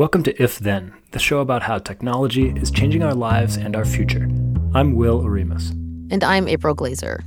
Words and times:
Welcome 0.00 0.22
to 0.22 0.42
If 0.42 0.58
Then, 0.58 0.94
the 1.10 1.18
show 1.18 1.40
about 1.40 1.64
how 1.64 1.76
technology 1.76 2.48
is 2.56 2.70
changing 2.70 3.02
our 3.02 3.12
lives 3.12 3.58
and 3.58 3.76
our 3.76 3.84
future. 3.84 4.26
I'm 4.74 4.94
Will 4.94 5.20
Oremus. 5.20 5.72
And 6.10 6.24
I'm 6.24 6.48
April 6.48 6.72
Glaser. 6.72 7.22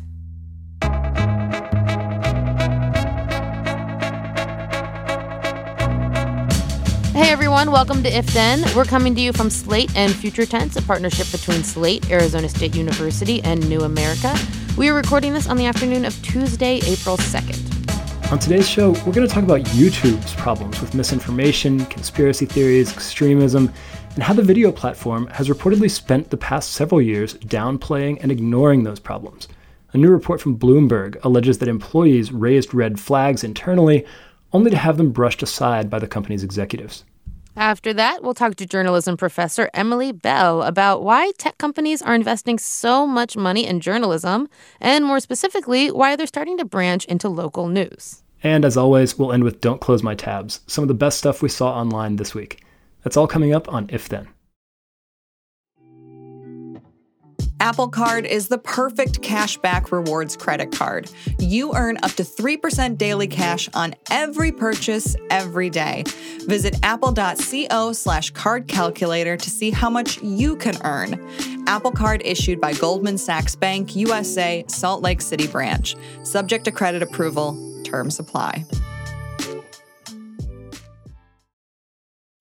Hey 7.12 7.30
everyone, 7.30 7.70
welcome 7.70 8.02
to 8.02 8.10
If 8.10 8.26
Then. 8.34 8.64
We're 8.76 8.86
coming 8.86 9.14
to 9.14 9.22
you 9.22 9.34
from 9.34 9.52
Slate 9.52 9.96
and 9.96 10.12
Future 10.12 10.48
Tense, 10.48 10.76
a 10.76 10.82
partnership 10.82 11.32
between 11.32 11.64
Slate, 11.64 12.10
Arizona 12.10 12.50
State 12.50 12.76
University, 12.76 13.40
and 13.44 13.70
New 13.70 13.82
America. 13.82 14.36
We 14.80 14.90
are 14.90 14.96
recording 14.96 15.36
this 15.36 15.48
on 15.48 15.58
the 15.58 15.68
afternoon 15.68 16.06
of 16.06 16.20
Tuesday, 16.24 16.78
April 16.78 17.18
2nd. 17.18 17.73
On 18.34 18.40
today's 18.40 18.68
show, 18.68 18.94
we're 19.06 19.14
going 19.14 19.28
to 19.28 19.32
talk 19.32 19.44
about 19.44 19.62
YouTube's 19.62 20.34
problems 20.34 20.82
with 20.82 20.96
misinformation, 20.96 21.86
conspiracy 21.86 22.48
theories, 22.48 22.92
extremism, 22.92 23.72
and 24.16 24.24
how 24.24 24.34
the 24.34 24.42
video 24.42 24.72
platform 24.72 25.28
has 25.28 25.50
reportedly 25.50 25.88
spent 25.88 26.32
the 26.32 26.38
past 26.38 26.72
several 26.72 27.00
years 27.00 27.36
downplaying 27.36 28.18
and 28.24 28.32
ignoring 28.32 28.82
those 28.82 29.00
problems. 29.00 29.50
A 29.92 30.00
new 30.00 30.10
report 30.10 30.42
from 30.42 30.58
Bloomberg 30.58 31.24
alleges 31.24 31.60
that 31.60 31.70
employees 31.70 32.32
raised 32.32 32.74
red 32.74 33.00
flags 33.00 33.44
internally, 33.44 34.04
only 34.52 34.72
to 34.72 34.78
have 34.78 34.98
them 34.98 35.12
brushed 35.12 35.44
aside 35.44 35.88
by 35.92 36.00
the 36.00 36.08
company's 36.08 36.44
executives. 36.44 37.04
After 37.56 37.94
that, 37.94 38.24
we'll 38.24 38.34
talk 38.34 38.56
to 38.56 38.66
journalism 38.66 39.16
professor 39.16 39.70
Emily 39.76 40.12
Bell 40.12 40.64
about 40.64 41.04
why 41.04 41.34
tech 41.38 41.60
companies 41.60 42.02
are 42.02 42.16
investing 42.16 42.58
so 42.58 43.06
much 43.06 43.38
money 43.38 43.68
in 43.68 43.80
journalism, 43.80 44.50
and 44.82 45.06
more 45.06 45.20
specifically, 45.20 45.92
why 45.92 46.16
they're 46.16 46.26
starting 46.26 46.58
to 46.58 46.66
branch 46.66 47.06
into 47.06 47.30
local 47.30 47.68
news. 47.68 48.23
And 48.44 48.66
as 48.66 48.78
always, 48.78 49.18
we'll 49.18 49.32
end 49.32 49.44
with 49.44 49.62
Don't 49.62 49.82
Close 49.82 50.04
My 50.04 50.16
Tabs, 50.16 50.60
some 50.68 50.84
of 50.84 50.90
the 50.90 50.94
best 50.94 51.18
stuff 51.18 51.42
we 51.42 51.50
saw 51.50 51.74
online 51.74 52.18
this 52.18 52.36
week. 52.36 52.62
That's 53.04 53.18
all 53.18 53.28
coming 53.28 53.54
up 53.54 53.72
on 53.72 53.90
If 53.90 54.10
Then. 54.10 54.28
Apple 57.64 57.88
Card 57.88 58.26
is 58.26 58.50
the 58.50 58.58
perfect 58.58 59.22
cashback 59.22 59.90
rewards 59.94 60.36
credit 60.36 60.74
card. 60.74 61.10
You 61.40 61.74
earn 61.74 61.98
up 62.04 62.12
to 62.12 62.24
3% 62.24 62.98
daily 62.98 63.28
cash 63.28 63.70
on 63.74 63.96
every 64.12 64.52
purchase 64.52 65.16
every 65.30 65.70
day. 65.70 66.04
Visit 66.46 66.76
apple.co 66.84 67.94
slash 67.94 68.32
card 68.32 68.68
calculator 68.68 69.38
to 69.38 69.50
see 69.50 69.72
how 69.72 69.90
much 69.90 70.22
you 70.22 70.58
can 70.58 70.76
earn. 70.84 71.26
Apple 71.66 71.94
Card 71.94 72.22
issued 72.26 72.60
by 72.60 72.74
Goldman 72.74 73.18
Sachs 73.18 73.56
Bank 73.56 73.96
USA, 73.96 74.66
Salt 74.68 75.02
Lake 75.02 75.22
City 75.22 75.48
branch. 75.48 75.96
Subject 76.24 76.66
to 76.66 76.72
credit 76.72 77.02
approval 77.02 77.73
terms 77.84 78.20
apply. 78.20 78.66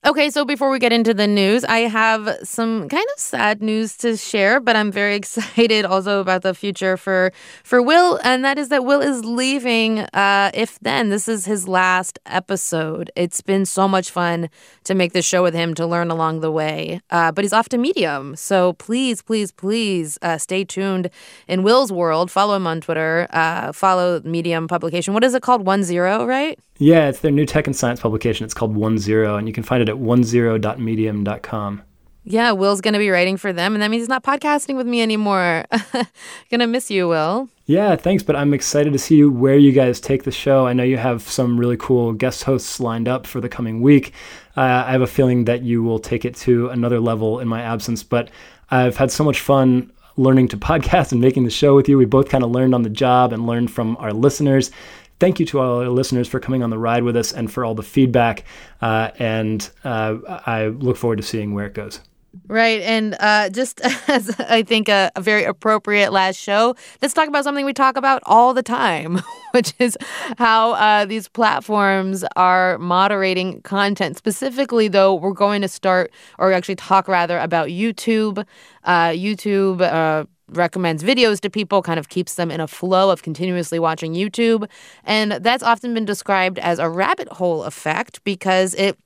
Okay, 0.05 0.31
so 0.31 0.45
before 0.45 0.69
we 0.69 0.81
get 0.81 0.92
into 0.92 1.14
the 1.14 1.28
news, 1.28 1.62
I 1.62 1.81
have 1.83 2.39
some 2.42 2.89
kind 2.89 3.06
of 3.14 3.20
sad 3.20 3.62
news 3.62 3.97
to 3.98 4.17
share, 4.17 4.58
but 4.58 4.75
I'm 4.75 4.91
very 4.91 5.14
excited 5.22 5.84
also 5.84 6.20
about 6.20 6.42
the 6.42 6.55
future 6.55 6.97
for 6.97 7.33
for 7.62 7.81
Will, 7.81 8.19
and 8.25 8.45
that 8.45 8.58
is 8.58 8.69
that 8.70 8.84
Will 8.84 9.00
is 9.00 9.25
leaving. 9.25 10.00
Uh, 10.00 10.50
if 10.55 10.77
then 10.80 11.11
this 11.11 11.28
is 11.28 11.45
his 11.45 11.69
last 11.69 12.19
episode, 12.27 13.12
it's 13.14 13.41
been 13.42 13.64
so 13.64 13.86
much 13.86 14.11
fun 14.11 14.50
to 14.83 14.95
make 14.97 15.12
this 15.12 15.25
show 15.25 15.41
with 15.41 15.55
him 15.55 15.73
to 15.75 15.86
learn 15.86 16.11
along 16.11 16.41
the 16.41 16.50
way. 16.50 17.00
Uh, 17.11 17.30
but 17.30 17.45
he's 17.45 17.53
off 17.53 17.69
to 17.69 17.78
Medium, 17.78 18.34
so 18.34 18.73
please, 18.73 19.23
please, 19.23 19.53
please 19.53 20.19
uh, 20.20 20.36
stay 20.36 20.64
tuned 20.64 21.11
in 21.47 21.62
Will's 21.62 21.92
world. 21.92 22.28
Follow 22.28 22.56
him 22.56 22.67
on 22.67 22.80
Twitter. 22.80 23.28
Uh, 23.30 23.70
follow 23.70 24.20
Medium 24.25 24.67
publication. 24.67 25.14
What 25.14 25.23
is 25.23 25.33
it 25.33 25.42
called? 25.42 25.64
One 25.64 25.84
zero, 25.84 26.27
right? 26.27 26.58
Yeah, 26.83 27.08
it's 27.08 27.20
their 27.20 27.30
new 27.30 27.47
tech 27.47 27.69
and 27.69 27.77
science 27.77 28.00
publication. 28.00 28.44
It's 28.44 28.55
called 28.55 28.75
One 28.75 28.98
Zero, 28.98 29.36
and 29.36 29.47
you 29.47 29.55
can 29.55 29.62
find 29.62 29.80
it 29.80 29.88
at 29.88 29.94
onezero.medium.com. 29.94 31.83
Yeah, 32.24 32.50
Will's 32.50 32.80
going 32.80 32.94
to 32.94 32.98
be 32.98 33.08
writing 33.08 33.36
for 33.36 33.52
them, 33.52 33.74
and 33.74 33.83
that 33.83 33.89
means 33.89 34.02
he's 34.02 34.08
not 34.08 34.24
podcasting 34.24 34.77
with 34.77 34.86
me 34.89 35.00
anymore. 35.00 35.64
gonna 36.50 36.66
miss 36.66 36.91
you, 36.91 37.06
Will. 37.06 37.48
Yeah, 37.66 37.94
thanks, 37.94 38.24
but 38.24 38.34
I'm 38.34 38.52
excited 38.52 38.92
to 38.92 38.98
see 38.98 39.23
where 39.23 39.57
you 39.57 39.70
guys 39.70 40.01
take 40.01 40.24
the 40.24 40.33
show. 40.33 40.67
I 40.67 40.73
know 40.73 40.83
you 40.83 40.96
have 40.96 41.23
some 41.23 41.57
really 41.57 41.77
cool 41.77 42.12
guest 42.14 42.42
hosts 42.42 42.80
lined 42.80 43.07
up 43.07 43.28
for 43.28 43.40
the 43.40 43.48
coming 43.48 43.80
week. 43.80 44.12
Uh, 44.57 44.83
I 44.84 44.90
have 44.90 45.02
a 45.02 45.07
feeling 45.07 45.45
that 45.45 45.62
you 45.62 45.84
will 45.84 46.01
take 46.01 46.24
it 46.24 46.34
to 46.39 46.68
another 46.70 46.98
level 46.98 47.39
in 47.39 47.46
my 47.46 47.62
absence, 47.62 48.02
but 48.02 48.28
I've 48.73 48.96
had 48.96 49.12
so 49.12 49.23
much 49.23 49.39
fun 49.39 49.92
learning 50.17 50.48
to 50.48 50.57
podcast 50.73 51.12
and 51.12 51.20
making 51.20 51.45
the 51.45 51.51
show 51.51 51.77
with 51.77 51.89
you. 51.89 51.96
We 51.96 52.07
both 52.07 52.28
kind 52.28 52.42
of 52.42 52.51
learned 52.51 52.74
on 52.74 52.83
the 52.83 52.90
job 52.90 53.33
and 53.33 53.46
learned 53.46 53.70
from 53.70 53.96
our 53.98 54.12
listeners 54.12 54.73
thank 55.22 55.38
you 55.38 55.46
to 55.46 55.60
all 55.60 55.78
our 55.78 55.88
listeners 55.88 56.27
for 56.27 56.40
coming 56.40 56.64
on 56.64 56.70
the 56.70 56.78
ride 56.78 57.05
with 57.05 57.16
us 57.16 57.33
and 57.33 57.52
for 57.52 57.64
all 57.64 57.77
the 57.77 57.83
feedback. 57.84 58.42
Uh, 58.80 59.12
and 59.20 59.70
uh, 59.84 60.16
I 60.46 60.66
look 60.66 60.96
forward 60.96 61.18
to 61.18 61.22
seeing 61.22 61.55
where 61.55 61.64
it 61.64 61.74
goes. 61.74 62.00
Right. 62.48 62.80
And 62.80 63.14
uh, 63.20 63.48
just 63.50 63.80
as 64.08 64.34
I 64.40 64.64
think 64.64 64.88
a, 64.88 65.12
a, 65.14 65.20
very 65.20 65.44
appropriate 65.44 66.12
last 66.12 66.38
show, 66.38 66.74
let's 67.00 67.14
talk 67.14 67.28
about 67.28 67.44
something 67.44 67.64
we 67.64 67.72
talk 67.72 67.96
about 67.96 68.20
all 68.27 68.52
the 68.52 68.64
time, 68.64 69.22
which 69.52 69.74
is 69.78 69.96
how 70.38 70.72
uh, 70.72 71.05
these 71.05 71.28
platforms 71.28 72.24
are 72.34 72.77
moderating 72.78 73.60
content. 73.62 74.16
Specifically, 74.16 74.89
though, 74.89 75.14
we're 75.14 75.30
going 75.30 75.62
to 75.62 75.68
start, 75.68 76.10
or 76.40 76.52
actually 76.52 76.74
talk 76.74 77.06
rather, 77.06 77.39
about 77.39 77.68
YouTube. 77.68 78.44
Uh, 78.83 79.10
YouTube 79.10 79.83
uh, 79.83 80.24
recommends 80.52 81.02
videos 81.02 81.40
to 81.40 81.51
people, 81.51 81.83
kind 81.83 81.98
of 81.98 82.08
keeps 82.08 82.35
them 82.35 82.51
in 82.51 82.61
a 82.61 82.68
flow 82.68 83.11
of 83.11 83.23
continuously 83.23 83.79
watching 83.79 84.14
YouTube. 84.14 84.68
And 85.05 85.33
that's 85.33 85.63
often 85.63 85.95
been 85.95 86.05
described 86.05 86.58
as 86.58 86.79
a 86.79 86.89
rabbit 86.89 87.29
hole 87.29 87.64
effect 87.64 88.23
because 88.24 88.74
it 88.74 88.98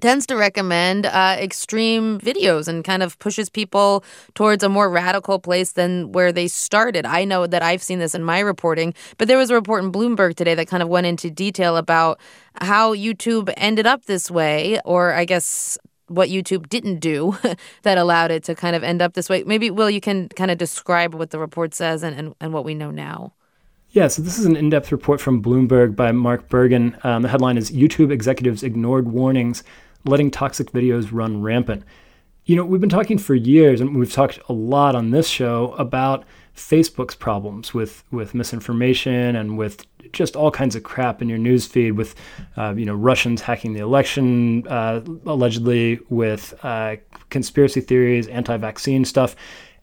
tends 0.00 0.26
to 0.26 0.36
recommend 0.36 1.06
uh, 1.06 1.36
extreme 1.38 2.18
videos 2.18 2.66
and 2.66 2.84
kind 2.84 3.02
of 3.02 3.18
pushes 3.18 3.50
people 3.50 4.04
towards 4.34 4.64
a 4.64 4.68
more 4.68 4.88
radical 4.88 5.38
place 5.38 5.72
than 5.72 6.12
where 6.12 6.32
they 6.32 6.48
started. 6.48 7.04
I 7.04 7.24
know 7.24 7.46
that 7.46 7.62
I've 7.62 7.82
seen 7.82 7.98
this 7.98 8.14
in 8.14 8.24
my 8.24 8.40
reporting, 8.40 8.94
but 9.18 9.28
there 9.28 9.38
was 9.38 9.50
a 9.50 9.54
report 9.54 9.84
in 9.84 9.92
Bloomberg 9.92 10.34
today 10.34 10.54
that 10.54 10.68
kind 10.68 10.82
of 10.82 10.88
went 10.88 11.06
into 11.06 11.30
detail 11.30 11.76
about 11.76 12.18
how 12.60 12.94
YouTube 12.94 13.52
ended 13.56 13.86
up 13.86 14.06
this 14.06 14.30
way, 14.30 14.80
or 14.84 15.12
I 15.12 15.24
guess 15.24 15.76
what 16.08 16.28
YouTube 16.28 16.68
didn't 16.68 16.98
do 16.98 17.36
that 17.82 17.98
allowed 17.98 18.30
it 18.30 18.44
to 18.44 18.54
kind 18.54 18.76
of 18.76 18.82
end 18.82 19.02
up 19.02 19.14
this 19.14 19.28
way. 19.28 19.44
Maybe, 19.44 19.70
Will, 19.70 19.90
you 19.90 20.00
can 20.00 20.28
kind 20.30 20.50
of 20.50 20.58
describe 20.58 21.14
what 21.14 21.30
the 21.30 21.38
report 21.38 21.74
says 21.74 22.02
and, 22.02 22.16
and, 22.18 22.34
and 22.40 22.52
what 22.52 22.64
we 22.64 22.74
know 22.74 22.90
now. 22.90 23.32
Yeah, 23.90 24.08
so 24.08 24.22
this 24.22 24.38
is 24.38 24.46
an 24.46 24.56
in 24.56 24.70
depth 24.70 24.90
report 24.90 25.20
from 25.20 25.42
Bloomberg 25.42 25.94
by 25.94 26.12
Mark 26.12 26.48
Bergen. 26.48 26.96
Um, 27.02 27.22
the 27.22 27.28
headline 27.28 27.58
is 27.58 27.70
YouTube 27.70 28.10
executives 28.10 28.62
ignored 28.62 29.08
warnings, 29.08 29.62
letting 30.06 30.30
toxic 30.30 30.72
videos 30.72 31.10
run 31.12 31.42
rampant. 31.42 31.84
You 32.46 32.56
know, 32.56 32.64
we've 32.64 32.80
been 32.80 32.90
talking 32.90 33.18
for 33.18 33.34
years, 33.34 33.82
and 33.82 33.94
we've 33.96 34.12
talked 34.12 34.38
a 34.48 34.52
lot 34.54 34.94
on 34.94 35.10
this 35.10 35.28
show 35.28 35.72
about 35.74 36.24
Facebook's 36.56 37.14
problems 37.14 37.72
with, 37.72 38.04
with 38.10 38.34
misinformation 38.34 39.36
and 39.36 39.56
with 39.56 39.86
just 40.12 40.36
all 40.36 40.50
kinds 40.50 40.76
of 40.76 40.82
crap 40.82 41.22
in 41.22 41.28
your 41.28 41.38
news 41.38 41.66
feed 41.66 41.92
with, 41.92 42.14
uh, 42.56 42.74
you 42.76 42.84
know, 42.84 42.94
Russians 42.94 43.40
hacking 43.40 43.72
the 43.72 43.80
election, 43.80 44.66
uh, 44.68 45.00
allegedly 45.24 45.98
with 46.10 46.54
uh, 46.62 46.96
conspiracy 47.30 47.80
theories, 47.80 48.28
anti-vaccine 48.28 49.04
stuff. 49.04 49.34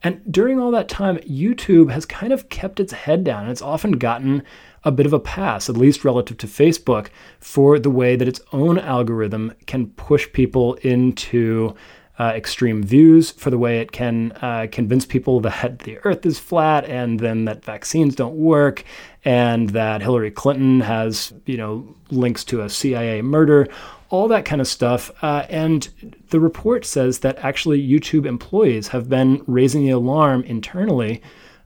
And 0.02 0.22
during 0.32 0.60
all 0.60 0.72
that 0.72 0.88
time, 0.88 1.18
YouTube 1.18 1.92
has 1.92 2.06
kind 2.06 2.32
of 2.32 2.48
kept 2.50 2.80
its 2.80 2.94
head 2.94 3.24
down. 3.24 3.44
And 3.44 3.52
it's 3.52 3.62
often 3.62 3.94
gotten 3.94 4.44
a 4.86 4.92
bit 4.92 5.06
of 5.06 5.12
a 5.12 5.20
pass, 5.20 5.70
at 5.70 5.76
least 5.76 6.06
relative 6.06 6.38
to 6.38 6.48
Facebook, 6.48 7.08
for 7.40 7.80
the 7.80 7.90
way 7.90 8.16
that 8.16 8.28
its 8.28 8.40
own 8.54 8.80
algorithm 8.80 9.54
can 9.66 9.88
push 9.88 10.32
people 10.32 10.76
into 10.76 11.76
uh, 12.20 12.34
extreme 12.36 12.84
views 12.84 13.32
for 13.32 13.50
the 13.50 13.58
way 13.58 13.80
it 13.80 13.94
can 13.94 14.34
uh, 14.42 14.68
convince 14.72 15.06
people 15.06 15.40
that 15.40 15.80
the 15.80 15.98
earth 16.04 16.26
is 16.26 16.38
flat 16.38 16.86
and 16.86 17.20
then 17.20 17.46
that 17.46 17.64
vaccines 17.64 18.14
don't 18.14 18.36
work 18.36 18.84
and 19.24 19.70
that 19.70 20.02
Hillary 20.02 20.32
Clinton 20.32 20.82
has, 20.82 21.34
you 21.46 21.58
know, 21.58 21.88
links 22.12 22.44
to 22.46 22.62
a 22.62 22.70
CIA 22.70 23.22
murder, 23.22 23.68
all 24.10 24.28
that 24.28 24.46
kind 24.46 24.60
of 24.60 24.68
stuff. 24.68 25.12
Uh, 25.24 25.46
and 25.50 25.90
the 26.30 26.40
report 26.40 26.86
says 26.86 27.20
that 27.20 27.38
actually 27.40 27.86
YouTube 27.86 28.26
employees 28.26 28.90
have 28.90 29.08
been 29.08 29.42
raising 29.48 29.86
the 29.86 29.92
alarm 29.92 30.44
internally 30.44 31.22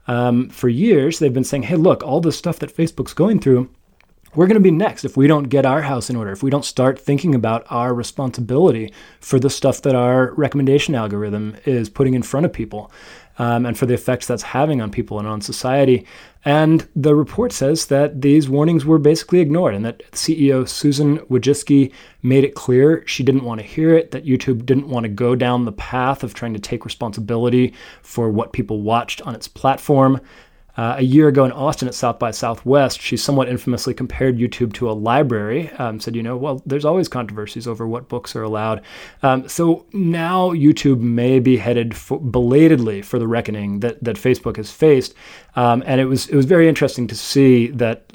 um, 0.06 0.48
for 0.50 0.68
years. 0.68 1.18
They've 1.18 1.32
been 1.32 1.44
saying, 1.44 1.64
hey, 1.64 1.76
look, 1.76 2.02
all 2.02 2.20
the 2.20 2.32
stuff 2.32 2.60
that 2.60 2.74
Facebook's 2.74 3.14
going 3.14 3.40
through 3.40 3.68
we're 4.34 4.46
going 4.46 4.54
to 4.54 4.60
be 4.60 4.70
next 4.70 5.04
if 5.04 5.16
we 5.16 5.26
don't 5.26 5.44
get 5.44 5.66
our 5.66 5.82
house 5.82 6.10
in 6.10 6.16
order, 6.16 6.32
if 6.32 6.42
we 6.42 6.50
don't 6.50 6.64
start 6.64 6.98
thinking 6.98 7.34
about 7.34 7.66
our 7.70 7.94
responsibility 7.94 8.92
for 9.20 9.38
the 9.38 9.50
stuff 9.50 9.82
that 9.82 9.94
our 9.94 10.32
recommendation 10.34 10.94
algorithm 10.94 11.56
is 11.64 11.88
putting 11.88 12.14
in 12.14 12.22
front 12.22 12.46
of 12.46 12.52
people 12.52 12.90
um, 13.38 13.66
and 13.66 13.76
for 13.76 13.86
the 13.86 13.94
effects 13.94 14.26
that's 14.26 14.42
having 14.42 14.80
on 14.80 14.90
people 14.90 15.18
and 15.18 15.26
on 15.26 15.40
society. 15.40 16.06
And 16.44 16.86
the 16.94 17.14
report 17.14 17.52
says 17.52 17.86
that 17.86 18.20
these 18.20 18.48
warnings 18.48 18.84
were 18.84 18.98
basically 18.98 19.40
ignored 19.40 19.74
and 19.74 19.84
that 19.84 20.02
CEO 20.12 20.68
Susan 20.68 21.18
Wojcicki 21.20 21.92
made 22.22 22.44
it 22.44 22.54
clear 22.54 23.02
she 23.06 23.22
didn't 23.22 23.44
want 23.44 23.60
to 23.60 23.66
hear 23.66 23.94
it, 23.94 24.10
that 24.10 24.26
YouTube 24.26 24.66
didn't 24.66 24.88
want 24.88 25.04
to 25.04 25.08
go 25.08 25.34
down 25.34 25.64
the 25.64 25.72
path 25.72 26.22
of 26.22 26.34
trying 26.34 26.52
to 26.54 26.60
take 26.60 26.84
responsibility 26.84 27.72
for 28.02 28.30
what 28.30 28.52
people 28.52 28.82
watched 28.82 29.22
on 29.22 29.34
its 29.34 29.48
platform. 29.48 30.20
Uh, 30.76 30.96
a 30.98 31.02
year 31.02 31.28
ago 31.28 31.44
in 31.44 31.52
Austin 31.52 31.86
at 31.86 31.94
South 31.94 32.18
by 32.18 32.30
Southwest, 32.30 33.00
she 33.00 33.16
somewhat 33.16 33.48
infamously 33.48 33.94
compared 33.94 34.38
YouTube 34.38 34.72
to 34.74 34.90
a 34.90 34.92
library. 34.92 35.70
Um, 35.72 36.00
said, 36.00 36.16
you 36.16 36.22
know, 36.22 36.36
well, 36.36 36.62
there's 36.66 36.84
always 36.84 37.08
controversies 37.08 37.68
over 37.68 37.86
what 37.86 38.08
books 38.08 38.34
are 38.34 38.42
allowed. 38.42 38.82
Um, 39.22 39.48
so 39.48 39.86
now 39.92 40.50
YouTube 40.50 41.00
may 41.00 41.38
be 41.38 41.56
headed 41.56 41.96
for, 41.96 42.20
belatedly 42.20 43.02
for 43.02 43.18
the 43.18 43.28
reckoning 43.28 43.80
that 43.80 44.02
that 44.02 44.16
Facebook 44.16 44.56
has 44.56 44.70
faced. 44.70 45.14
Um, 45.56 45.82
and 45.86 46.00
it 46.00 46.06
was 46.06 46.28
it 46.28 46.34
was 46.34 46.46
very 46.46 46.68
interesting 46.68 47.06
to 47.06 47.14
see 47.14 47.68
that 47.68 48.12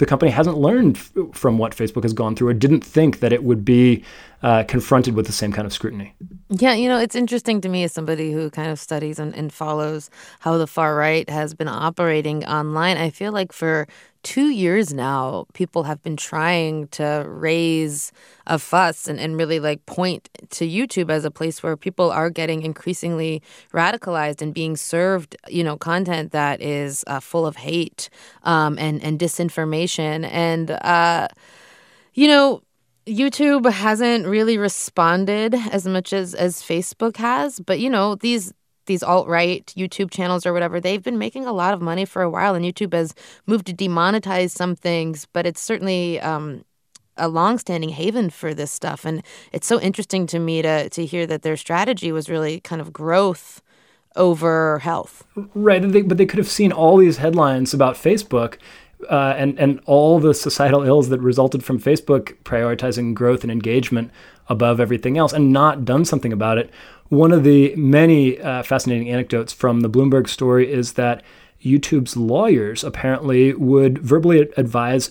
the 0.00 0.06
company 0.06 0.30
hasn't 0.30 0.56
learned 0.56 0.96
f- 0.96 1.12
from 1.32 1.58
what 1.58 1.76
Facebook 1.76 2.02
has 2.04 2.14
gone 2.14 2.34
through 2.34 2.48
or 2.48 2.54
didn't 2.54 2.80
think 2.80 3.20
that 3.20 3.34
it 3.34 3.44
would 3.44 3.66
be 3.66 4.02
uh, 4.42 4.64
confronted 4.64 5.14
with 5.14 5.26
the 5.26 5.32
same 5.32 5.52
kind 5.52 5.66
of 5.66 5.74
scrutiny. 5.74 6.14
Yeah, 6.48 6.72
you 6.72 6.88
know, 6.88 6.98
it's 6.98 7.14
interesting 7.14 7.60
to 7.60 7.68
me 7.68 7.84
as 7.84 7.92
somebody 7.92 8.32
who 8.32 8.48
kind 8.48 8.70
of 8.70 8.80
studies 8.80 9.18
and, 9.18 9.34
and 9.34 9.52
follows 9.52 10.08
how 10.40 10.56
the 10.56 10.66
far 10.66 10.96
right 10.96 11.28
has 11.28 11.52
been 11.52 11.68
operating 11.68 12.46
online. 12.46 12.96
I 12.96 13.10
feel 13.10 13.30
like 13.30 13.52
for 13.52 13.86
two 14.22 14.50
years 14.50 14.92
now, 14.92 15.46
people 15.54 15.84
have 15.84 16.02
been 16.02 16.16
trying 16.16 16.88
to 16.88 17.24
raise 17.26 18.12
a 18.46 18.58
fuss 18.58 19.06
and, 19.06 19.18
and 19.18 19.36
really 19.36 19.60
like 19.60 19.84
point 19.86 20.28
to 20.50 20.66
YouTube 20.66 21.10
as 21.10 21.24
a 21.24 21.30
place 21.30 21.62
where 21.62 21.76
people 21.76 22.10
are 22.10 22.30
getting 22.30 22.62
increasingly 22.62 23.42
radicalized 23.72 24.42
and 24.42 24.52
being 24.52 24.76
served, 24.76 25.36
you 25.48 25.64
know, 25.64 25.76
content 25.76 26.32
that 26.32 26.60
is 26.60 27.04
uh, 27.06 27.20
full 27.20 27.46
of 27.46 27.56
hate 27.56 28.10
um, 28.42 28.78
and, 28.78 29.02
and 29.02 29.18
disinformation. 29.18 30.28
And, 30.30 30.70
uh, 30.70 31.28
you 32.14 32.28
know, 32.28 32.62
YouTube 33.06 33.70
hasn't 33.70 34.26
really 34.26 34.58
responded 34.58 35.54
as 35.54 35.86
much 35.86 36.12
as 36.12 36.34
as 36.34 36.62
Facebook 36.62 37.16
has, 37.16 37.58
but 37.58 37.80
you 37.80 37.90
know, 37.90 38.14
these 38.14 38.52
these 38.90 39.04
alt-right 39.04 39.72
YouTube 39.76 40.10
channels 40.10 40.44
or 40.44 40.52
whatever, 40.52 40.80
they've 40.80 41.02
been 41.02 41.16
making 41.16 41.46
a 41.46 41.52
lot 41.52 41.72
of 41.72 41.80
money 41.80 42.04
for 42.04 42.22
a 42.22 42.30
while 42.30 42.56
and 42.56 42.64
YouTube 42.64 42.92
has 42.92 43.14
moved 43.46 43.66
to 43.66 43.72
demonetize 43.72 44.50
some 44.50 44.74
things, 44.74 45.26
but 45.32 45.46
it's 45.46 45.60
certainly 45.60 46.20
um, 46.20 46.64
a 47.16 47.28
long-standing 47.28 47.90
haven 47.90 48.30
for 48.30 48.52
this 48.52 48.72
stuff 48.72 49.04
and 49.04 49.22
it's 49.52 49.68
so 49.68 49.80
interesting 49.80 50.26
to 50.26 50.38
me 50.40 50.60
to 50.62 50.88
to 50.90 51.06
hear 51.06 51.24
that 51.26 51.42
their 51.42 51.56
strategy 51.56 52.10
was 52.10 52.28
really 52.28 52.58
kind 52.60 52.80
of 52.82 52.92
growth 52.92 53.62
over 54.16 54.80
health. 54.80 55.22
Right, 55.54 55.80
but 56.08 56.18
they 56.18 56.26
could 56.26 56.38
have 56.38 56.48
seen 56.48 56.72
all 56.72 56.96
these 56.96 57.18
headlines 57.18 57.72
about 57.72 57.94
Facebook 57.94 58.58
uh, 59.08 59.34
and 59.36 59.58
and 59.58 59.80
all 59.86 60.18
the 60.18 60.34
societal 60.34 60.82
ills 60.82 61.08
that 61.10 61.20
resulted 61.20 61.64
from 61.64 61.78
Facebook 61.78 62.36
prioritizing 62.42 63.14
growth 63.14 63.42
and 63.44 63.52
engagement 63.52 64.10
above 64.48 64.80
everything 64.80 65.16
else, 65.16 65.32
and 65.32 65.52
not 65.52 65.84
done 65.84 66.04
something 66.04 66.32
about 66.32 66.58
it. 66.58 66.70
One 67.10 67.32
of 67.32 67.42
the 67.42 67.74
many 67.74 68.40
uh, 68.40 68.62
fascinating 68.62 69.10
anecdotes 69.10 69.52
from 69.52 69.80
the 69.80 69.90
Bloomberg 69.90 70.28
story 70.28 70.72
is 70.72 70.92
that 70.92 71.24
YouTube's 71.60 72.16
lawyers 72.16 72.84
apparently 72.84 73.52
would 73.52 73.98
verbally 73.98 74.48
advise 74.56 75.10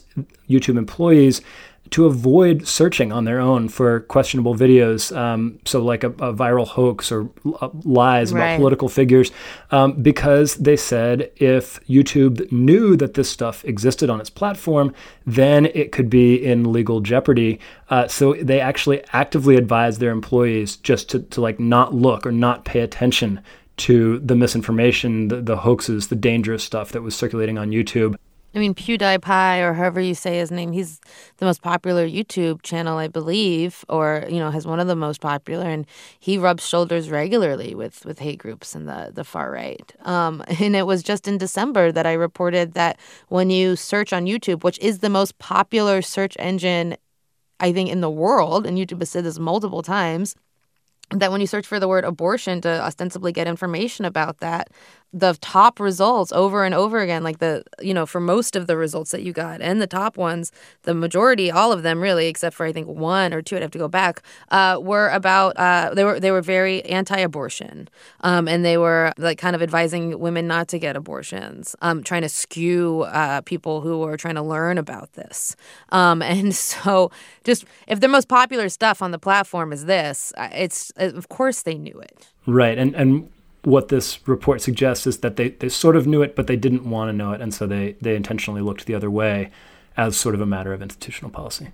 YouTube 0.50 0.78
employees 0.78 1.42
to 1.92 2.06
avoid 2.06 2.68
searching 2.68 3.12
on 3.12 3.26
their 3.26 3.40
own 3.40 3.70
for 3.70 4.02
questionable 4.02 4.56
videos, 4.56 5.16
um, 5.16 5.60
so 5.66 5.84
like 5.84 6.04
a, 6.04 6.10
a, 6.10 6.34
viral 6.34 6.68
hoax 6.68 7.12
or 7.12 7.30
uh, 7.62 7.70
lies 7.84 8.32
right. 8.32 8.52
about 8.52 8.58
political 8.58 8.90
figures, 8.90 9.32
um, 9.72 10.02
because 10.02 10.56
they 10.56 10.78
said 10.78 11.32
if 11.38 11.80
YouTube 11.88 12.52
knew 12.52 12.96
that 12.96 13.16
this 13.16 13.30
stuff 13.30 13.66
existed 13.66 14.10
on 14.10 14.20
its 14.20 14.30
platform, 14.30 14.94
then 15.26 15.66
it 15.68 15.92
could 15.92 16.10
be 16.10 16.36
in 16.36 16.72
legal 16.72 17.00
jeopardy. 17.00 17.60
Uh, 17.90 18.08
so 18.08 18.34
they 18.34 18.60
actually 18.60 19.04
actively 19.14 19.56
advised 19.56 20.00
their 20.00 20.12
employees 20.12 20.78
just 20.78 21.10
to, 21.10 21.20
to 21.20 21.42
like 21.42 21.60
not 21.60 21.94
look 21.94 22.26
or 22.26 22.32
not 22.32 22.66
pay 22.66 22.82
attention 22.82 23.42
to 23.78 24.20
the 24.20 24.36
misinformation, 24.36 25.30
the, 25.30 25.42
the 25.42 25.58
hoaxes, 25.58 26.10
the 26.10 26.16
dangerous 26.16 26.64
stuff 26.64 26.92
that 26.92 27.02
was 27.02 27.16
circulating 27.16 27.58
on 27.58 27.72
YouTube. 27.72 28.16
I 28.54 28.60
mean, 28.60 28.74
PewDiePie, 28.74 29.62
or 29.62 29.74
however 29.74 30.02
you 30.02 30.16
say 30.16 30.38
his 30.38 30.50
name, 30.52 30.72
he's 30.72 31.00
the 31.38 31.46
most 31.46 31.62
popular 31.62 32.08
YouTube 32.08 32.64
channel, 32.64 32.98
I 32.98 33.08
believe, 33.08 33.86
or 33.90 34.26
you 34.28 34.40
know, 34.40 34.50
has 34.50 34.66
one 34.66 34.80
of 34.80 34.88
the 34.88 34.96
most 34.96 35.22
popular, 35.22 35.68
and 35.68 35.86
he 36.20 36.38
rubs 36.38 36.68
shoulders 36.68 37.10
regularly 37.12 37.76
with 37.76 38.06
with 38.06 38.20
hate 38.20 38.40
groups 38.40 38.74
and 38.74 38.90
the 38.90 39.12
the 39.14 39.24
far 39.24 39.52
right. 39.52 39.94
Um, 40.02 40.44
and 40.60 40.76
it 40.76 40.88
was 40.88 41.04
just 41.04 41.28
in 41.28 41.38
December 41.38 41.92
that 41.92 42.08
I 42.08 42.14
reported 42.14 42.74
that 42.74 43.00
when 43.28 43.50
you 43.50 43.76
search 43.76 44.14
on 44.14 44.26
YouTube, 44.26 44.64
which 44.64 44.80
is 44.80 45.00
the 45.00 45.10
most 45.10 45.38
popular 45.38 46.02
search 46.02 46.36
engine, 46.40 46.98
I 47.60 47.72
think, 47.72 47.92
in 47.92 48.02
the 48.02 48.10
world, 48.10 48.66
and 48.66 48.78
YouTube 48.78 49.00
has 49.00 49.12
said 49.12 49.26
this 49.26 49.38
multiple 49.38 49.84
times, 49.84 50.36
that 51.12 51.32
when 51.32 51.42
you 51.42 51.48
search 51.48 51.66
for 51.66 51.80
the 51.80 51.88
word 51.88 52.04
abortion 52.04 52.62
to 52.62 52.82
ostensibly 52.82 53.32
get 53.32 53.48
information 53.48 54.06
about 54.06 54.40
that, 54.40 54.70
the 55.12 55.34
top 55.42 55.80
results 55.80 56.32
over 56.32 56.64
and 56.64 56.76
over 56.76 57.00
again 57.00 57.24
like 57.24 57.40
the 57.40 57.64
you 57.82 57.94
know 57.94 58.06
for 58.06 58.20
most 58.20 58.56
of 58.56 58.68
the 58.68 58.78
results 58.78 59.10
that 59.12 59.24
you 59.24 59.34
got 59.34 59.60
and 59.60 59.82
the 59.82 59.88
top 59.88 60.18
ones 60.18 60.52
the 60.84 60.94
majority 60.94 61.50
all 61.50 61.72
of 61.72 61.82
them 61.82 62.00
really 62.00 62.28
except 62.28 62.56
for 62.56 62.66
i 62.66 62.72
think 62.72 62.88
one 62.88 63.34
or 63.34 63.42
two 63.42 63.56
i'd 63.56 63.62
have 63.62 63.72
to 63.72 63.80
go 63.80 63.88
back 63.88 64.22
uh, 64.52 64.78
were 64.80 65.10
about 65.10 65.58
uh, 65.58 65.92
they 65.96 66.04
were 66.04 66.20
they 66.20 66.30
were 66.30 66.42
very 66.42 66.84
anti-abortion 66.86 67.90
um, 68.22 68.48
and 68.48 68.64
they 68.64 68.78
were 68.78 69.12
like 69.18 69.40
kind 69.40 69.56
of 69.56 69.64
advising 69.64 70.20
women 70.20 70.46
not 70.46 70.68
to 70.68 70.78
get 70.78 70.96
abortions 70.96 71.76
um, 71.82 72.04
trying 72.04 72.22
to 72.22 72.30
skew 72.30 73.02
uh, 73.04 73.42
people 73.42 73.82
who 73.82 74.00
were 74.00 74.18
trying 74.18 74.36
to 74.36 74.44
learn 74.44 74.78
about 74.78 75.14
this 75.14 75.56
um, 75.92 76.22
and 76.30 76.54
so 76.54 77.10
just 77.44 77.66
if 77.88 78.00
the 78.00 78.08
most 78.08 78.28
popular 78.28 78.70
stuff 78.70 79.02
on 79.02 79.10
the 79.10 79.20
platform 79.20 79.74
is 79.74 79.86
this 79.86 80.32
uh, 80.38 80.50
it's 80.54 80.92
of 80.98 81.30
course 81.30 81.64
they 81.64 81.78
knew 81.78 82.00
it. 82.00 82.28
Right 82.46 82.78
and 82.78 82.96
and 82.96 83.30
what 83.64 83.90
this 83.90 84.28
report 84.28 84.62
suggests 84.62 85.06
is 85.06 85.20
that 85.20 85.36
they, 85.36 85.50
they 85.50 85.70
sort 85.70 85.96
of 85.96 86.08
knew 86.08 86.22
it, 86.22 86.36
but 86.36 86.48
they 86.48 86.56
didn't 86.56 86.90
want 86.90 87.10
to 87.10 87.14
know 87.14 87.32
it, 87.34 87.42
and 87.42 87.54
so 87.54 87.68
they, 87.68 87.96
they 88.02 88.16
intentionally 88.16 88.62
looked 88.62 88.86
the 88.86 88.96
other 88.96 89.12
way 89.12 89.52
as 89.98 90.16
sort 90.16 90.36
of 90.36 90.42
a 90.42 90.46
matter 90.46 90.72
of 90.72 90.82
institutional 90.82 91.30
policy. 91.30 91.70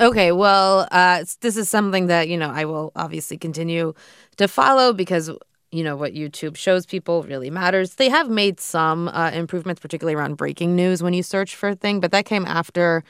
Okay, 0.00 0.32
well, 0.32 0.88
uh, 0.90 1.24
this 1.40 1.56
is 1.56 1.68
something 1.68 2.06
that 2.06 2.28
you 2.28 2.36
know 2.36 2.50
I 2.50 2.64
will 2.64 2.92
obviously 2.96 3.36
continue 3.36 3.92
to 4.36 4.48
follow 4.48 4.92
because 4.92 5.30
you 5.70 5.84
know 5.84 5.96
what 5.96 6.14
YouTube 6.14 6.56
shows 6.56 6.86
people 6.86 7.22
really 7.24 7.50
matters. 7.50 7.96
They 7.96 8.08
have 8.08 8.28
made 8.28 8.58
some 8.58 9.08
uh, 9.08 9.30
improvements, 9.32 9.80
particularly 9.80 10.14
around 10.14 10.36
breaking 10.36 10.74
news 10.74 11.02
when 11.02 11.12
you 11.12 11.22
search 11.22 11.54
for 11.54 11.70
a 11.70 11.74
thing, 11.74 12.00
but 12.00 12.10
that 12.10 12.24
came 12.24 12.46
after 12.46 13.04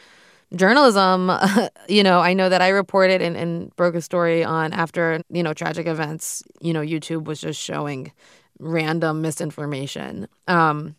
journalism, 0.54 1.30
you 1.88 2.02
know, 2.02 2.20
I 2.20 2.34
know 2.34 2.48
that 2.48 2.62
I 2.62 2.68
reported 2.68 3.22
and, 3.22 3.36
and 3.36 3.74
broke 3.76 3.94
a 3.94 4.00
story 4.00 4.44
on 4.44 4.72
after, 4.72 5.20
you 5.30 5.42
know, 5.42 5.52
tragic 5.52 5.86
events, 5.86 6.42
you 6.60 6.72
know, 6.72 6.80
YouTube 6.80 7.24
was 7.24 7.40
just 7.40 7.60
showing 7.60 8.12
random 8.58 9.22
misinformation. 9.22 10.28
Um, 10.48 10.94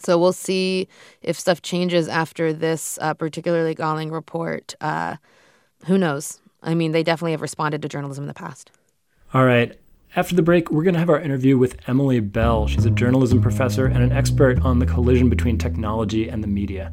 so 0.00 0.18
we'll 0.18 0.32
see 0.32 0.88
if 1.22 1.38
stuff 1.38 1.62
changes 1.62 2.08
after 2.08 2.52
this 2.52 2.98
uh, 3.00 3.14
particularly 3.14 3.74
galling 3.74 4.10
report. 4.10 4.74
Uh, 4.80 5.16
who 5.86 5.96
knows? 5.98 6.40
I 6.62 6.74
mean, 6.74 6.92
they 6.92 7.02
definitely 7.02 7.32
have 7.32 7.42
responded 7.42 7.82
to 7.82 7.88
journalism 7.88 8.24
in 8.24 8.28
the 8.28 8.34
past. 8.34 8.70
All 9.32 9.44
right. 9.44 9.78
After 10.16 10.34
the 10.34 10.42
break, 10.42 10.70
we're 10.70 10.84
going 10.84 10.94
to 10.94 11.00
have 11.00 11.10
our 11.10 11.20
interview 11.20 11.58
with 11.58 11.76
Emily 11.88 12.20
Bell. 12.20 12.66
She's 12.68 12.86
a 12.86 12.90
journalism 12.90 13.42
professor 13.42 13.86
and 13.86 14.02
an 14.02 14.12
expert 14.12 14.60
on 14.60 14.78
the 14.78 14.86
collision 14.86 15.28
between 15.28 15.58
technology 15.58 16.28
and 16.28 16.42
the 16.42 16.48
media. 16.48 16.92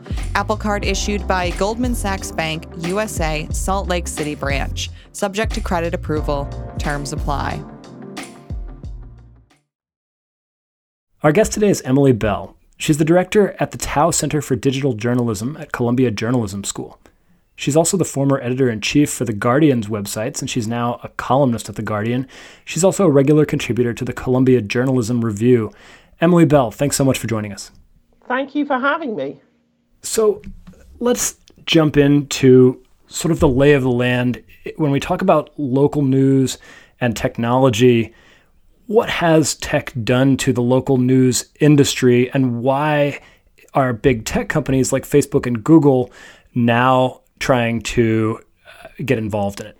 Apple 0.35 0.57
Card 0.57 0.85
issued 0.85 1.27
by 1.27 1.49
Goldman 1.51 1.95
Sachs 1.95 2.31
Bank, 2.31 2.65
USA, 2.77 3.47
Salt 3.51 3.87
Lake 3.87 4.07
City 4.07 4.35
branch. 4.35 4.89
Subject 5.11 5.53
to 5.53 5.61
credit 5.61 5.93
approval. 5.93 6.47
Terms 6.79 7.13
apply. 7.13 7.63
Our 11.23 11.31
guest 11.31 11.53
today 11.53 11.69
is 11.69 11.81
Emily 11.83 12.13
Bell. 12.13 12.57
She's 12.77 12.97
the 12.97 13.05
director 13.05 13.55
at 13.59 13.71
the 13.71 13.77
Tow 13.77 14.09
Center 14.09 14.41
for 14.41 14.55
Digital 14.55 14.93
Journalism 14.93 15.55
at 15.57 15.71
Columbia 15.71 16.09
Journalism 16.09 16.63
School. 16.63 16.97
She's 17.55 17.75
also 17.75 17.95
the 17.95 18.05
former 18.05 18.41
editor 18.41 18.71
in 18.71 18.81
chief 18.81 19.11
for 19.11 19.23
The 19.23 19.33
Guardian's 19.33 19.85
websites, 19.85 20.41
and 20.41 20.49
she's 20.49 20.67
now 20.67 20.99
a 21.03 21.09
columnist 21.09 21.69
at 21.69 21.75
The 21.75 21.83
Guardian. 21.83 22.27
She's 22.65 22.83
also 22.83 23.05
a 23.05 23.11
regular 23.11 23.45
contributor 23.45 23.93
to 23.93 24.03
the 24.03 24.13
Columbia 24.13 24.61
Journalism 24.61 25.23
Review. 25.23 25.71
Emily 26.19 26.45
Bell, 26.45 26.71
thanks 26.71 26.95
so 26.95 27.05
much 27.05 27.19
for 27.19 27.27
joining 27.27 27.53
us. 27.53 27.69
Thank 28.27 28.55
you 28.55 28.65
for 28.65 28.79
having 28.79 29.15
me. 29.15 29.41
So 30.01 30.41
let's 30.99 31.37
jump 31.65 31.97
into 31.97 32.81
sort 33.07 33.31
of 33.31 33.39
the 33.39 33.47
lay 33.47 33.73
of 33.73 33.83
the 33.83 33.91
land. 33.91 34.43
When 34.77 34.91
we 34.91 34.99
talk 34.99 35.21
about 35.21 35.51
local 35.57 36.01
news 36.01 36.57
and 36.99 37.15
technology, 37.15 38.13
what 38.87 39.09
has 39.09 39.55
tech 39.55 39.93
done 40.03 40.37
to 40.37 40.53
the 40.53 40.61
local 40.61 40.97
news 40.97 41.45
industry 41.59 42.31
and 42.31 42.61
why 42.61 43.21
are 43.73 43.93
big 43.93 44.25
tech 44.25 44.49
companies 44.49 44.91
like 44.91 45.03
Facebook 45.03 45.45
and 45.45 45.63
Google 45.63 46.11
now 46.53 47.21
trying 47.39 47.81
to 47.81 48.39
uh, 48.83 48.87
get 49.05 49.17
involved 49.17 49.61
in 49.61 49.67
it? 49.67 49.77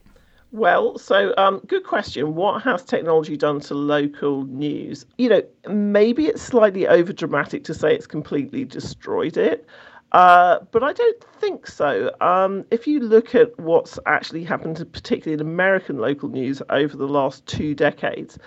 Well, 0.53 0.97
so 0.97 1.33
um, 1.37 1.61
good 1.67 1.85
question. 1.85 2.35
What 2.35 2.61
has 2.63 2.83
technology 2.83 3.37
done 3.37 3.61
to 3.61 3.73
local 3.73 4.43
news? 4.45 5.05
You 5.17 5.29
know, 5.29 5.43
maybe 5.69 6.27
it's 6.27 6.41
slightly 6.41 6.87
over 6.87 7.13
dramatic 7.13 7.63
to 7.65 7.73
say 7.73 7.95
it's 7.95 8.07
completely 8.07 8.65
destroyed 8.65 9.37
it. 9.37 9.65
Uh, 10.11 10.59
but 10.71 10.83
I 10.83 10.91
don't 10.91 11.23
think 11.39 11.67
so. 11.67 12.13
Um, 12.19 12.65
if 12.69 12.85
you 12.85 12.99
look 12.99 13.33
at 13.33 13.57
what's 13.59 13.97
actually 14.05 14.43
happened, 14.43 14.85
particularly 14.91 15.33
in 15.33 15.39
American 15.39 15.99
local 15.99 16.27
news 16.29 16.61
over 16.69 16.97
the 16.97 17.07
last 17.07 17.45
two 17.45 17.73
decades, 17.73 18.37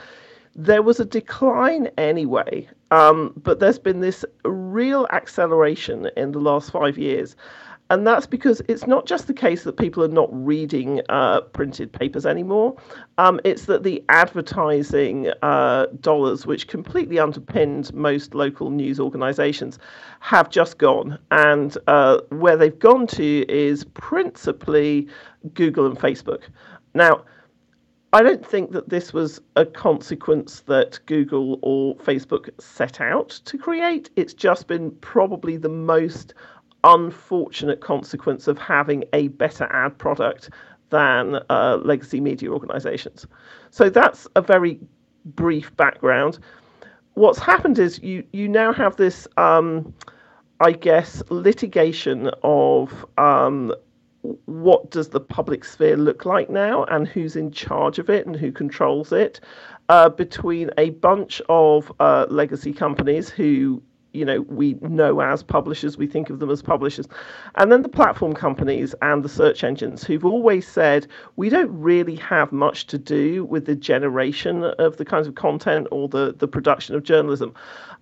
there 0.54 0.83
was 0.83 1.00
a 1.00 1.04
decline 1.04 1.88
anyway, 1.99 2.68
um, 2.90 3.33
but 3.37 3.59
there's 3.61 3.78
been 3.78 4.00
this 4.00 4.25
real 4.44 5.06
acceleration 5.11 6.11
in 6.16 6.33
the 6.33 6.38
last 6.38 6.71
five 6.71 6.97
years. 6.99 7.35
And 7.91 8.07
that's 8.07 8.26
because 8.26 8.62
it's 8.67 8.87
not 8.87 9.07
just 9.07 9.26
the 9.26 9.35
case 9.35 9.64
that 9.64 9.76
people 9.76 10.03
are 10.03 10.09
not 10.09 10.29
reading 10.33 11.03
uh, 11.11 11.43
printed 11.43 11.93
papers 11.93 12.25
anymore. 12.25 12.76
Um, 13.19 13.41
it's 13.45 13.67
that 13.67 13.83
the 13.83 14.03
advertising 14.09 15.31
uh, 15.43 15.87
dollars, 16.00 16.47
which 16.47 16.67
completely 16.67 17.19
underpinned 17.19 17.93
most 17.93 18.35
local 18.35 18.71
news 18.71 18.99
organizations, 18.99 19.79
have 20.21 20.49
just 20.49 20.79
gone. 20.79 21.19
And 21.31 21.76
uh, 21.87 22.21
where 22.31 22.57
they've 22.57 22.79
gone 22.79 23.07
to 23.09 23.45
is 23.50 23.85
principally 23.85 25.07
Google 25.53 25.87
and 25.87 25.99
Facebook. 25.99 26.45
Now, 26.95 27.25
I 28.14 28.23
don't 28.23 28.47
think 28.47 28.71
that 28.71 28.88
this 28.88 29.12
was 29.12 29.41
a 29.57 29.67
consequence 29.67 30.61
that 30.67 31.00
Google 31.07 31.59
or 31.62 31.97
Facebook 31.97 32.49
set 32.61 33.00
out 33.00 33.31
to 33.45 33.59
create. 33.59 34.09
It's 34.14 34.33
just 34.33 34.69
been 34.69 34.93
probably 35.00 35.57
the 35.57 35.69
most 35.69 36.33
unfortunate 36.85 37.81
consequence 37.81 38.47
of 38.47 38.59
having 38.59 39.05
a 39.12 39.29
better 39.29 39.64
ad 39.73 39.99
product 39.99 40.50
than 40.91 41.41
uh, 41.50 41.79
legacy 41.83 42.21
media 42.21 42.50
organizations. 42.50 43.26
So 43.71 43.91
that's 43.91 44.29
a 44.37 44.43
very 44.43 44.79
brief 45.25 45.76
background. 45.76 46.38
What's 47.14 47.38
happened 47.38 47.79
is 47.79 48.00
you, 48.03 48.25
you 48.33 48.49
now 48.49 48.73
have 48.73 48.97
this, 48.97 49.26
um, 49.37 49.93
I 50.61 50.73
guess, 50.73 51.23
litigation 51.31 52.31
of 52.43 53.07
um, 53.19 53.75
what 54.47 54.91
does 54.91 55.09
the 55.09 55.21
public 55.21 55.64
sphere 55.64 55.97
look 55.97 56.25
like 56.25 56.50
now 56.50 56.85
and 56.85 57.07
who's 57.07 57.37
in 57.37 57.50
charge 57.50 57.99
of 57.99 58.09
it 58.09 58.26
and 58.26 58.37
who 58.37 58.50
controls 58.50 59.12
it 59.12 59.41
uh, 59.88 60.09
between 60.09 60.71
a 60.79 60.91
bunch 60.91 61.43
of 61.49 61.93
uh, 62.00 62.26
legacy 62.31 62.73
companies 62.73 63.29
who 63.29 63.83
you 64.14 64.25
know 64.25 64.40
we 64.42 64.75
know 64.80 65.21
as 65.21 65.42
publishers 65.42 65.99
we 65.99 66.06
think 66.06 66.30
of 66.30 66.38
them 66.38 66.50
as 66.50 66.62
publishers. 66.62 67.06
And 67.56 67.71
then 67.71 67.83
the 67.83 67.88
platform 67.88 68.33
companies 68.33 68.94
and 69.02 69.23
the 69.23 69.28
search 69.28 69.64
engines 69.64 70.04
who've 70.04 70.25
always 70.25 70.66
said 70.66 71.06
we 71.37 71.49
don't 71.49 71.71
really 71.78 72.14
have 72.16 72.52
much 72.52 72.87
to 72.87 72.99
do 72.99 73.44
with 73.44 73.66
the 73.66 73.75
generation 73.75 74.64
of 74.64 74.97
the 74.97 75.04
kinds 75.04 75.26
of 75.26 75.35
content 75.35 75.88
or 75.90 76.09
the 76.09 76.35
the 76.38 76.49
production 76.49 76.94
of 76.94 77.02
journalism 77.02 77.52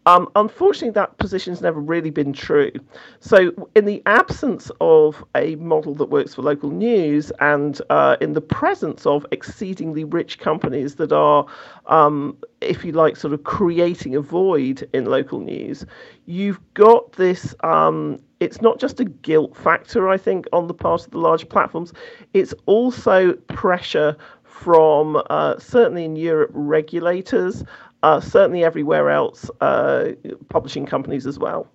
um, 0.07 0.29
unfortunately, 0.35 0.91
that 0.91 1.17
position's 1.19 1.61
never 1.61 1.81
really 1.81 2.11
been 2.11 2.33
true. 2.33 2.73
So, 3.21 3.53
in 3.77 3.85
the 3.85 4.03
absence 4.07 4.71
of 4.81 5.25
a 5.37 5.55
model 5.57 5.95
that 5.95 6.07
works 6.07 6.35
for 6.35 6.43
local 6.43 6.71
news, 6.71 7.31
and 7.41 7.81
uh, 7.89 8.17
in 8.21 8.33
the 8.33 8.41
presence 8.41 9.07
of 9.07 9.25
exceedingly 9.31 10.03
rich 10.03 10.41
companies 10.41 10.97
that 10.97 11.13
are, 11.13 11.47
um, 11.87 12.37
if 12.61 12.85
you 12.85 12.93
like, 12.93 13.17
sort 13.17 13.33
of 13.33 13.45
creating 13.45 14.17
a 14.17 14.21
void 14.21 14.89
in 14.93 15.05
local 15.05 15.39
news, 15.39 15.87
you've 16.27 16.61
got 16.75 17.13
this. 17.13 17.55
Um, 17.63 18.19
it's 18.41 18.61
not 18.61 18.81
just 18.81 18.99
a 18.99 19.05
guilt 19.05 19.57
factor, 19.57 20.09
I 20.09 20.17
think, 20.17 20.47
on 20.53 20.67
the 20.67 20.75
part 20.75 21.05
of 21.05 21.13
the 21.13 21.19
large 21.19 21.49
platforms. 21.49 21.93
It's 22.35 22.53
also 22.67 23.35
pressure 23.47 24.17
from 24.43 25.23
uh, 25.31 25.59
certainly 25.59 26.05
in 26.05 26.17
Europe 26.17 26.51
regulators 26.53 27.65
uh, 28.03 28.21
certainly 28.21 28.65
everywhere 28.65 29.11
else, 29.11 29.51
uh, 29.61 30.13
publishing 30.49 30.87
companies 30.87 31.27
as 31.27 31.39
well. 31.39 31.67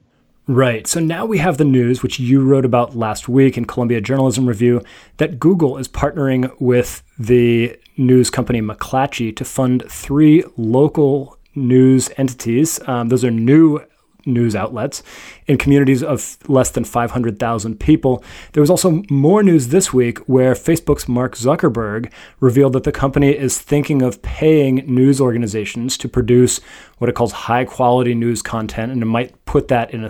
Right. 0.50 0.88
So 0.88 1.02
now 1.02 1.26
we 1.26 1.40
have 1.40 1.58
the 1.58 1.66
news, 1.66 2.02
which 2.02 2.20
you 2.20 2.42
wrote 2.42 2.64
about 2.64 2.96
last 2.96 3.28
week 3.28 3.58
in 3.58 3.66
Columbia 3.66 4.00
Journalism 4.00 4.48
Review, 4.48 4.82
that 5.18 5.40
Google 5.40 5.78
is 5.78 5.90
partnering 5.90 6.50
with 6.62 7.04
the 7.20 7.78
news 7.98 8.30
company 8.30 8.62
McClatchy 8.62 9.36
to 9.36 9.44
fund 9.44 9.84
three 9.90 10.46
local 10.56 11.38
news 11.54 12.10
entities. 12.16 12.80
Um, 12.88 13.10
those 13.10 13.26
are 13.26 13.32
new 13.32 13.82
news 14.28 14.56
outlets 14.56 15.02
in 15.48 15.58
communities 15.58 16.04
of 16.04 16.38
less 16.48 16.70
than 16.70 16.84
500,000 16.84 17.80
people. 17.80 18.24
There 18.54 18.62
was 18.62 18.70
also 18.70 19.04
more 19.10 19.42
news 19.42 19.70
this 19.70 19.94
week 19.94 20.20
where 20.28 20.54
Facebook's 20.54 21.08
Mark 21.08 21.36
Zuckerberg 21.36 22.12
revealed 22.40 22.74
that 22.74 22.84
the 22.84 22.92
company 22.92 23.36
is 23.36 23.60
thinking 23.60 24.02
of 24.02 24.22
paying 24.22 24.84
news 24.86 25.22
organizations 25.22 25.98
to 25.98 26.10
produce 26.10 26.60
what 26.98 27.10
it 27.10 27.16
calls 27.16 27.32
high 27.32 27.66
quality 27.66 28.14
news 28.14 28.42
content, 28.42 28.92
and 28.92 29.02
it 29.02 29.06
might 29.06 29.46
put 29.46 29.70
that 29.70 29.94
in 29.94 30.04
a 30.04 30.10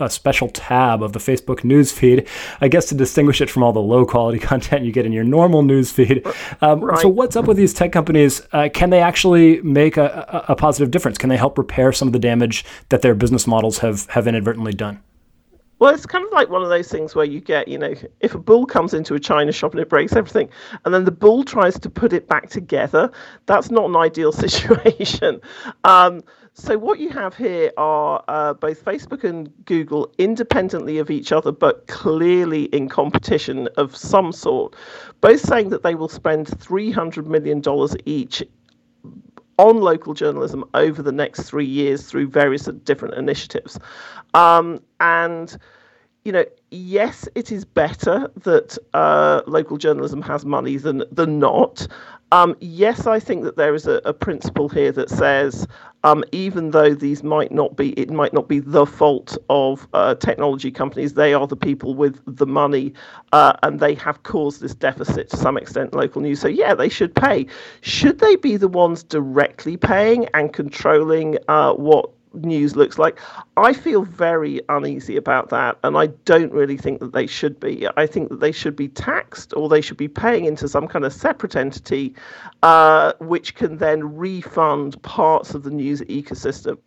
a 0.00 0.10
special 0.10 0.48
tab 0.48 1.02
of 1.02 1.12
the 1.12 1.18
Facebook 1.18 1.64
news 1.64 1.92
feed, 1.92 2.28
I 2.60 2.68
guess 2.68 2.86
to 2.86 2.94
distinguish 2.94 3.40
it 3.40 3.50
from 3.50 3.62
all 3.62 3.72
the 3.72 3.80
low 3.80 4.04
quality 4.04 4.38
content 4.50 4.84
you 4.84 4.92
get 4.92 5.06
in 5.06 5.12
your 5.12 5.24
normal 5.24 5.62
news 5.62 5.90
feed. 5.90 6.26
Um, 6.60 6.80
right. 6.80 7.00
So, 7.00 7.08
what's 7.08 7.36
up 7.36 7.46
with 7.46 7.56
these 7.56 7.74
tech 7.74 7.92
companies? 7.92 8.42
Uh, 8.52 8.68
can 8.72 8.90
they 8.90 9.00
actually 9.00 9.60
make 9.62 9.96
a, 9.96 10.44
a, 10.48 10.52
a 10.52 10.56
positive 10.56 10.90
difference? 10.90 11.18
Can 11.18 11.28
they 11.28 11.36
help 11.36 11.58
repair 11.58 11.92
some 11.92 12.08
of 12.08 12.12
the 12.12 12.18
damage 12.18 12.64
that 12.88 13.02
their 13.02 13.14
business 13.14 13.46
models 13.46 13.78
have, 13.78 14.06
have 14.10 14.26
inadvertently 14.26 14.72
done? 14.72 15.02
Well, 15.78 15.94
it's 15.94 16.06
kind 16.06 16.24
of 16.24 16.32
like 16.32 16.48
one 16.48 16.62
of 16.62 16.70
those 16.70 16.88
things 16.88 17.14
where 17.14 17.24
you 17.24 17.40
get, 17.40 17.68
you 17.68 17.78
know, 17.78 17.94
if 18.20 18.34
a 18.34 18.38
bull 18.38 18.66
comes 18.66 18.94
into 18.94 19.14
a 19.14 19.20
china 19.20 19.52
shop 19.52 19.72
and 19.72 19.80
it 19.80 19.88
breaks 19.88 20.12
everything, 20.12 20.48
and 20.84 20.92
then 20.92 21.04
the 21.04 21.12
bull 21.12 21.44
tries 21.44 21.78
to 21.78 21.88
put 21.88 22.12
it 22.12 22.26
back 22.26 22.50
together, 22.50 23.10
that's 23.46 23.70
not 23.70 23.88
an 23.88 23.96
ideal 23.96 24.32
situation. 24.46 25.40
Um, 25.84 26.24
so 26.58 26.76
what 26.76 26.98
you 26.98 27.08
have 27.10 27.36
here 27.36 27.70
are 27.76 28.22
uh, 28.26 28.52
both 28.52 28.84
Facebook 28.84 29.22
and 29.22 29.48
Google 29.64 30.12
independently 30.18 30.98
of 30.98 31.08
each 31.08 31.30
other, 31.30 31.52
but 31.52 31.86
clearly 31.86 32.64
in 32.64 32.88
competition 32.88 33.68
of 33.76 33.96
some 33.96 34.32
sort, 34.32 34.74
both 35.20 35.40
saying 35.40 35.68
that 35.70 35.84
they 35.84 35.94
will 35.94 36.08
spend 36.08 36.48
$300 36.48 37.26
million 37.26 37.62
each 38.06 38.42
on 39.56 39.78
local 39.80 40.14
journalism 40.14 40.64
over 40.74 41.00
the 41.00 41.12
next 41.12 41.42
three 41.42 41.64
years 41.66 42.06
through 42.06 42.26
various 42.28 42.64
different 42.84 43.14
initiatives. 43.14 43.78
Um, 44.34 44.82
and 44.98 45.56
you 46.24 46.32
know, 46.32 46.44
yes, 46.70 47.28
it 47.34 47.52
is 47.52 47.64
better 47.64 48.30
that 48.42 48.76
uh, 48.92 49.42
local 49.46 49.78
journalism 49.78 50.20
has 50.22 50.44
money 50.44 50.76
than 50.76 51.04
than 51.10 51.38
not. 51.38 51.86
Um, 52.30 52.56
yes, 52.60 53.06
I 53.06 53.20
think 53.20 53.44
that 53.44 53.56
there 53.56 53.74
is 53.74 53.86
a, 53.86 54.00
a 54.04 54.12
principle 54.12 54.68
here 54.68 54.92
that 54.92 55.08
says 55.08 55.66
um, 56.04 56.22
even 56.30 56.70
though 56.70 56.94
these 56.94 57.22
might 57.22 57.50
not 57.50 57.76
be, 57.76 57.90
it 57.92 58.10
might 58.10 58.32
not 58.32 58.48
be 58.48 58.60
the 58.60 58.86
fault 58.86 59.36
of 59.48 59.88
uh, 59.94 60.14
technology 60.14 60.70
companies. 60.70 61.14
They 61.14 61.34
are 61.34 61.46
the 61.46 61.56
people 61.56 61.94
with 61.94 62.20
the 62.26 62.46
money, 62.46 62.92
uh, 63.32 63.54
and 63.62 63.80
they 63.80 63.94
have 63.94 64.22
caused 64.22 64.60
this 64.60 64.74
deficit 64.74 65.30
to 65.30 65.36
some 65.36 65.56
extent. 65.56 65.94
Local 65.94 66.22
news, 66.22 66.40
so 66.40 66.48
yeah, 66.48 66.74
they 66.74 66.88
should 66.88 67.14
pay. 67.14 67.46
Should 67.80 68.20
they 68.20 68.36
be 68.36 68.56
the 68.56 68.68
ones 68.68 69.02
directly 69.02 69.76
paying 69.76 70.26
and 70.34 70.52
controlling 70.52 71.38
uh, 71.48 71.72
what 71.72 72.10
news 72.34 72.76
looks 72.76 72.98
like. 72.98 73.18
I 73.56 73.72
feel 73.72 74.02
very 74.02 74.60
uneasy 74.68 75.16
about 75.16 75.50
that, 75.50 75.78
and 75.84 75.96
I 75.96 76.08
don't 76.24 76.52
really 76.52 76.76
think 76.76 77.00
that 77.00 77.12
they 77.12 77.26
should 77.26 77.58
be. 77.60 77.86
I 77.96 78.06
think 78.06 78.28
that 78.28 78.40
they 78.40 78.52
should 78.52 78.76
be 78.76 78.88
taxed 78.88 79.54
or 79.56 79.68
they 79.68 79.80
should 79.80 79.96
be 79.96 80.08
paying 80.08 80.44
into 80.44 80.68
some 80.68 80.88
kind 80.88 81.04
of 81.04 81.12
separate 81.12 81.56
entity, 81.56 82.14
uh, 82.62 83.12
which 83.20 83.54
can 83.54 83.78
then 83.78 84.16
refund 84.16 85.00
parts 85.02 85.54
of 85.54 85.62
the 85.62 85.70
news 85.70 86.00
ecosystem. 86.02 86.78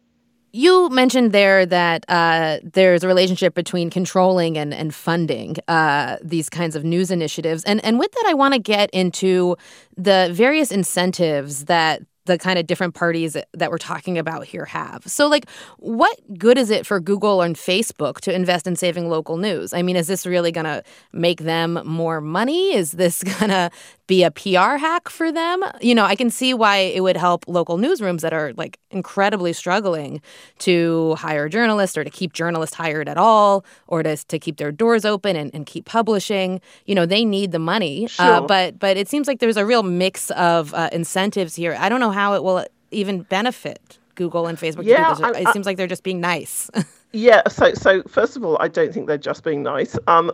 You 0.53 0.89
mentioned 0.89 1.31
there 1.31 1.65
that 1.65 2.03
uh, 2.09 2.59
there's 2.61 3.03
a 3.03 3.07
relationship 3.07 3.53
between 3.53 3.89
controlling 3.89 4.57
and, 4.57 4.73
and 4.73 4.93
funding 4.93 5.55
uh, 5.69 6.17
these 6.21 6.49
kinds 6.49 6.75
of 6.75 6.83
news 6.83 7.09
initiatives. 7.09 7.63
And, 7.63 7.83
and 7.85 7.97
with 7.97 8.11
that, 8.11 8.25
I 8.27 8.33
want 8.33 8.53
to 8.55 8.59
get 8.59 8.89
into 8.89 9.55
the 9.95 10.29
various 10.33 10.71
incentives 10.71 11.65
that 11.65 12.01
the 12.25 12.37
kind 12.37 12.59
of 12.59 12.67
different 12.67 12.93
parties 12.93 13.35
that 13.53 13.71
we're 13.71 13.77
talking 13.77 14.17
about 14.17 14.45
here 14.45 14.65
have. 14.65 15.03
So, 15.07 15.27
like, 15.27 15.49
what 15.77 16.17
good 16.37 16.57
is 16.57 16.69
it 16.69 16.85
for 16.85 16.99
Google 16.99 17.41
and 17.41 17.55
Facebook 17.55 18.19
to 18.21 18.33
invest 18.33 18.67
in 18.67 18.75
saving 18.75 19.09
local 19.09 19.37
news? 19.37 19.73
I 19.73 19.81
mean, 19.81 19.95
is 19.95 20.07
this 20.07 20.25
really 20.25 20.51
going 20.51 20.65
to 20.65 20.83
make 21.11 21.41
them 21.41 21.79
more 21.83 22.21
money? 22.21 22.75
Is 22.75 22.91
this 22.91 23.23
going 23.39 23.49
to 23.49 23.71
be 24.07 24.23
a 24.23 24.31
PR 24.31 24.77
hack 24.77 25.09
for 25.09 25.31
them? 25.31 25.63
You 25.81 25.95
know, 25.95 26.05
I 26.05 26.15
can 26.15 26.29
see 26.29 26.53
why 26.53 26.77
it 26.77 27.01
would 27.01 27.17
help 27.17 27.45
local 27.47 27.77
newsrooms 27.77 28.21
that 28.21 28.33
are 28.33 28.53
like 28.53 28.77
incredibly 28.91 29.53
struggling 29.53 30.21
to 30.59 31.15
hire 31.15 31.49
journalists 31.49 31.97
or 31.97 32.03
to 32.03 32.09
keep 32.09 32.33
journalists 32.33 32.75
hired 32.75 33.07
at 33.07 33.17
all 33.17 33.65
or 33.87 34.03
to, 34.03 34.17
to 34.17 34.37
keep 34.37 34.57
their 34.57 34.71
doors 34.71 35.05
open 35.05 35.35
and, 35.35 35.49
and 35.55 35.65
keep 35.65 35.85
publishing. 35.85 36.61
You 36.85 36.93
know, 36.93 37.05
they 37.05 37.25
need 37.25 37.51
the 37.51 37.59
money. 37.59 38.05
Uh, 38.05 38.07
sure. 38.07 38.25
Uh, 38.25 38.41
but, 38.41 38.77
but 38.77 38.97
it 38.97 39.07
seems 39.07 39.27
like 39.27 39.39
there's 39.39 39.57
a 39.57 39.65
real 39.65 39.81
mix 39.81 40.29
of 40.31 40.73
uh, 40.73 40.89
incentives 40.91 41.55
here. 41.55 41.75
I 41.79 41.89
don't 41.89 41.99
know 41.99 42.10
how 42.11 42.33
it 42.33 42.43
will 42.43 42.65
even 42.91 43.23
benefit 43.23 43.97
Google 44.15 44.47
and 44.47 44.57
Facebook 44.57 44.83
yeah, 44.83 45.13
this. 45.13 45.37
It 45.37 45.47
seems 45.53 45.65
like 45.65 45.77
they're 45.77 45.87
just 45.87 46.03
being 46.03 46.21
nice. 46.21 46.69
yeah. 47.11 47.41
So, 47.47 47.73
so 47.73 48.03
first 48.03 48.35
of 48.35 48.43
all, 48.43 48.57
I 48.59 48.67
don't 48.67 48.93
think 48.93 49.07
they're 49.07 49.17
just 49.17 49.43
being 49.43 49.63
nice. 49.63 49.97
Um, 50.07 50.31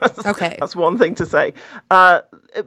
that's, 0.00 0.26
okay, 0.26 0.56
that's 0.58 0.76
one 0.76 0.98
thing 0.98 1.14
to 1.16 1.26
say. 1.26 1.54
Uh, 1.90 2.20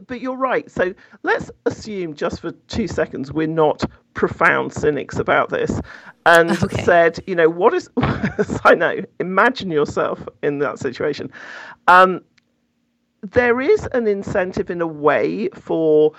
but 0.08 0.22
you're 0.22 0.38
right. 0.38 0.70
So 0.72 0.94
let's 1.24 1.52
assume 1.66 2.14
just 2.14 2.42
for 2.42 2.52
two 2.68 2.88
seconds 2.88 3.32
we're 3.32 3.48
not 3.48 3.84
profound 4.14 4.74
cynics 4.74 5.18
about 5.18 5.50
this, 5.50 5.80
and 6.26 6.52
okay. 6.64 6.84
said, 6.84 7.20
you 7.28 7.36
know, 7.36 7.50
what 7.50 7.74
is? 7.74 7.90
I 7.98 8.76
know. 8.76 9.02
Imagine 9.20 9.72
yourself 9.72 10.28
in 10.42 10.60
that 10.60 10.80
situation. 10.80 11.32
Um, 11.88 12.22
there 13.22 13.60
is 13.60 13.88
an 13.94 14.08
incentive 14.08 14.70
in 14.70 14.82
a 14.82 14.88
way 14.88 15.50
for 15.50 16.14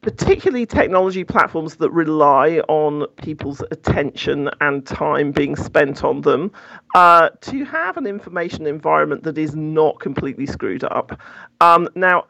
particularly 0.00 0.64
technology 0.64 1.24
platforms 1.24 1.76
that 1.76 1.90
rely 1.90 2.58
on 2.68 3.06
people's 3.22 3.62
attention 3.70 4.48
and 4.60 4.86
time 4.86 5.32
being 5.32 5.56
spent 5.56 6.04
on 6.04 6.20
them, 6.20 6.52
uh, 6.94 7.30
to 7.40 7.64
have 7.64 7.96
an 7.96 8.06
information 8.06 8.66
environment 8.66 9.24
that 9.24 9.36
is 9.36 9.56
not 9.56 9.98
completely 10.00 10.46
screwed 10.46 10.84
up. 10.84 11.20
Um, 11.60 11.88
now, 11.94 12.26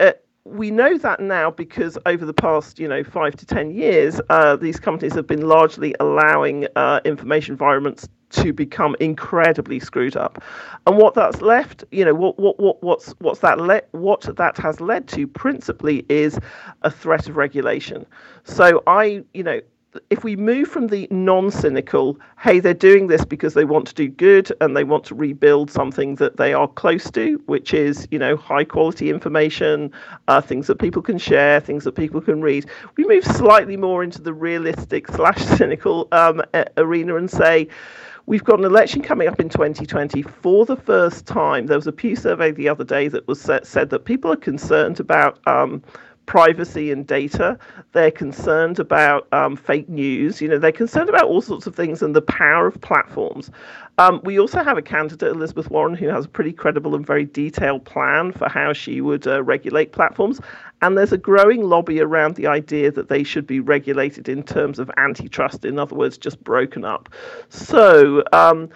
uh, 0.00 0.12
we 0.44 0.70
know 0.72 0.98
that 0.98 1.20
now 1.20 1.50
because 1.50 1.96
over 2.06 2.24
the 2.26 2.34
past, 2.34 2.80
you 2.80 2.88
know, 2.88 3.04
five 3.04 3.36
to 3.36 3.46
ten 3.46 3.70
years, 3.70 4.20
uh, 4.28 4.56
these 4.56 4.80
companies 4.80 5.14
have 5.14 5.26
been 5.26 5.46
largely 5.46 5.94
allowing 6.00 6.66
uh, 6.74 7.00
information 7.04 7.52
environments 7.52 8.08
to 8.32 8.52
become 8.52 8.96
incredibly 9.00 9.80
screwed 9.80 10.16
up. 10.16 10.42
And 10.86 10.96
what 10.96 11.14
that's 11.14 11.40
left, 11.40 11.84
you 11.90 12.04
know, 12.04 12.14
what 12.14 12.38
what, 12.38 12.58
what 12.58 12.82
what's 12.82 13.12
what's 13.20 13.40
that 13.40 13.58
le- 13.58 13.82
what 13.92 14.22
that 14.36 14.56
has 14.58 14.80
led 14.80 15.08
to 15.08 15.26
principally 15.26 16.04
is 16.08 16.38
a 16.82 16.90
threat 16.90 17.28
of 17.28 17.36
regulation. 17.36 18.06
So 18.44 18.82
I, 18.86 19.24
you 19.32 19.42
know, 19.42 19.60
if 20.10 20.24
we 20.24 20.36
move 20.36 20.68
from 20.68 20.86
the 20.88 21.06
non-cynical, 21.10 22.18
hey, 22.40 22.60
they're 22.60 22.74
doing 22.74 23.08
this 23.08 23.24
because 23.24 23.54
they 23.54 23.64
want 23.64 23.86
to 23.88 23.94
do 23.94 24.08
good 24.08 24.50
and 24.60 24.76
they 24.76 24.84
want 24.84 25.04
to 25.04 25.14
rebuild 25.14 25.70
something 25.70 26.14
that 26.16 26.36
they 26.36 26.54
are 26.54 26.68
close 26.68 27.10
to, 27.10 27.42
which 27.46 27.74
is, 27.74 28.08
you 28.10 28.18
know, 28.18 28.36
high 28.36 28.64
quality 28.64 29.10
information, 29.10 29.92
uh, 30.28 30.40
things 30.40 30.66
that 30.66 30.78
people 30.78 31.02
can 31.02 31.18
share, 31.18 31.60
things 31.60 31.84
that 31.84 31.92
people 31.92 32.20
can 32.20 32.40
read. 32.40 32.66
We 32.96 33.04
move 33.04 33.24
slightly 33.24 33.76
more 33.76 34.02
into 34.02 34.22
the 34.22 34.32
realistic 34.32 35.08
slash 35.08 35.44
cynical 35.58 36.08
um, 36.12 36.42
arena 36.76 37.16
and 37.16 37.30
say, 37.30 37.68
We've 38.26 38.44
got 38.44 38.58
an 38.58 38.64
election 38.64 39.02
coming 39.02 39.26
up 39.26 39.40
in 39.40 39.48
2020 39.48 40.22
for 40.22 40.64
the 40.64 40.76
first 40.76 41.26
time. 41.26 41.66
There 41.66 41.76
was 41.76 41.86
a 41.86 41.92
Pew 41.92 42.14
survey 42.14 42.52
the 42.52 42.68
other 42.68 42.84
day 42.84 43.08
that 43.08 43.26
was 43.26 43.40
said, 43.40 43.66
said 43.66 43.90
that 43.90 44.04
people 44.04 44.32
are 44.32 44.36
concerned 44.36 45.00
about 45.00 45.40
um, 45.48 45.82
privacy 46.26 46.92
and 46.92 47.06
data. 47.06 47.58
They're 47.92 48.10
concerned 48.10 48.78
about 48.78 49.26
um, 49.32 49.56
fake 49.56 49.88
news. 49.88 50.40
You 50.40 50.48
know, 50.48 50.58
they're 50.58 50.72
concerned 50.72 51.08
about 51.08 51.24
all 51.24 51.42
sorts 51.42 51.66
of 51.66 51.74
things 51.74 52.00
and 52.00 52.14
the 52.14 52.22
power 52.22 52.66
of 52.68 52.80
platforms. 52.80 53.50
Um, 53.98 54.20
we 54.24 54.38
also 54.38 54.62
have 54.62 54.78
a 54.78 54.82
candidate, 54.82 55.30
Elizabeth 55.30 55.70
Warren, 55.70 55.94
who 55.94 56.08
has 56.08 56.24
a 56.24 56.28
pretty 56.28 56.52
credible 56.52 56.94
and 56.94 57.06
very 57.06 57.24
detailed 57.24 57.84
plan 57.84 58.32
for 58.32 58.48
how 58.48 58.72
she 58.72 59.00
would 59.00 59.26
uh, 59.26 59.42
regulate 59.42 59.92
platforms. 59.92 60.40
And 60.82 60.98
there's 60.98 61.12
a 61.12 61.18
growing 61.18 61.62
lobby 61.62 62.00
around 62.00 62.34
the 62.34 62.48
idea 62.48 62.90
that 62.90 63.08
they 63.08 63.22
should 63.22 63.46
be 63.46 63.60
regulated 63.60 64.28
in 64.28 64.42
terms 64.42 64.80
of 64.80 64.90
antitrust, 64.96 65.64
in 65.64 65.78
other 65.78 65.94
words, 65.94 66.18
just 66.18 66.42
broken 66.42 66.84
up. 66.84 67.08
So, 67.48 68.24
um, 68.32 68.68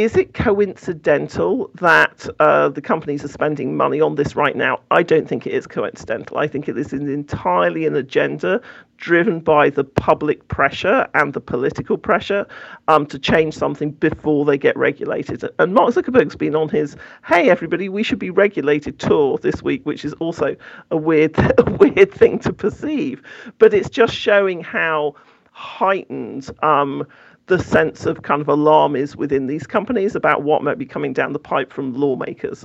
is 0.00 0.16
it 0.16 0.32
coincidental 0.32 1.70
that 1.74 2.26
uh, 2.38 2.70
the 2.70 2.80
companies 2.80 3.22
are 3.22 3.28
spending 3.28 3.76
money 3.76 4.00
on 4.00 4.14
this 4.14 4.34
right 4.34 4.56
now? 4.56 4.80
I 4.90 5.02
don't 5.02 5.28
think 5.28 5.46
it 5.46 5.52
is 5.52 5.66
coincidental. 5.66 6.38
I 6.38 6.48
think 6.48 6.68
it 6.68 6.78
is 6.78 6.94
entirely 6.94 7.84
an 7.84 7.94
agenda 7.94 8.62
driven 8.96 9.40
by 9.40 9.68
the 9.68 9.84
public 9.84 10.48
pressure 10.48 11.06
and 11.12 11.34
the 11.34 11.40
political 11.40 11.98
pressure 11.98 12.46
um, 12.88 13.04
to 13.06 13.18
change 13.18 13.52
something 13.54 13.90
before 13.90 14.46
they 14.46 14.56
get 14.56 14.74
regulated. 14.74 15.44
And 15.58 15.74
Mark 15.74 15.92
Zuckerberg's 15.92 16.36
been 16.36 16.56
on 16.56 16.70
his 16.70 16.96
"Hey, 17.26 17.50
everybody, 17.50 17.90
we 17.90 18.02
should 18.02 18.18
be 18.18 18.30
regulated" 18.30 18.98
tour 18.98 19.36
this 19.36 19.62
week, 19.62 19.84
which 19.84 20.06
is 20.06 20.14
also 20.14 20.56
a 20.90 20.96
weird, 20.96 21.38
a 21.58 21.70
weird 21.78 22.10
thing 22.10 22.38
to 22.38 22.54
perceive. 22.54 23.22
But 23.58 23.74
it's 23.74 23.90
just 23.90 24.14
showing 24.14 24.62
how 24.62 25.16
heightened. 25.52 26.48
Um, 26.62 27.06
the 27.50 27.62
sense 27.62 28.06
of 28.06 28.22
kind 28.22 28.40
of 28.40 28.48
alarm 28.48 28.94
is 28.94 29.16
within 29.16 29.48
these 29.48 29.66
companies 29.66 30.14
about 30.14 30.44
what 30.44 30.62
might 30.62 30.78
be 30.78 30.86
coming 30.86 31.12
down 31.12 31.32
the 31.32 31.38
pipe 31.38 31.72
from 31.72 31.92
lawmakers. 31.92 32.64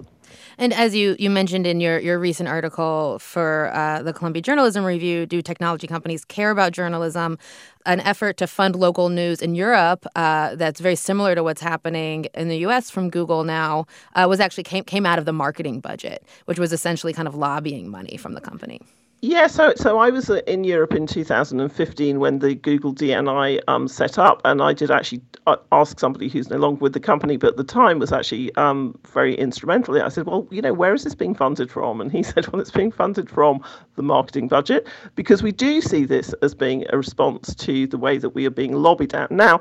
And 0.60 0.74
as 0.74 0.96
you, 0.96 1.16
you 1.18 1.32
mentioned 1.32 1.66
in 1.66 1.82
your, 1.82 1.98
your 2.00 2.20
recent 2.20 2.48
article 2.48 3.18
for 3.20 3.72
uh, 3.74 4.04
the 4.04 4.14
Columbia 4.14 4.44
Journalism 4.44 4.86
Review, 4.86 5.26
do 5.26 5.42
technology 5.42 5.88
companies 5.88 6.24
care 6.24 6.52
about 6.52 6.72
journalism? 6.72 7.40
An 7.88 8.00
effort 8.02 8.38
to 8.38 8.48
fund 8.48 8.76
local 8.76 9.10
news 9.10 9.42
in 9.42 9.56
Europe 9.56 10.06
uh, 10.16 10.56
that's 10.56 10.80
very 10.80 10.96
similar 10.96 11.34
to 11.34 11.44
what's 11.44 11.62
happening 11.62 12.28
in 12.36 12.48
the 12.48 12.58
U.S. 12.60 12.92
from 12.92 13.10
Google 13.10 13.44
now 13.44 13.88
uh, 14.14 14.28
was 14.30 14.40
actually 14.40 14.64
came, 14.64 14.84
came 14.84 15.06
out 15.06 15.18
of 15.18 15.26
the 15.26 15.34
marketing 15.34 15.80
budget, 15.80 16.24
which 16.46 16.60
was 16.60 16.72
essentially 16.72 17.12
kind 17.12 17.28
of 17.28 17.34
lobbying 17.34 17.90
money 17.90 18.18
from 18.18 18.34
the 18.34 18.42
company. 18.42 18.82
Yeah, 19.22 19.48
so 19.48 19.74
so 19.76 19.98
I 19.98 20.12
was 20.12 20.30
uh, 20.30 20.42
in 20.46 20.64
Europe 20.64 20.94
in 20.94 21.08
2015 21.08 22.20
when 22.20 22.40
the 22.40 22.54
Google 22.54 22.94
DNI 22.94 23.60
um, 23.68 23.88
set 23.88 24.20
up, 24.20 24.42
and 24.46 24.62
I 24.62 24.74
did 24.74 24.92
actually 24.92 25.22
uh, 25.48 25.56
ask 25.72 26.00
somebody 26.00 26.28
who's 26.30 26.50
no 26.50 26.58
longer 26.58 26.80
with 26.82 26.94
the 26.94 27.00
company, 27.00 27.36
but 27.38 27.52
at 27.52 27.58
the 27.58 27.64
time 27.64 27.98
was 27.98 28.12
actually 28.12 28.54
um, 28.56 28.98
very 29.08 29.34
instrumental. 29.36 30.00
I 30.00 30.10
said, 30.10 30.28
"Well, 30.28 30.48
you 30.52 30.62
know, 30.62 30.74
where 30.74 30.94
is 30.94 31.04
this 31.04 31.16
being 31.16 31.34
funded 31.34 31.72
from?" 31.72 32.02
And 32.02 32.12
he 32.12 32.22
said, 32.32 32.48
"Well, 32.50 32.62
it's 32.62 32.72
being 32.72 32.92
funded 32.92 33.30
from 33.30 33.64
the 33.96 34.04
marketing 34.04 34.48
budget 34.48 34.86
because 35.16 35.42
we 35.42 35.52
do 35.52 35.82
see 35.82 36.06
this 36.06 36.34
as 36.44 36.54
being 36.54 36.86
a 36.92 36.98
response 36.98 37.56
to 37.56 37.88
the 37.88 37.98
way 37.98 38.20
that 38.20 38.30
we 38.30 38.46
are 38.46 38.52
being 38.52 38.74
lobbied 38.74 39.16
at 39.16 39.32
now." 39.32 39.60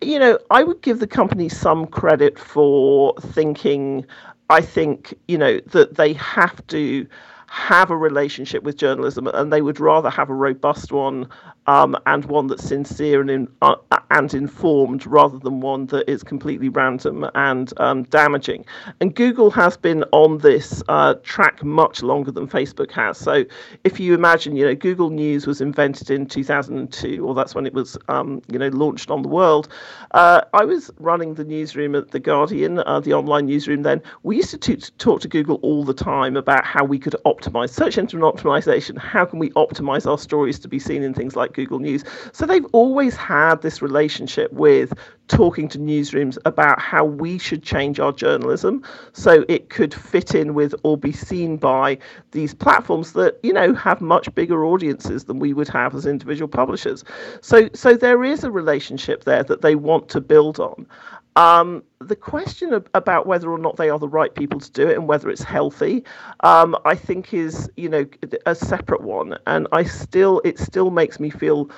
You 0.00 0.18
know, 0.18 0.38
I 0.50 0.64
would 0.64 0.82
give 0.82 0.98
the 0.98 1.06
company 1.06 1.48
some 1.48 1.86
credit 1.86 2.38
for 2.38 3.14
thinking. 3.20 4.06
I 4.50 4.60
think 4.60 5.14
you 5.28 5.38
know 5.38 5.60
that 5.66 5.94
they 5.94 6.14
have 6.14 6.66
to 6.68 7.06
have 7.52 7.90
a 7.90 7.96
relationship 7.96 8.62
with 8.62 8.78
journalism 8.78 9.26
and 9.26 9.52
they 9.52 9.60
would 9.60 9.78
rather 9.78 10.08
have 10.08 10.30
a 10.30 10.34
robust 10.34 10.90
one 10.90 11.28
um, 11.66 11.94
and 12.06 12.24
one 12.24 12.46
that's 12.46 12.64
sincere 12.64 13.20
and 13.20 13.30
in, 13.30 13.46
uh, 13.60 13.74
and 14.10 14.32
informed 14.32 15.06
rather 15.06 15.38
than 15.38 15.60
one 15.60 15.84
that 15.86 16.10
is 16.10 16.22
completely 16.22 16.70
random 16.70 17.26
and 17.34 17.78
um, 17.78 18.04
damaging. 18.04 18.64
And 19.00 19.14
Google 19.14 19.50
has 19.50 19.76
been 19.76 20.02
on 20.12 20.38
this 20.38 20.82
uh, 20.88 21.14
track 21.22 21.62
much 21.62 22.02
longer 22.02 22.30
than 22.30 22.48
Facebook 22.48 22.90
has. 22.92 23.18
So 23.18 23.44
if 23.84 24.00
you 24.00 24.14
imagine, 24.14 24.56
you 24.56 24.64
know, 24.64 24.74
Google 24.74 25.10
News 25.10 25.46
was 25.46 25.60
invented 25.60 26.10
in 26.10 26.26
2002, 26.26 27.22
or 27.22 27.34
that's 27.34 27.54
when 27.54 27.66
it 27.66 27.74
was, 27.74 27.98
um, 28.08 28.40
you 28.50 28.58
know, 28.58 28.68
launched 28.68 29.10
on 29.10 29.20
the 29.20 29.28
world. 29.28 29.68
Uh, 30.12 30.40
I 30.54 30.64
was 30.64 30.90
running 30.98 31.34
the 31.34 31.44
newsroom 31.44 31.94
at 31.96 32.12
the 32.12 32.20
Guardian, 32.20 32.78
uh, 32.78 33.00
the 33.00 33.12
online 33.12 33.44
newsroom. 33.44 33.82
Then 33.82 34.02
we 34.22 34.36
used 34.36 34.50
to 34.52 34.58
t- 34.58 34.76
talk 34.96 35.20
to 35.20 35.28
Google 35.28 35.56
all 35.56 35.84
the 35.84 35.94
time 35.94 36.34
about 36.34 36.64
how 36.64 36.82
we 36.82 36.98
could 36.98 37.14
optimize 37.42 37.70
search 37.70 37.98
engine 37.98 38.20
optimization. 38.20 38.98
How 38.98 39.24
can 39.24 39.38
we 39.38 39.50
optimize 39.50 40.08
our 40.08 40.18
stories 40.18 40.58
to 40.60 40.68
be 40.68 40.78
seen 40.78 41.02
in 41.02 41.14
things 41.14 41.36
like 41.36 41.52
Google 41.52 41.78
News. 41.78 42.04
So 42.32 42.46
they've 42.46 42.66
always 42.72 43.16
had 43.16 43.62
this 43.62 43.82
relationship 43.82 44.52
with 44.52 44.92
talking 45.28 45.68
to 45.68 45.78
newsrooms 45.78 46.36
about 46.44 46.80
how 46.80 47.04
we 47.04 47.38
should 47.38 47.62
change 47.62 47.98
our 47.98 48.12
journalism 48.12 48.82
so 49.12 49.44
it 49.48 49.70
could 49.70 49.94
fit 49.94 50.34
in 50.34 50.54
with 50.54 50.74
or 50.82 50.96
be 50.96 51.12
seen 51.12 51.56
by 51.56 51.96
these 52.32 52.54
platforms 52.54 53.12
that 53.12 53.38
you 53.42 53.52
know 53.52 53.74
have 53.74 54.00
much 54.00 54.32
bigger 54.34 54.64
audiences 54.64 55.24
than 55.24 55.38
we 55.38 55.52
would 55.52 55.68
have 55.68 55.94
as 55.94 56.06
individual 56.06 56.48
publishers. 56.48 57.04
So 57.40 57.68
so 57.74 57.94
there 57.94 58.24
is 58.24 58.44
a 58.44 58.50
relationship 58.50 59.24
there 59.24 59.42
that 59.44 59.62
they 59.62 59.74
want 59.74 60.08
to 60.10 60.20
build 60.20 60.60
on. 60.60 60.86
Um, 61.34 61.82
the 61.98 62.16
question 62.16 62.74
about 62.92 63.26
whether 63.26 63.50
or 63.50 63.58
not 63.58 63.76
they 63.76 63.88
are 63.88 63.98
the 63.98 64.08
right 64.08 64.34
people 64.34 64.60
to 64.60 64.70
do 64.70 64.88
it 64.88 64.96
and 64.96 65.08
whether 65.08 65.30
it's 65.30 65.42
healthy, 65.42 66.04
um, 66.40 66.76
I 66.84 66.94
think 66.94 67.32
is 67.32 67.70
you 67.76 67.88
know 67.88 68.04
a 68.44 68.54
separate 68.54 69.00
one, 69.00 69.38
and 69.46 69.66
I 69.72 69.84
still 69.84 70.42
it 70.44 70.58
still 70.58 70.90
makes 70.90 71.18
me 71.18 71.30
feel 71.30 71.70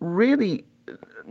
really 0.00 0.64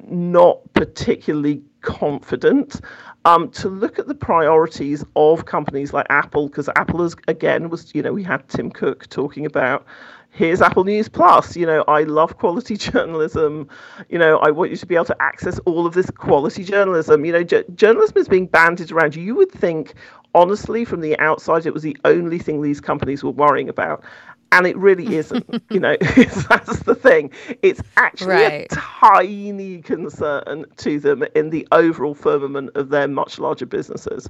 not 0.10 0.62
particularly 0.74 1.62
confident 1.82 2.82
um, 3.26 3.50
to 3.52 3.70
look 3.70 4.00
at 4.00 4.08
the 4.08 4.16
priorities 4.16 5.04
of 5.16 5.46
companies 5.46 5.94
like 5.94 6.08
Apple, 6.10 6.48
because 6.48 6.70
Apple 6.76 7.04
is 7.04 7.16
again 7.28 7.70
was 7.70 7.94
you 7.94 8.02
know 8.02 8.14
we 8.14 8.24
had 8.24 8.48
Tim 8.50 8.72
Cook 8.72 9.08
talking 9.10 9.46
about 9.46 9.86
here's 10.32 10.62
Apple 10.62 10.84
News 10.84 11.08
Plus. 11.10 11.56
You 11.56 11.66
know, 11.66 11.84
I 11.88 12.04
love 12.04 12.38
quality 12.38 12.78
journalism. 12.78 13.68
You 14.10 14.18
know, 14.18 14.38
I 14.40 14.50
want 14.50 14.72
you 14.72 14.78
to 14.78 14.86
be 14.86 14.96
able 14.96 15.06
to 15.06 15.22
access 15.22 15.60
all 15.60 15.86
of 15.86 15.94
this 15.94 16.10
quality 16.10 16.64
journalism. 16.64 17.24
You 17.26 17.34
know, 17.34 17.44
j- 17.44 17.66
journalism 17.76 18.18
is 18.18 18.28
being 18.28 18.48
banded 18.48 18.92
around. 18.92 19.16
You 19.16 19.36
would 19.36 19.52
think, 19.52 19.94
honestly, 20.34 20.86
from 20.86 21.02
the 21.02 21.18
outside, 21.20 21.66
it 21.66 21.74
was 21.74 21.84
the 21.84 21.98
only 22.06 22.40
thing 22.40 22.62
these 22.62 22.82
companies 22.82 23.24
were 23.24 23.32
worrying 23.32 23.70
about. 23.70 24.04
And 24.52 24.68
it 24.68 24.76
really 24.78 25.16
isn't. 25.16 25.64
you 25.70 25.80
know, 25.80 25.96
that's 26.02 26.80
the 26.84 26.96
thing. 26.96 27.32
It's 27.62 27.82
actually 27.98 28.34
right. 28.34 28.72
a 28.72 28.76
tiny 28.76 29.82
concern 29.82 30.66
to 30.78 31.00
them 31.00 31.24
in 31.36 31.50
the 31.52 31.68
overall 31.72 32.16
firmament 32.16 32.72
of 32.76 32.90
their 32.90 33.08
much 33.08 33.40
larger 33.40 33.66
businesses. 33.66 34.30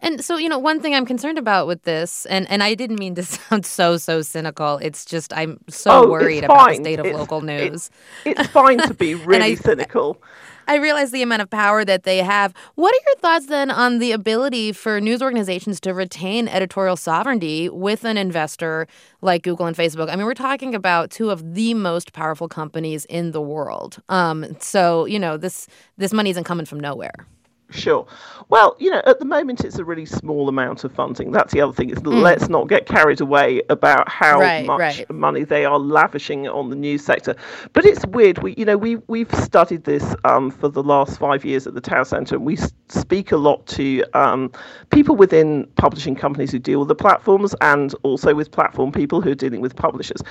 And 0.00 0.22
so, 0.24 0.36
you 0.36 0.48
know, 0.48 0.58
one 0.58 0.80
thing 0.80 0.94
I'm 0.94 1.06
concerned 1.06 1.38
about 1.38 1.66
with 1.66 1.82
this, 1.84 2.26
and, 2.26 2.48
and 2.50 2.62
I 2.62 2.74
didn't 2.74 2.98
mean 2.98 3.14
to 3.14 3.22
sound 3.24 3.64
so, 3.64 3.96
so 3.96 4.22
cynical. 4.22 4.78
It's 4.78 5.04
just 5.04 5.32
I'm 5.32 5.58
so 5.68 6.04
oh, 6.04 6.10
worried 6.10 6.44
about 6.44 6.68
the 6.68 6.74
state 6.76 6.98
of 6.98 7.06
it's, 7.06 7.18
local 7.18 7.40
news. 7.40 7.90
It, 8.24 8.38
it's 8.38 8.48
fine 8.48 8.78
to 8.78 8.94
be 8.94 9.14
really 9.26 9.52
I, 9.52 9.54
cynical. 9.54 10.20
I 10.66 10.76
realize 10.76 11.10
the 11.10 11.22
amount 11.22 11.42
of 11.42 11.50
power 11.50 11.84
that 11.84 12.02
they 12.02 12.18
have. 12.18 12.52
What 12.74 12.94
are 12.94 13.00
your 13.06 13.16
thoughts 13.16 13.46
then 13.46 13.70
on 13.70 13.98
the 13.98 14.12
ability 14.12 14.72
for 14.72 15.00
news 15.00 15.22
organizations 15.22 15.80
to 15.80 15.94
retain 15.94 16.48
editorial 16.48 16.96
sovereignty 16.96 17.68
with 17.68 18.04
an 18.04 18.16
investor 18.16 18.86
like 19.22 19.42
Google 19.42 19.66
and 19.66 19.76
Facebook? 19.76 20.10
I 20.10 20.16
mean, 20.16 20.26
we're 20.26 20.34
talking 20.34 20.74
about 20.74 21.10
two 21.10 21.30
of 21.30 21.54
the 21.54 21.74
most 21.74 22.12
powerful 22.12 22.48
companies 22.48 23.04
in 23.06 23.32
the 23.32 23.40
world. 23.40 24.02
Um, 24.08 24.56
so, 24.60 25.04
you 25.04 25.18
know, 25.18 25.36
this 25.36 25.68
this 25.96 26.12
money 26.12 26.30
isn't 26.30 26.44
coming 26.44 26.66
from 26.66 26.80
nowhere. 26.80 27.26
Sure. 27.70 28.06
Well, 28.48 28.76
you 28.78 28.90
know, 28.90 29.02
at 29.06 29.18
the 29.18 29.24
moment 29.24 29.64
it's 29.64 29.78
a 29.78 29.84
really 29.84 30.06
small 30.06 30.48
amount 30.48 30.84
of 30.84 30.92
funding. 30.92 31.32
That's 31.32 31.52
the 31.52 31.60
other 31.60 31.72
thing. 31.72 31.90
Is 31.90 31.98
mm. 31.98 32.22
let's 32.22 32.48
not 32.48 32.68
get 32.68 32.86
carried 32.86 33.20
away 33.20 33.60
about 33.70 34.08
how 34.08 34.38
right, 34.38 34.64
much 34.64 34.78
right. 34.78 35.10
money 35.10 35.42
they 35.42 35.64
are 35.64 35.78
lavishing 35.78 36.46
on 36.46 36.70
the 36.70 36.76
news 36.76 37.04
sector. 37.04 37.34
But 37.72 37.84
it's 37.84 38.06
weird. 38.06 38.38
We, 38.38 38.54
you 38.56 38.64
know, 38.64 38.76
we 38.76 38.96
we've 39.08 39.32
studied 39.34 39.82
this 39.82 40.14
um, 40.24 40.52
for 40.52 40.68
the 40.68 40.82
last 40.82 41.18
five 41.18 41.44
years 41.44 41.66
at 41.66 41.74
the 41.74 41.80
Tow 41.80 42.04
Centre, 42.04 42.36
and 42.36 42.44
we 42.44 42.56
speak 42.88 43.32
a 43.32 43.36
lot 43.36 43.66
to 43.68 44.04
um, 44.14 44.52
people 44.90 45.16
within 45.16 45.66
publishing 45.74 46.14
companies 46.14 46.52
who 46.52 46.60
deal 46.60 46.78
with 46.78 46.88
the 46.88 46.94
platforms, 46.94 47.52
and 47.62 47.96
also 48.04 48.32
with 48.32 48.52
platform 48.52 48.92
people 48.92 49.20
who 49.20 49.32
are 49.32 49.36
dealing 49.36 49.60
with 49.60 49.74
publishers, 49.74 50.22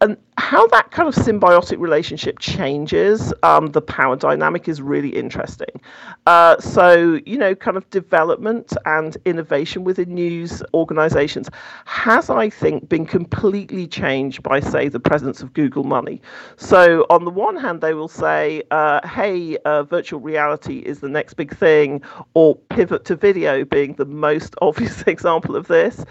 and 0.00 0.16
how 0.38 0.64
that 0.68 0.92
kind 0.92 1.08
of 1.08 1.14
symbiotic 1.16 1.80
relationship 1.80 2.38
changes 2.38 3.32
um, 3.42 3.66
the 3.68 3.82
power 3.82 4.14
dynamic 4.14 4.68
is 4.68 4.80
really 4.80 5.08
interesting. 5.08 5.80
Uh, 6.26 6.56
so 6.60 6.83
so, 6.84 7.18
you 7.24 7.38
know, 7.38 7.54
kind 7.54 7.78
of 7.78 7.88
development 7.88 8.74
and 8.84 9.16
innovation 9.24 9.84
within 9.84 10.12
news 10.12 10.62
organizations 10.74 11.48
has, 11.86 12.28
I 12.28 12.50
think, 12.50 12.90
been 12.90 13.06
completely 13.06 13.86
changed 13.86 14.42
by, 14.42 14.60
say, 14.60 14.88
the 14.88 15.00
presence 15.00 15.40
of 15.40 15.54
Google 15.54 15.84
money. 15.84 16.20
So, 16.56 17.06
on 17.08 17.24
the 17.24 17.30
one 17.30 17.56
hand, 17.56 17.80
they 17.80 17.94
will 17.94 18.08
say, 18.08 18.64
uh, 18.70 19.00
hey, 19.08 19.56
uh, 19.64 19.84
virtual 19.84 20.20
reality 20.20 20.80
is 20.80 21.00
the 21.00 21.08
next 21.08 21.34
big 21.34 21.56
thing, 21.56 22.02
or 22.34 22.54
pivot 22.54 23.06
to 23.06 23.16
video 23.16 23.64
being 23.64 23.94
the 23.94 24.04
most 24.04 24.54
obvious 24.60 25.00
example 25.06 25.56
of 25.56 25.68
this. 25.68 26.04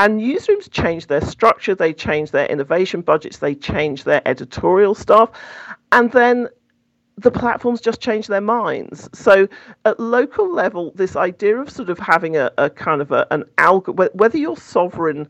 And 0.00 0.20
newsrooms 0.20 0.68
change 0.68 1.06
their 1.06 1.20
structure, 1.20 1.76
they 1.76 1.92
change 1.92 2.32
their 2.32 2.46
innovation 2.46 3.00
budgets, 3.00 3.38
they 3.38 3.54
change 3.54 4.02
their 4.02 4.22
editorial 4.26 4.96
staff. 4.96 5.30
And 5.92 6.10
then 6.10 6.48
the 7.18 7.30
platforms 7.30 7.80
just 7.80 8.00
change 8.00 8.26
their 8.26 8.40
minds. 8.40 9.08
So 9.12 9.48
at 9.84 9.98
local 9.98 10.52
level, 10.52 10.92
this 10.94 11.16
idea 11.16 11.56
of 11.56 11.70
sort 11.70 11.88
of 11.88 11.98
having 11.98 12.36
a, 12.36 12.50
a 12.58 12.68
kind 12.68 13.00
of 13.00 13.10
a, 13.10 13.26
an 13.30 13.44
algorithm, 13.58 14.16
whether 14.18 14.36
your 14.36 14.56
sovereign 14.56 15.28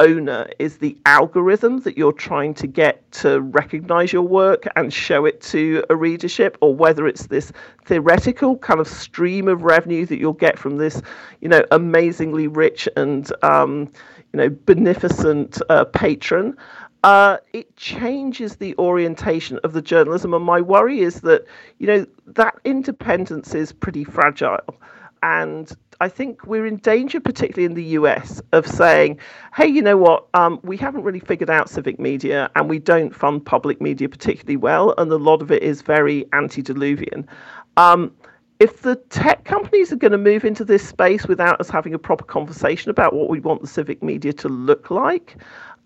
owner 0.00 0.48
is 0.58 0.78
the 0.78 0.96
algorithm 1.06 1.80
that 1.80 1.98
you're 1.98 2.12
trying 2.12 2.54
to 2.54 2.66
get 2.66 3.10
to 3.10 3.40
recognize 3.40 4.12
your 4.12 4.22
work 4.22 4.64
and 4.76 4.92
show 4.92 5.24
it 5.24 5.40
to 5.40 5.84
a 5.90 5.96
readership, 5.96 6.56
or 6.60 6.74
whether 6.74 7.06
it's 7.06 7.26
this 7.26 7.52
theoretical 7.84 8.56
kind 8.58 8.80
of 8.80 8.88
stream 8.88 9.48
of 9.48 9.62
revenue 9.62 10.06
that 10.06 10.18
you'll 10.18 10.32
get 10.32 10.58
from 10.58 10.76
this, 10.76 11.02
you 11.40 11.48
know, 11.48 11.64
amazingly 11.70 12.46
rich 12.46 12.88
and 12.96 13.32
um, 13.42 13.90
you 14.32 14.38
know 14.38 14.48
beneficent 14.66 15.60
uh, 15.70 15.84
patron 15.84 16.56
uh, 17.04 17.38
it 17.52 17.76
changes 17.76 18.56
the 18.56 18.76
orientation 18.76 19.58
of 19.64 19.72
the 19.72 19.82
journalism. 19.82 20.34
And 20.34 20.44
my 20.44 20.60
worry 20.60 21.00
is 21.00 21.20
that, 21.22 21.46
you 21.78 21.86
know, 21.86 22.06
that 22.26 22.56
independence 22.64 23.54
is 23.54 23.72
pretty 23.72 24.04
fragile. 24.04 24.74
And 25.22 25.70
I 26.00 26.08
think 26.08 26.46
we're 26.46 26.66
in 26.66 26.76
danger, 26.76 27.20
particularly 27.20 27.64
in 27.64 27.74
the 27.74 27.96
US, 28.00 28.40
of 28.52 28.66
saying, 28.66 29.18
hey, 29.54 29.66
you 29.66 29.82
know 29.82 29.96
what, 29.96 30.26
um, 30.34 30.60
we 30.62 30.76
haven't 30.76 31.02
really 31.02 31.20
figured 31.20 31.50
out 31.50 31.68
civic 31.68 31.98
media 31.98 32.50
and 32.54 32.68
we 32.68 32.78
don't 32.78 33.14
fund 33.14 33.44
public 33.44 33.80
media 33.80 34.08
particularly 34.08 34.56
well. 34.56 34.94
And 34.98 35.10
a 35.10 35.16
lot 35.16 35.42
of 35.42 35.50
it 35.50 35.62
is 35.62 35.82
very 35.82 36.26
antediluvian. 36.32 37.28
Um, 37.76 38.12
if 38.60 38.82
the 38.82 38.96
tech 38.96 39.44
companies 39.44 39.92
are 39.92 39.96
going 39.96 40.12
to 40.12 40.18
move 40.18 40.44
into 40.44 40.64
this 40.64 40.86
space 40.86 41.28
without 41.28 41.60
us 41.60 41.70
having 41.70 41.94
a 41.94 41.98
proper 41.98 42.24
conversation 42.24 42.90
about 42.90 43.12
what 43.14 43.28
we 43.28 43.38
want 43.38 43.60
the 43.60 43.68
civic 43.68 44.02
media 44.02 44.32
to 44.32 44.48
look 44.48 44.90
like, 44.90 45.36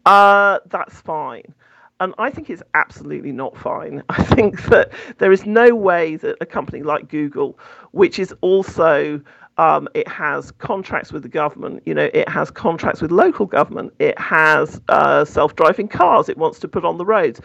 uh, 0.06 0.58
that's 0.66 1.00
fine. 1.00 1.54
And 2.00 2.14
I 2.18 2.30
think 2.30 2.50
it's 2.50 2.62
absolutely 2.74 3.30
not 3.30 3.56
fine. 3.56 4.02
I 4.08 4.22
think 4.24 4.64
that 4.64 4.92
there 5.18 5.30
is 5.32 5.46
no 5.46 5.74
way 5.74 6.16
that 6.16 6.36
a 6.40 6.46
company 6.46 6.82
like 6.82 7.08
Google, 7.08 7.58
which 7.92 8.18
is 8.18 8.34
also 8.40 9.20
um, 9.58 9.88
it 9.94 10.08
has 10.08 10.50
contracts 10.52 11.12
with 11.12 11.22
the 11.22 11.28
government. 11.28 11.82
You 11.86 11.94
know, 11.94 12.10
it 12.12 12.28
has 12.28 12.50
contracts 12.50 13.02
with 13.02 13.12
local 13.12 13.46
government. 13.46 13.92
It 13.98 14.18
has 14.18 14.80
uh, 14.88 15.24
self-driving 15.24 15.88
cars. 15.88 16.28
It 16.28 16.38
wants 16.38 16.58
to 16.60 16.68
put 16.68 16.84
on 16.84 16.96
the 16.96 17.04
roads. 17.04 17.40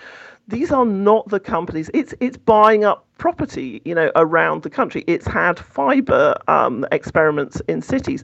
These 0.48 0.72
are 0.72 0.86
not 0.86 1.28
the 1.28 1.40
companies. 1.40 1.92
It's 1.94 2.14
it's 2.22 2.38
buying 2.38 2.86
up 2.86 3.06
property. 3.18 3.82
You 3.84 3.94
know, 3.94 4.12
around 4.16 4.64
the 4.64 4.70
country. 4.70 5.04
It's 5.06 5.28
had 5.28 5.60
fiber 5.60 6.36
um, 6.48 6.86
experiments 6.92 7.62
in 7.68 7.82
cities 7.82 8.24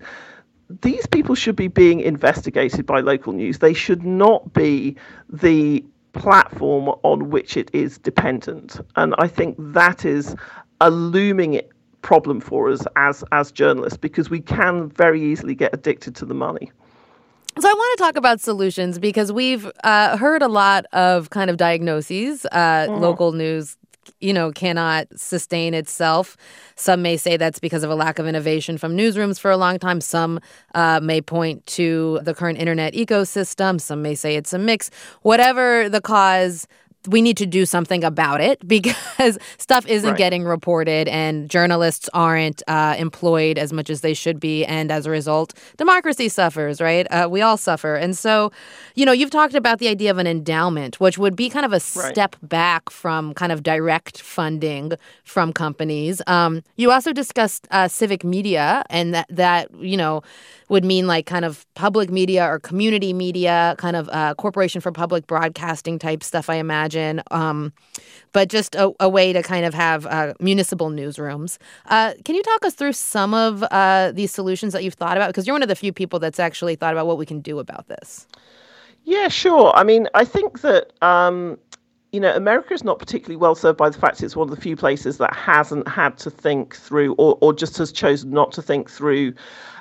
these 0.81 1.05
people 1.07 1.35
should 1.35 1.55
be 1.55 1.67
being 1.67 1.99
investigated 1.99 2.85
by 2.85 3.01
local 3.01 3.33
news. 3.33 3.59
They 3.59 3.73
should 3.73 4.03
not 4.03 4.53
be 4.53 4.95
the 5.29 5.83
platform 6.13 6.89
on 7.03 7.29
which 7.29 7.57
it 7.57 7.69
is 7.73 7.97
dependent. 7.97 8.79
And 8.95 9.15
I 9.17 9.27
think 9.27 9.55
that 9.59 10.05
is 10.05 10.35
a 10.81 10.89
looming 10.89 11.61
problem 12.01 12.41
for 12.41 12.69
us 12.69 12.85
as 12.95 13.23
as 13.31 13.51
journalists 13.51 13.97
because 13.97 14.29
we 14.29 14.41
can 14.41 14.89
very 14.89 15.21
easily 15.23 15.55
get 15.55 15.73
addicted 15.73 16.15
to 16.15 16.25
the 16.25 16.33
money. 16.33 16.71
So 17.59 17.69
I 17.69 17.73
want 17.73 17.97
to 17.97 18.03
talk 18.03 18.15
about 18.15 18.41
solutions 18.41 18.97
because 18.97 19.31
we've 19.31 19.69
uh, 19.83 20.17
heard 20.17 20.41
a 20.41 20.47
lot 20.47 20.85
of 20.91 21.29
kind 21.29 21.51
of 21.51 21.57
diagnoses. 21.57 22.45
Uh, 22.51 22.87
mm. 22.89 22.99
Local 22.99 23.31
news 23.31 23.77
you 24.19 24.33
know, 24.33 24.51
cannot 24.51 25.07
sustain 25.15 25.73
itself. 25.73 26.37
Some 26.75 27.01
may 27.01 27.17
say 27.17 27.37
that's 27.37 27.59
because 27.59 27.83
of 27.83 27.89
a 27.89 27.95
lack 27.95 28.19
of 28.19 28.27
innovation 28.27 28.77
from 28.77 28.97
newsrooms 28.97 29.39
for 29.39 29.51
a 29.51 29.57
long 29.57 29.79
time. 29.79 30.01
Some 30.01 30.39
uh, 30.73 30.99
may 31.01 31.21
point 31.21 31.65
to 31.67 32.19
the 32.23 32.33
current 32.33 32.59
internet 32.59 32.93
ecosystem. 32.93 33.79
Some 33.79 34.01
may 34.01 34.15
say 34.15 34.35
it's 34.35 34.53
a 34.53 34.59
mix. 34.59 34.89
Whatever 35.21 35.89
the 35.89 36.01
cause, 36.01 36.67
we 37.07 37.21
need 37.21 37.37
to 37.37 37.45
do 37.45 37.65
something 37.65 38.03
about 38.03 38.41
it 38.41 38.65
because 38.67 39.37
stuff 39.57 39.85
isn't 39.87 40.11
right. 40.11 40.17
getting 40.17 40.43
reported 40.43 41.07
and 41.07 41.49
journalists 41.49 42.09
aren't 42.13 42.61
uh, 42.67 42.95
employed 42.97 43.57
as 43.57 43.73
much 43.73 43.89
as 43.89 44.01
they 44.01 44.13
should 44.13 44.39
be. 44.39 44.65
And 44.65 44.91
as 44.91 45.05
a 45.05 45.11
result, 45.11 45.53
democracy 45.77 46.29
suffers, 46.29 46.81
right? 46.81 47.05
Uh, 47.11 47.27
we 47.29 47.41
all 47.41 47.57
suffer. 47.57 47.95
And 47.95 48.17
so, 48.17 48.51
you 48.95 49.05
know, 49.05 49.11
you've 49.11 49.31
talked 49.31 49.55
about 49.55 49.79
the 49.79 49.87
idea 49.87 50.11
of 50.11 50.17
an 50.17 50.27
endowment, 50.27 50.99
which 50.99 51.17
would 51.17 51.35
be 51.35 51.49
kind 51.49 51.65
of 51.65 51.73
a 51.73 51.79
step 51.79 52.35
back 52.41 52.89
from 52.89 53.33
kind 53.33 53.51
of 53.51 53.63
direct 53.63 54.21
funding 54.21 54.93
from 55.23 55.53
companies. 55.53 56.21
Um, 56.27 56.63
you 56.77 56.91
also 56.91 57.13
discussed 57.13 57.67
uh, 57.71 57.87
civic 57.87 58.23
media 58.23 58.83
and 58.89 59.13
that, 59.13 59.27
that, 59.29 59.73
you 59.79 59.97
know, 59.97 60.21
would 60.69 60.85
mean 60.85 61.07
like 61.07 61.25
kind 61.25 61.45
of 61.45 61.65
public 61.75 62.09
media 62.09 62.45
or 62.45 62.59
community 62.59 63.13
media, 63.13 63.75
kind 63.77 63.95
of 63.95 64.09
uh, 64.09 64.33
corporation 64.35 64.81
for 64.81 64.91
public 64.91 65.27
broadcasting 65.27 65.99
type 65.99 66.23
stuff, 66.23 66.49
I 66.49 66.55
imagine. 66.55 66.92
Um, 67.31 67.73
but 68.31 68.49
just 68.49 68.75
a, 68.75 68.91
a, 68.99 69.07
way 69.07 69.31
to 69.31 69.43
kind 69.43 69.65
of 69.65 69.73
have 69.73 70.05
uh, 70.07 70.33
municipal 70.39 70.89
newsrooms. 70.89 71.57
Uh, 71.85 72.13
can 72.25 72.35
you 72.35 72.43
talk 72.43 72.65
us 72.65 72.73
through 72.73 72.93
some 72.93 73.33
of 73.33 73.63
uh, 73.63 74.11
these 74.11 74.31
solutions 74.31 74.73
that 74.73 74.83
you've 74.83 74.95
thought 74.95 75.17
about? 75.17 75.27
Because 75.27 75.45
you're 75.45 75.53
one 75.53 75.61
of 75.61 75.69
the 75.69 75.75
few 75.75 75.93
people 75.93 76.19
that's 76.19 76.39
actually 76.39 76.75
thought 76.75 76.93
about 76.93 77.05
what 77.05 77.17
we 77.17 77.25
can 77.25 77.41
do 77.41 77.59
about 77.59 77.87
this. 77.87 78.27
Yeah, 79.03 79.27
sure. 79.27 79.71
I 79.75 79.83
mean, 79.83 80.07
I 80.13 80.25
think 80.25 80.61
that 80.61 80.93
um, 81.03 81.57
you 82.13 82.19
know, 82.19 82.33
America 82.35 82.73
is 82.75 82.83
not 82.83 82.99
particularly 82.99 83.35
well 83.35 83.55
served 83.55 83.77
by 83.77 83.89
the 83.89 83.97
fact 83.97 84.21
it's 84.21 84.35
one 84.35 84.47
of 84.47 84.55
the 84.55 84.61
few 84.61 84.75
places 84.75 85.17
that 85.17 85.35
hasn't 85.35 85.87
had 85.87 86.15
to 86.19 86.29
think 86.29 86.75
through 86.75 87.15
or, 87.15 87.39
or 87.41 87.53
just 87.53 87.75
has 87.77 87.91
chosen 87.91 88.29
not 88.29 88.51
to 88.51 88.61
think 88.61 88.89
through 88.89 89.33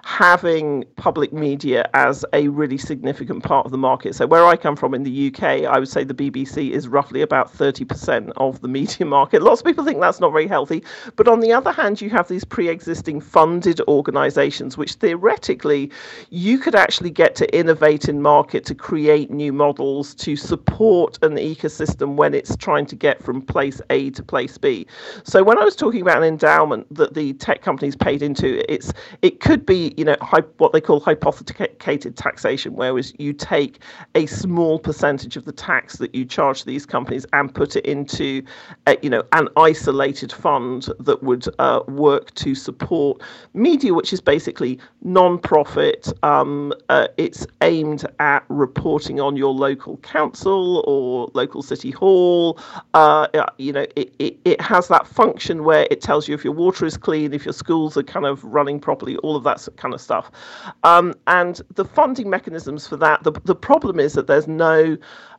having 0.04 0.84
public 0.96 1.32
media 1.32 1.88
as 1.94 2.24
a 2.32 2.48
really 2.48 2.76
significant 2.76 3.42
part 3.44 3.64
of 3.64 3.70
the 3.70 3.78
market. 3.78 4.14
So, 4.14 4.26
where 4.26 4.44
I 4.44 4.56
come 4.56 4.74
from 4.74 4.94
in 4.94 5.04
the 5.04 5.28
UK, 5.28 5.42
I 5.64 5.78
would 5.78 5.88
say 5.88 6.02
the 6.02 6.14
BBC 6.14 6.72
is 6.72 6.88
roughly 6.88 7.22
about 7.22 7.52
30% 7.52 8.32
of 8.36 8.60
the 8.60 8.68
media 8.68 9.06
market. 9.18 9.42
Lots 9.42 9.60
of 9.60 9.66
people 9.66 9.84
think 9.84 10.00
that's 10.00 10.20
not 10.20 10.32
very 10.32 10.48
healthy. 10.48 10.82
But 11.14 11.28
on 11.28 11.40
the 11.40 11.52
other 11.52 11.70
hand, 11.70 12.00
you 12.00 12.10
have 12.10 12.28
these 12.28 12.44
pre 12.44 12.68
existing 12.68 13.20
funded 13.20 13.80
organizations, 13.82 14.76
which 14.76 14.94
theoretically 14.94 15.90
you 16.30 16.58
could 16.58 16.74
actually 16.74 17.10
get 17.10 17.36
to 17.36 17.56
innovate 17.56 18.08
in 18.08 18.20
market, 18.20 18.64
to 18.66 18.74
create 18.74 19.30
new 19.30 19.52
models, 19.52 20.14
to 20.16 20.34
support 20.34 21.16
an 21.22 21.36
ecosystem 21.36 22.16
when 22.16 22.34
it's 22.34 22.56
trying 22.56 22.86
to 22.86 22.96
get 22.96 23.22
from 23.22 23.40
place 23.40 23.80
A 23.90 24.10
to 24.10 24.22
place 24.22 24.58
B. 24.58 24.84
So, 25.22 25.44
when 25.44 25.58
I 25.58 25.64
was 25.64 25.76
talking 25.76 26.02
about 26.02 26.18
an 26.18 26.24
endowment 26.24 26.92
that 26.92 27.14
the 27.14 27.34
tech 27.34 27.62
companies 27.62 27.94
paid 27.94 28.20
into, 28.20 28.60
it's 28.72 28.92
it 29.22 29.38
could 29.38 29.64
be 29.64 29.91
you 29.96 30.04
know, 30.04 30.16
what 30.58 30.72
they 30.72 30.80
call 30.80 31.00
hypothecated 31.00 32.16
taxation, 32.16 32.74
whereas 32.74 33.12
you 33.18 33.32
take 33.32 33.80
a 34.14 34.26
small 34.26 34.78
percentage 34.78 35.36
of 35.36 35.44
the 35.44 35.52
tax 35.52 35.96
that 35.98 36.14
you 36.14 36.24
charge 36.24 36.64
these 36.64 36.86
companies 36.86 37.26
and 37.32 37.54
put 37.54 37.76
it 37.76 37.84
into, 37.86 38.42
a, 38.86 38.96
you 39.02 39.10
know, 39.10 39.22
an 39.32 39.48
isolated 39.56 40.32
fund 40.32 40.88
that 41.00 41.22
would 41.22 41.46
uh, 41.58 41.80
work 41.88 42.32
to 42.34 42.54
support 42.54 43.22
media, 43.54 43.94
which 43.94 44.12
is 44.12 44.20
basically 44.20 44.78
non-profit. 45.02 46.12
Um, 46.22 46.72
uh, 46.88 47.08
it's 47.16 47.46
aimed 47.60 48.04
at 48.18 48.44
reporting 48.48 49.20
on 49.20 49.36
your 49.36 49.52
local 49.52 49.96
council 49.98 50.84
or 50.86 51.30
local 51.34 51.62
city 51.62 51.90
hall. 51.90 52.58
Uh, 52.94 53.26
you 53.58 53.72
know, 53.72 53.86
it, 53.96 54.14
it, 54.18 54.38
it 54.44 54.60
has 54.60 54.88
that 54.88 55.06
function 55.06 55.64
where 55.64 55.86
it 55.90 56.00
tells 56.00 56.28
you 56.28 56.34
if 56.34 56.44
your 56.44 56.54
water 56.54 56.86
is 56.86 56.96
clean, 56.96 57.32
if 57.32 57.44
your 57.44 57.52
schools 57.52 57.96
are 57.96 58.02
kind 58.02 58.26
of 58.26 58.42
running 58.44 58.80
properly, 58.80 59.16
all 59.18 59.36
of 59.36 59.44
that 59.44 59.60
kind 59.82 59.94
of 59.94 60.00
stuff. 60.00 60.30
Um, 60.84 61.14
and 61.26 61.60
the 61.74 61.84
funding 61.84 62.30
mechanisms 62.30 62.86
for 62.86 62.96
that, 62.98 63.24
the, 63.24 63.32
the 63.44 63.54
problem 63.54 63.98
is 63.98 64.12
that 64.14 64.28
there's 64.28 64.46
no 64.46 64.96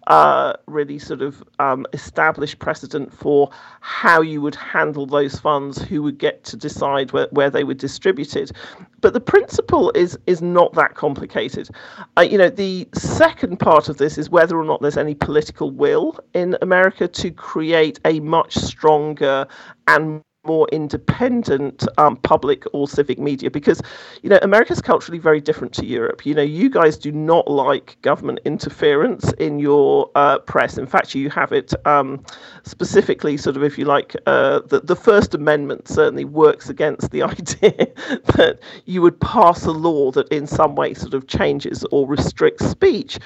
uh, 0.08 0.53
really 0.67 0.99
sort 0.99 1.21
of 1.21 1.41
um, 1.60 1.86
established 1.93 2.60
precedent 2.60 3.13
for 3.13 3.49
how 3.79 4.21
you 4.21 4.41
would 4.41 4.56
handle 4.56 5.06
those 5.06 5.39
funds, 5.39 5.82
who 5.82 6.03
would 6.03 6.17
get 6.17 6.43
to 6.43 6.58
decide 6.58 7.13
where, 7.13 7.27
where 7.32 7.49
they 7.49 7.63
were 7.63 7.73
distributed. 7.73 8.51
But 8.99 9.13
the 9.13 9.21
principle 9.21 9.91
is 9.95 10.17
is 10.27 10.41
not 10.41 10.73
that 10.73 10.95
complicated. 10.95 11.69
Uh, 12.17 12.21
you 12.21 12.38
know, 12.38 12.49
the 12.49 12.88
second 12.93 13.58
part 13.58 13.88
of 13.88 13.97
this 13.97 14.17
is 14.17 14.29
whether 14.29 14.58
or 14.58 14.65
not 14.65 14.82
there's 14.82 14.97
any 14.97 15.15
political 15.15 15.71
will 15.71 16.19
in 16.34 16.58
America 16.62 17.08
to 17.08 17.32
create 17.32 17.99
a 18.03 18.19
much 18.19 18.56
stronger 18.56 19.47
and 19.88 20.21
more 20.45 20.67
independent 20.71 21.88
um, 21.97 22.17
public 22.17 22.63
or 22.73 22.88
civic 22.88 23.17
media 23.17 23.49
because 23.49 23.82
you 24.23 24.29
know 24.29 24.39
america's 24.41 24.82
culturally 24.82 25.17
very 25.17 25.39
different 25.39 25.73
to 25.73 25.86
europe. 25.86 26.25
You 26.25 26.34
know 26.34 26.41
you 26.41 26.69
guys 26.69 26.97
do 26.97 27.12
not 27.12 27.49
like 27.49 27.97
government 28.01 28.39
interference 28.45 29.32
in 29.34 29.60
your 29.60 30.10
uh, 30.15 30.39
press. 30.39 30.77
In 30.77 30.86
fact 30.86 31.15
you 31.15 31.29
have 31.29 31.51
it 31.51 31.73
um, 31.88 32.23
specifically 32.63 33.38
sort 33.38 33.56
of 33.56 33.63
if 33.63 33.77
you 33.77 33.86
like 33.86 34.15
uh, 34.25 34.60
the, 34.67 34.82
the 34.82 34.95
first 34.95 35.34
amendment 35.34 35.88
certainly 35.88 36.25
works 36.25 36.69
against 36.69 37.12
the 37.12 37.23
idea 37.34 37.88
that 38.36 38.60
you 38.86 39.01
would 39.01 39.19
pass 39.21 39.65
a 39.65 39.71
law 39.71 40.12
that 40.12 40.27
in 40.29 40.45
some 40.47 40.75
way 40.75 40.93
sort 40.93 41.13
of 41.13 41.27
changes 41.27 41.86
or 41.91 42.08
restricts 42.08 42.65
speech. 42.65 43.19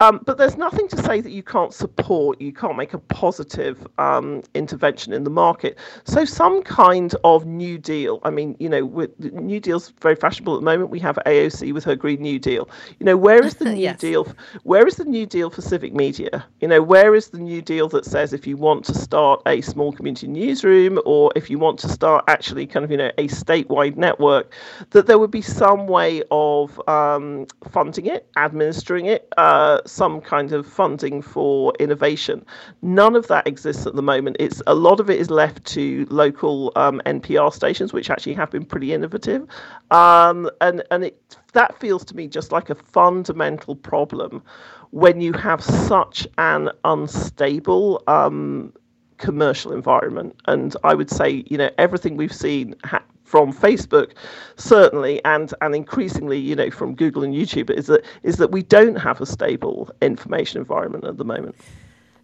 Um, 0.00 0.20
but 0.24 0.38
there's 0.38 0.56
nothing 0.56 0.88
to 0.88 0.96
say 0.96 1.20
that 1.20 1.30
you 1.30 1.42
can't 1.42 1.74
support, 1.74 2.40
you 2.40 2.54
can't 2.54 2.76
make 2.76 2.94
a 2.94 2.98
positive 2.98 3.86
um, 3.98 4.42
intervention 4.54 5.12
in 5.12 5.24
the 5.24 5.30
market. 5.30 5.76
So 6.04 6.24
some 6.24 6.49
kind 6.62 7.14
of 7.24 7.46
New 7.46 7.78
Deal. 7.78 8.20
I 8.24 8.30
mean, 8.30 8.56
you 8.58 8.68
know, 8.68 9.08
New 9.18 9.60
Deal's 9.60 9.92
very 10.00 10.16
fashionable 10.16 10.54
at 10.54 10.60
the 10.60 10.64
moment. 10.64 10.90
We 10.90 10.98
have 11.00 11.18
AOC 11.26 11.72
with 11.72 11.84
her 11.84 11.94
Green 11.94 12.20
New 12.22 12.38
Deal. 12.38 12.68
You 12.98 13.06
know, 13.06 13.16
where 13.16 13.44
is 13.44 13.54
the 13.56 13.64
New 13.74 13.80
yes. 13.80 14.00
Deal? 14.00 14.26
Where 14.64 14.86
is 14.86 14.96
the 14.96 15.04
New 15.04 15.26
Deal 15.26 15.50
for 15.50 15.62
civic 15.62 15.92
media? 15.94 16.44
You 16.60 16.68
know, 16.68 16.82
where 16.82 17.14
is 17.14 17.28
the 17.28 17.38
New 17.38 17.62
Deal 17.62 17.88
that 17.90 18.04
says 18.04 18.32
if 18.32 18.46
you 18.46 18.56
want 18.56 18.84
to 18.86 18.94
start 18.94 19.42
a 19.46 19.60
small 19.60 19.92
community 19.92 20.26
newsroom 20.26 20.98
or 21.04 21.30
if 21.36 21.50
you 21.50 21.58
want 21.58 21.78
to 21.80 21.88
start 21.88 22.24
actually 22.26 22.66
kind 22.66 22.84
of, 22.84 22.90
you 22.90 22.96
know, 22.96 23.12
a 23.18 23.28
statewide 23.28 23.96
network, 23.96 24.52
that 24.90 25.06
there 25.06 25.18
would 25.18 25.30
be 25.30 25.42
some 25.42 25.86
way 25.86 26.22
of 26.30 26.80
um, 26.88 27.46
funding 27.70 28.06
it, 28.06 28.28
administering 28.36 29.06
it. 29.06 29.28
Uh, 29.36 29.80
some 29.86 30.20
kind 30.20 30.52
of 30.52 30.66
funding 30.66 31.20
for 31.20 31.74
innovation. 31.78 32.44
None 32.80 33.16
of 33.16 33.26
that 33.28 33.46
exists 33.46 33.86
at 33.86 33.94
the 33.94 34.02
moment. 34.02 34.36
It's 34.40 34.62
a 34.66 34.74
lot 34.74 35.00
of 35.00 35.10
it 35.10 35.20
is 35.20 35.30
left 35.30 35.64
to 35.66 36.06
local 36.10 36.39
um, 36.48 37.00
NPR 37.06 37.52
stations, 37.52 37.92
which 37.92 38.10
actually 38.10 38.34
have 38.34 38.50
been 38.50 38.64
pretty 38.64 38.92
innovative, 38.92 39.46
um, 39.90 40.50
and 40.60 40.82
and 40.90 41.04
it 41.04 41.36
that 41.52 41.78
feels 41.78 42.04
to 42.06 42.16
me 42.16 42.26
just 42.26 42.52
like 42.52 42.70
a 42.70 42.74
fundamental 42.74 43.74
problem 43.74 44.42
when 44.90 45.20
you 45.20 45.32
have 45.32 45.62
such 45.62 46.26
an 46.38 46.70
unstable 46.84 48.02
um, 48.06 48.72
commercial 49.18 49.72
environment. 49.72 50.34
And 50.46 50.76
I 50.82 50.94
would 50.94 51.10
say, 51.10 51.44
you 51.46 51.56
know, 51.56 51.70
everything 51.78 52.16
we've 52.16 52.34
seen 52.34 52.74
ha- 52.84 53.04
from 53.24 53.52
Facebook, 53.52 54.12
certainly, 54.56 55.24
and 55.24 55.54
and 55.60 55.74
increasingly, 55.74 56.38
you 56.38 56.56
know, 56.56 56.70
from 56.70 56.94
Google 56.94 57.22
and 57.22 57.34
YouTube, 57.34 57.70
is 57.70 57.86
that 57.86 58.04
is 58.22 58.36
that 58.36 58.50
we 58.50 58.62
don't 58.62 58.96
have 58.96 59.20
a 59.20 59.26
stable 59.26 59.88
information 60.02 60.58
environment 60.58 61.04
at 61.04 61.16
the 61.16 61.24
moment. 61.24 61.54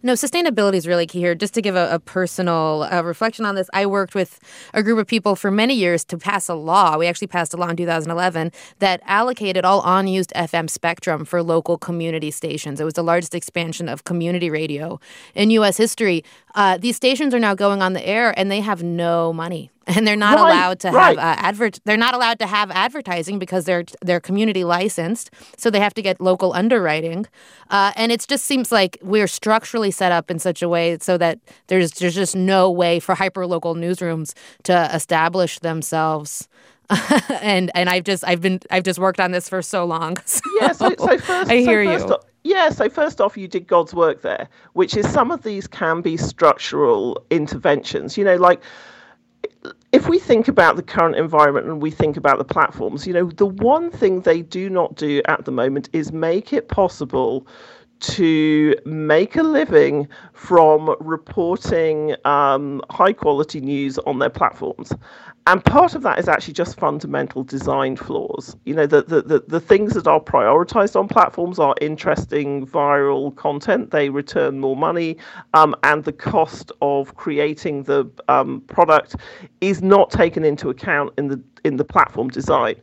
No, 0.03 0.13
sustainability 0.13 0.75
is 0.75 0.87
really 0.87 1.07
key 1.07 1.19
here. 1.19 1.33
Just 1.33 1.53
to 1.55 1.61
give 1.61 1.75
a, 1.75 1.93
a 1.95 1.99
personal 1.99 2.87
uh, 2.91 3.01
reflection 3.01 3.45
on 3.45 3.55
this, 3.55 3.69
I 3.73 3.85
worked 3.85 4.13
with 4.13 4.39
a 4.73 4.83
group 4.83 4.99
of 4.99 5.07
people 5.07 5.35
for 5.35 5.49
many 5.49 5.73
years 5.73 6.05
to 6.05 6.17
pass 6.17 6.47
a 6.47 6.53
law. 6.53 6.97
We 6.97 7.07
actually 7.07 7.27
passed 7.27 7.53
a 7.53 7.57
law 7.57 7.69
in 7.69 7.77
2011 7.77 8.51
that 8.79 9.01
allocated 9.05 9.65
all 9.65 9.81
unused 9.83 10.31
FM 10.35 10.69
spectrum 10.69 11.25
for 11.25 11.41
local 11.41 11.77
community 11.77 12.31
stations. 12.31 12.79
It 12.79 12.83
was 12.83 12.93
the 12.93 13.03
largest 13.03 13.33
expansion 13.33 13.89
of 13.89 14.03
community 14.03 14.49
radio 14.49 14.99
in 15.33 15.49
U.S. 15.51 15.77
history. 15.77 16.23
Uh, 16.53 16.77
these 16.77 16.95
stations 16.95 17.33
are 17.33 17.39
now 17.39 17.55
going 17.55 17.81
on 17.81 17.93
the 17.93 18.07
air 18.07 18.33
and 18.37 18.51
they 18.51 18.61
have 18.61 18.83
no 18.83 19.33
money 19.33 19.71
and 19.95 20.05
they're 20.05 20.15
not 20.17 20.37
right, 20.37 20.51
allowed 20.51 20.79
to 20.81 20.91
right. 20.91 21.17
have 21.17 21.37
uh, 21.37 21.41
advert. 21.41 21.79
They're 21.85 21.95
not 21.97 22.13
allowed 22.13 22.39
to 22.39 22.47
have 22.47 22.69
advertising 22.71 23.39
because 23.39 23.65
they're 23.65 23.85
they're 24.01 24.19
community 24.19 24.63
licensed, 24.63 25.31
so 25.55 25.69
they 25.69 25.79
have 25.79 25.93
to 25.93 26.01
get 26.01 26.19
local 26.19 26.53
underwriting. 26.53 27.25
Uh, 27.69 27.93
and 27.95 28.11
it 28.11 28.25
just 28.27 28.43
seems 28.43 28.71
like 28.71 28.97
we're 29.01 29.27
structurally 29.27 29.91
set 29.91 30.11
up 30.11 30.29
in 30.29 30.39
such 30.39 30.61
a 30.61 30.67
way 30.67 30.97
so 30.99 31.17
that 31.17 31.39
there's 31.67 31.91
there's 31.91 32.15
just 32.15 32.35
no 32.35 32.69
way 32.69 32.99
for 32.99 33.15
hyper 33.15 33.47
local 33.47 33.75
newsrooms 33.75 34.33
to 34.63 34.89
establish 34.93 35.59
themselves. 35.59 36.49
and 37.41 37.71
and 37.73 37.89
I've 37.89 38.03
just 38.03 38.25
I've 38.25 38.41
been 38.41 38.59
I've 38.69 38.83
just 38.83 38.99
worked 38.99 39.19
on 39.21 39.31
this 39.31 39.47
for 39.47 39.61
so 39.61 39.85
long. 39.85 40.17
So 40.25 40.41
yeah, 40.59 40.71
so, 40.73 40.93
so 40.97 41.17
first, 41.17 41.49
I 41.49 41.57
hear 41.57 41.85
so 41.85 41.91
first 41.91 42.07
you. 42.07 42.13
Off, 42.13 42.25
yeah, 42.43 42.69
so 42.69 42.89
first 42.89 43.21
off, 43.21 43.37
you 43.37 43.47
did 43.47 43.67
God's 43.67 43.93
work 43.93 44.21
there, 44.21 44.47
which 44.73 44.95
is 44.97 45.07
some 45.09 45.31
of 45.31 45.43
these 45.43 45.67
can 45.67 46.01
be 46.01 46.17
structural 46.17 47.23
interventions. 47.29 48.17
You 48.17 48.25
know, 48.25 48.35
like 48.35 48.61
if 49.91 50.07
we 50.07 50.19
think 50.19 50.47
about 50.47 50.75
the 50.75 50.83
current 50.83 51.15
environment 51.15 51.65
and 51.67 51.81
we 51.81 51.91
think 51.91 52.17
about 52.17 52.37
the 52.37 52.43
platforms, 52.43 53.07
you 53.07 53.13
know, 53.13 53.25
the 53.31 53.45
one 53.45 53.89
thing 53.89 54.21
they 54.21 54.41
do 54.41 54.69
not 54.69 54.95
do 54.95 55.21
at 55.25 55.45
the 55.45 55.51
moment 55.51 55.89
is 55.93 56.11
make 56.11 56.53
it 56.53 56.67
possible 56.67 57.47
to 57.99 58.75
make 58.85 59.35
a 59.35 59.43
living 59.43 60.07
from 60.33 60.95
reporting 60.99 62.15
um, 62.25 62.81
high 62.89 63.13
quality 63.13 63.59
news 63.59 63.97
on 63.99 64.19
their 64.19 64.29
platforms. 64.29 64.93
And 65.47 65.63
part 65.63 65.95
of 65.95 66.01
that 66.01 66.19
is 66.19 66.27
actually 66.27 66.55
just 66.55 66.77
fundamental 66.77 67.41
design 67.41 67.95
flaws. 67.95 68.57
You 68.65 68.75
know, 68.75 68.85
the, 68.85 69.03
the, 69.03 69.21
the, 69.21 69.39
the 69.47 69.59
things 69.61 69.93
that 69.93 70.05
are 70.05 70.19
prioritized 70.19 70.99
on 70.99 71.07
platforms 71.07 71.57
are 71.57 71.73
interesting 71.79 72.67
viral 72.67 73.33
content, 73.33 73.91
they 73.91 74.09
return 74.09 74.59
more 74.59 74.75
money, 74.75 75.15
um, 75.53 75.73
and 75.83 76.03
the 76.03 76.11
cost 76.11 76.73
of 76.81 77.15
creating 77.15 77.83
the 77.83 78.05
um, 78.27 78.59
product 78.67 79.15
is 79.61 79.81
not 79.81 80.11
taken 80.11 80.43
into 80.43 80.69
account 80.69 81.13
in 81.17 81.29
the 81.29 81.41
in 81.63 81.77
the 81.77 81.85
platform 81.85 82.27
design. 82.27 82.75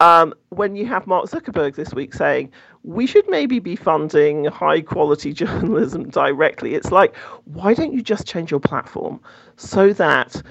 Um, 0.00 0.34
when 0.48 0.76
you 0.76 0.86
have 0.86 1.06
Mark 1.06 1.26
Zuckerberg 1.26 1.76
this 1.76 1.92
week 1.92 2.14
saying 2.14 2.50
we 2.82 3.06
should 3.06 3.28
maybe 3.28 3.58
be 3.58 3.76
funding 3.76 4.46
high 4.46 4.80
quality 4.80 5.32
journalism 5.42 6.08
directly, 6.08 6.74
it's 6.74 6.90
like, 6.90 7.16
why 7.44 7.74
don't 7.74 7.92
you 7.92 8.02
just 8.02 8.26
change 8.26 8.50
your 8.50 8.60
platform 8.60 9.20
so 9.56 9.92
that 9.92 10.42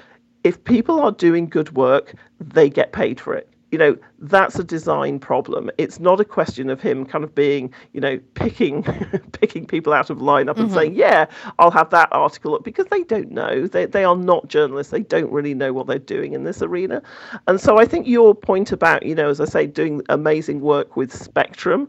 if 0.44 0.62
people 0.64 1.00
are 1.00 1.12
doing 1.12 1.48
good 1.48 1.74
work, 1.76 2.14
they 2.38 2.70
get 2.70 2.92
paid 2.92 3.20
for 3.20 3.34
it? 3.34 3.50
you 3.70 3.78
know 3.78 3.96
that's 4.18 4.58
a 4.58 4.64
design 4.64 5.18
problem. 5.18 5.70
It's 5.78 5.98
not 5.98 6.20
a 6.20 6.24
question 6.24 6.68
of 6.68 6.80
him 6.80 7.06
kind 7.06 7.24
of 7.24 7.34
being 7.34 7.72
you 7.92 8.00
know 8.00 8.18
picking 8.34 8.82
picking 9.32 9.66
people 9.66 9.92
out 9.92 10.10
of 10.10 10.18
lineup 10.18 10.56
and 10.58 10.66
mm-hmm. 10.66 10.74
saying 10.74 10.94
yeah 10.94 11.26
i'll 11.58 11.70
have 11.70 11.88
that 11.90 12.08
article 12.12 12.54
up 12.54 12.64
because 12.64 12.86
they 12.90 13.02
don't 13.04 13.30
know. 13.30 13.66
They, 13.66 13.86
they 13.86 14.04
are 14.04 14.16
not 14.16 14.48
journalists. 14.48 14.90
They 14.90 15.02
don't 15.02 15.30
really 15.30 15.54
know 15.54 15.72
what 15.72 15.86
they're 15.86 15.98
doing 15.98 16.32
in 16.32 16.44
this 16.44 16.62
arena. 16.62 17.02
And 17.46 17.60
so 17.60 17.78
i 17.78 17.84
think 17.84 18.06
your 18.06 18.34
point 18.34 18.72
about 18.72 19.04
you 19.04 19.14
know 19.14 19.30
as 19.30 19.40
i 19.40 19.44
say 19.44 19.66
doing 19.66 20.02
amazing 20.08 20.60
work 20.60 20.96
with 20.96 21.14
spectrum 21.14 21.88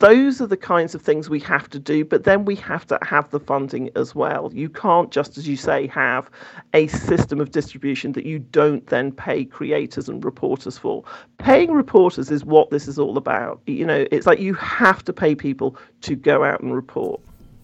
those 0.00 0.40
are 0.40 0.46
the 0.46 0.56
kinds 0.56 0.94
of 0.94 1.02
things 1.02 1.28
we 1.28 1.40
have 1.40 1.68
to 1.70 1.78
do, 1.78 2.04
but 2.06 2.24
then 2.24 2.46
we 2.46 2.56
have 2.56 2.86
to 2.86 2.98
have 3.02 3.30
the 3.30 3.38
funding 3.38 3.90
as 3.96 4.14
well. 4.14 4.50
You 4.52 4.70
can't 4.70 5.10
just, 5.10 5.36
as 5.36 5.46
you 5.46 5.56
say, 5.56 5.86
have 5.88 6.30
a 6.72 6.86
system 6.88 7.38
of 7.38 7.50
distribution 7.50 8.12
that 8.12 8.24
you 8.24 8.38
don't 8.38 8.86
then 8.86 9.12
pay 9.12 9.44
creators 9.44 10.08
and 10.08 10.24
reporters 10.24 10.78
for. 10.78 11.04
Paying 11.36 11.72
reporters 11.72 12.30
is 12.30 12.46
what 12.46 12.70
this 12.70 12.88
is 12.88 12.98
all 12.98 13.18
about. 13.18 13.60
You 13.66 13.84
know, 13.84 14.06
it's 14.10 14.26
like 14.26 14.40
you 14.40 14.54
have 14.54 15.04
to 15.04 15.12
pay 15.12 15.34
people 15.34 15.76
to 16.00 16.16
go 16.16 16.44
out 16.44 16.60
and 16.60 16.74
report. 16.74 17.20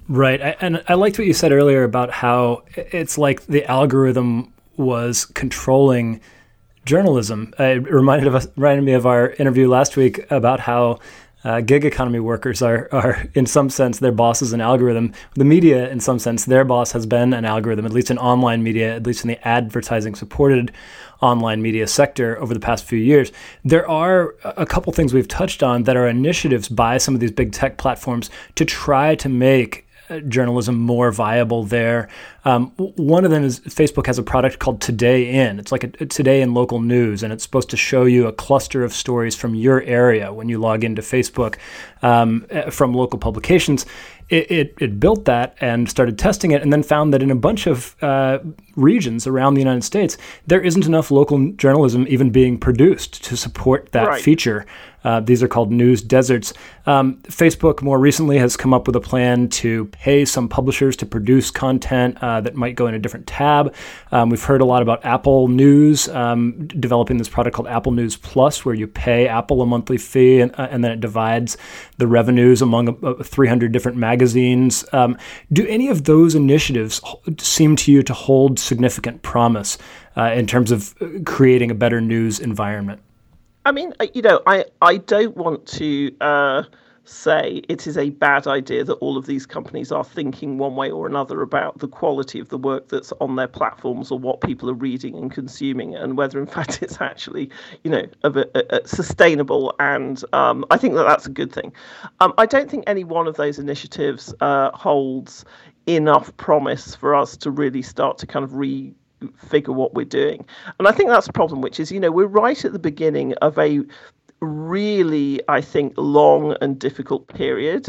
Right. 0.08 0.40
And 0.60 0.84
I 0.88 0.94
liked 0.94 1.18
what 1.18 1.26
you 1.26 1.32
said 1.32 1.52
earlier 1.52 1.84
about 1.84 2.10
how 2.10 2.64
it's 2.76 3.16
like 3.16 3.46
the 3.46 3.64
algorithm 3.64 4.52
was 4.76 5.24
controlling 5.24 6.20
journalism. 6.84 7.54
Uh, 7.58 7.64
it 7.64 7.90
reminded 7.90 8.28
of 8.28 8.34
us, 8.34 8.46
reminded 8.56 8.84
me 8.84 8.92
of 8.92 9.06
our 9.06 9.30
interview 9.30 9.68
last 9.68 9.96
week 9.96 10.30
about 10.30 10.60
how 10.60 11.00
uh, 11.46 11.60
gig 11.60 11.84
economy 11.84 12.18
workers 12.18 12.60
are, 12.60 12.88
are, 12.90 13.24
in 13.34 13.46
some 13.46 13.70
sense, 13.70 14.00
their 14.00 14.10
boss 14.10 14.42
is 14.42 14.52
an 14.52 14.60
algorithm. 14.60 15.12
The 15.34 15.44
media, 15.44 15.88
in 15.88 16.00
some 16.00 16.18
sense, 16.18 16.44
their 16.44 16.64
boss 16.64 16.90
has 16.90 17.06
been 17.06 17.32
an 17.32 17.44
algorithm, 17.44 17.86
at 17.86 17.92
least 17.92 18.10
in 18.10 18.18
online 18.18 18.64
media, 18.64 18.96
at 18.96 19.06
least 19.06 19.22
in 19.22 19.28
the 19.28 19.46
advertising 19.46 20.16
supported 20.16 20.72
online 21.22 21.62
media 21.62 21.86
sector 21.86 22.36
over 22.40 22.52
the 22.52 22.58
past 22.58 22.84
few 22.84 22.98
years. 22.98 23.30
There 23.64 23.88
are 23.88 24.34
a 24.42 24.66
couple 24.66 24.92
things 24.92 25.14
we've 25.14 25.28
touched 25.28 25.62
on 25.62 25.84
that 25.84 25.96
are 25.96 26.08
initiatives 26.08 26.68
by 26.68 26.98
some 26.98 27.14
of 27.14 27.20
these 27.20 27.30
big 27.30 27.52
tech 27.52 27.78
platforms 27.78 28.28
to 28.56 28.64
try 28.64 29.14
to 29.14 29.28
make 29.28 29.85
journalism 30.28 30.76
more 30.76 31.10
viable 31.10 31.64
there. 31.64 32.08
Um, 32.44 32.70
one 32.76 33.24
of 33.24 33.30
them 33.30 33.44
is 33.44 33.60
Facebook 33.60 34.06
has 34.06 34.18
a 34.18 34.22
product 34.22 34.58
called 34.58 34.80
Today 34.80 35.28
In. 35.28 35.58
It's 35.58 35.72
like 35.72 35.84
a, 35.84 35.90
a, 36.00 36.06
Today 36.06 36.42
in 36.42 36.54
local 36.54 36.80
news, 36.80 37.22
and 37.22 37.32
it's 37.32 37.42
supposed 37.42 37.70
to 37.70 37.76
show 37.76 38.04
you 38.04 38.26
a 38.26 38.32
cluster 38.32 38.84
of 38.84 38.92
stories 38.92 39.34
from 39.34 39.54
your 39.54 39.82
area 39.82 40.32
when 40.32 40.48
you 40.48 40.58
log 40.58 40.84
into 40.84 41.02
Facebook 41.02 41.56
um, 42.02 42.46
eh, 42.50 42.70
from 42.70 42.94
local 42.94 43.18
publications. 43.18 43.84
It, 44.28 44.50
it, 44.50 44.74
it, 44.80 44.98
built 44.98 45.24
that 45.26 45.56
and 45.60 45.88
started 45.88 46.18
testing 46.18 46.50
it, 46.50 46.60
and 46.60 46.72
then 46.72 46.82
found 46.82 47.14
that 47.14 47.22
in 47.22 47.30
a 47.30 47.36
bunch 47.36 47.68
of 47.68 47.94
uh, 48.02 48.40
regions 48.74 49.26
around 49.26 49.54
the 49.54 49.60
United 49.60 49.84
States, 49.84 50.18
there 50.46 50.60
isn't 50.60 50.84
enough 50.84 51.12
local 51.12 51.52
journalism 51.52 52.06
even 52.08 52.30
being 52.30 52.58
produced 52.58 53.22
to 53.24 53.36
support 53.36 53.92
that 53.92 54.08
right. 54.08 54.22
feature. 54.22 54.66
Uh, 55.06 55.20
these 55.20 55.40
are 55.40 55.46
called 55.46 55.70
news 55.70 56.02
deserts. 56.02 56.52
Um, 56.84 57.18
Facebook 57.22 57.80
more 57.80 58.00
recently 58.00 58.38
has 58.38 58.56
come 58.56 58.74
up 58.74 58.88
with 58.88 58.96
a 58.96 59.00
plan 59.00 59.48
to 59.50 59.84
pay 59.86 60.24
some 60.24 60.48
publishers 60.48 60.96
to 60.96 61.06
produce 61.06 61.48
content 61.48 62.18
uh, 62.20 62.40
that 62.40 62.56
might 62.56 62.74
go 62.74 62.88
in 62.88 62.94
a 62.94 62.98
different 62.98 63.28
tab. 63.28 63.72
Um, 64.10 64.30
we've 64.30 64.42
heard 64.42 64.60
a 64.60 64.64
lot 64.64 64.82
about 64.82 65.04
Apple 65.04 65.46
News 65.46 66.08
um, 66.08 66.66
developing 66.66 67.18
this 67.18 67.28
product 67.28 67.54
called 67.54 67.68
Apple 67.68 67.92
News 67.92 68.16
Plus, 68.16 68.64
where 68.64 68.74
you 68.74 68.88
pay 68.88 69.28
Apple 69.28 69.62
a 69.62 69.66
monthly 69.66 69.96
fee 69.96 70.40
and, 70.40 70.52
uh, 70.58 70.66
and 70.72 70.82
then 70.82 70.90
it 70.90 71.00
divides 71.00 71.56
the 71.98 72.08
revenues 72.08 72.60
among 72.60 72.88
uh, 73.04 73.22
300 73.22 73.70
different 73.70 73.96
magazines. 73.96 74.84
Um, 74.92 75.16
do 75.52 75.64
any 75.68 75.86
of 75.86 76.02
those 76.02 76.34
initiatives 76.34 77.00
seem 77.38 77.76
to 77.76 77.92
you 77.92 78.02
to 78.02 78.12
hold 78.12 78.58
significant 78.58 79.22
promise 79.22 79.78
uh, 80.16 80.32
in 80.34 80.48
terms 80.48 80.72
of 80.72 80.96
creating 81.24 81.70
a 81.70 81.74
better 81.76 82.00
news 82.00 82.40
environment? 82.40 83.00
I 83.66 83.72
mean, 83.72 83.92
you 84.14 84.22
know, 84.22 84.40
I 84.46 84.64
I 84.80 84.98
don't 84.98 85.36
want 85.36 85.66
to 85.66 86.14
uh, 86.20 86.62
say 87.02 87.62
it 87.68 87.88
is 87.88 87.98
a 87.98 88.10
bad 88.10 88.46
idea 88.46 88.84
that 88.84 88.94
all 88.94 89.16
of 89.18 89.26
these 89.26 89.44
companies 89.44 89.90
are 89.90 90.04
thinking 90.04 90.56
one 90.56 90.76
way 90.76 90.88
or 90.88 91.08
another 91.08 91.42
about 91.42 91.80
the 91.80 91.88
quality 91.88 92.38
of 92.38 92.48
the 92.48 92.58
work 92.58 92.86
that's 92.86 93.12
on 93.20 93.34
their 93.34 93.48
platforms 93.48 94.12
or 94.12 94.20
what 94.20 94.40
people 94.40 94.70
are 94.70 94.74
reading 94.74 95.16
and 95.16 95.32
consuming, 95.32 95.96
and 95.96 96.16
whether 96.16 96.38
in 96.38 96.46
fact 96.56 96.80
it's 96.80 97.00
actually, 97.00 97.50
you 97.82 97.90
know, 97.90 98.04
a, 98.22 98.30
a, 98.54 98.76
a 98.76 98.86
sustainable. 98.86 99.74
And 99.80 100.22
um, 100.32 100.64
I 100.70 100.76
think 100.76 100.94
that 100.94 101.02
that's 101.02 101.26
a 101.26 101.30
good 101.30 101.52
thing. 101.52 101.72
Um, 102.20 102.34
I 102.38 102.46
don't 102.46 102.70
think 102.70 102.84
any 102.86 103.02
one 103.02 103.26
of 103.26 103.34
those 103.36 103.58
initiatives 103.58 104.32
uh, 104.40 104.70
holds 104.74 105.44
enough 105.88 106.36
promise 106.36 106.94
for 106.94 107.16
us 107.16 107.36
to 107.38 107.50
really 107.50 107.82
start 107.82 108.18
to 108.18 108.28
kind 108.28 108.44
of 108.44 108.54
re 108.54 108.94
figure 109.36 109.72
what 109.72 109.94
we're 109.94 110.04
doing. 110.04 110.44
And 110.78 110.88
I 110.88 110.92
think 110.92 111.10
that's 111.10 111.28
a 111.28 111.32
problem, 111.32 111.60
which 111.60 111.80
is, 111.80 111.90
you 111.90 112.00
know, 112.00 112.10
we're 112.10 112.26
right 112.26 112.64
at 112.64 112.72
the 112.72 112.78
beginning 112.78 113.34
of 113.34 113.58
a 113.58 113.80
really, 114.40 115.40
I 115.48 115.60
think, 115.60 115.94
long 115.96 116.56
and 116.60 116.78
difficult 116.78 117.26
period 117.28 117.88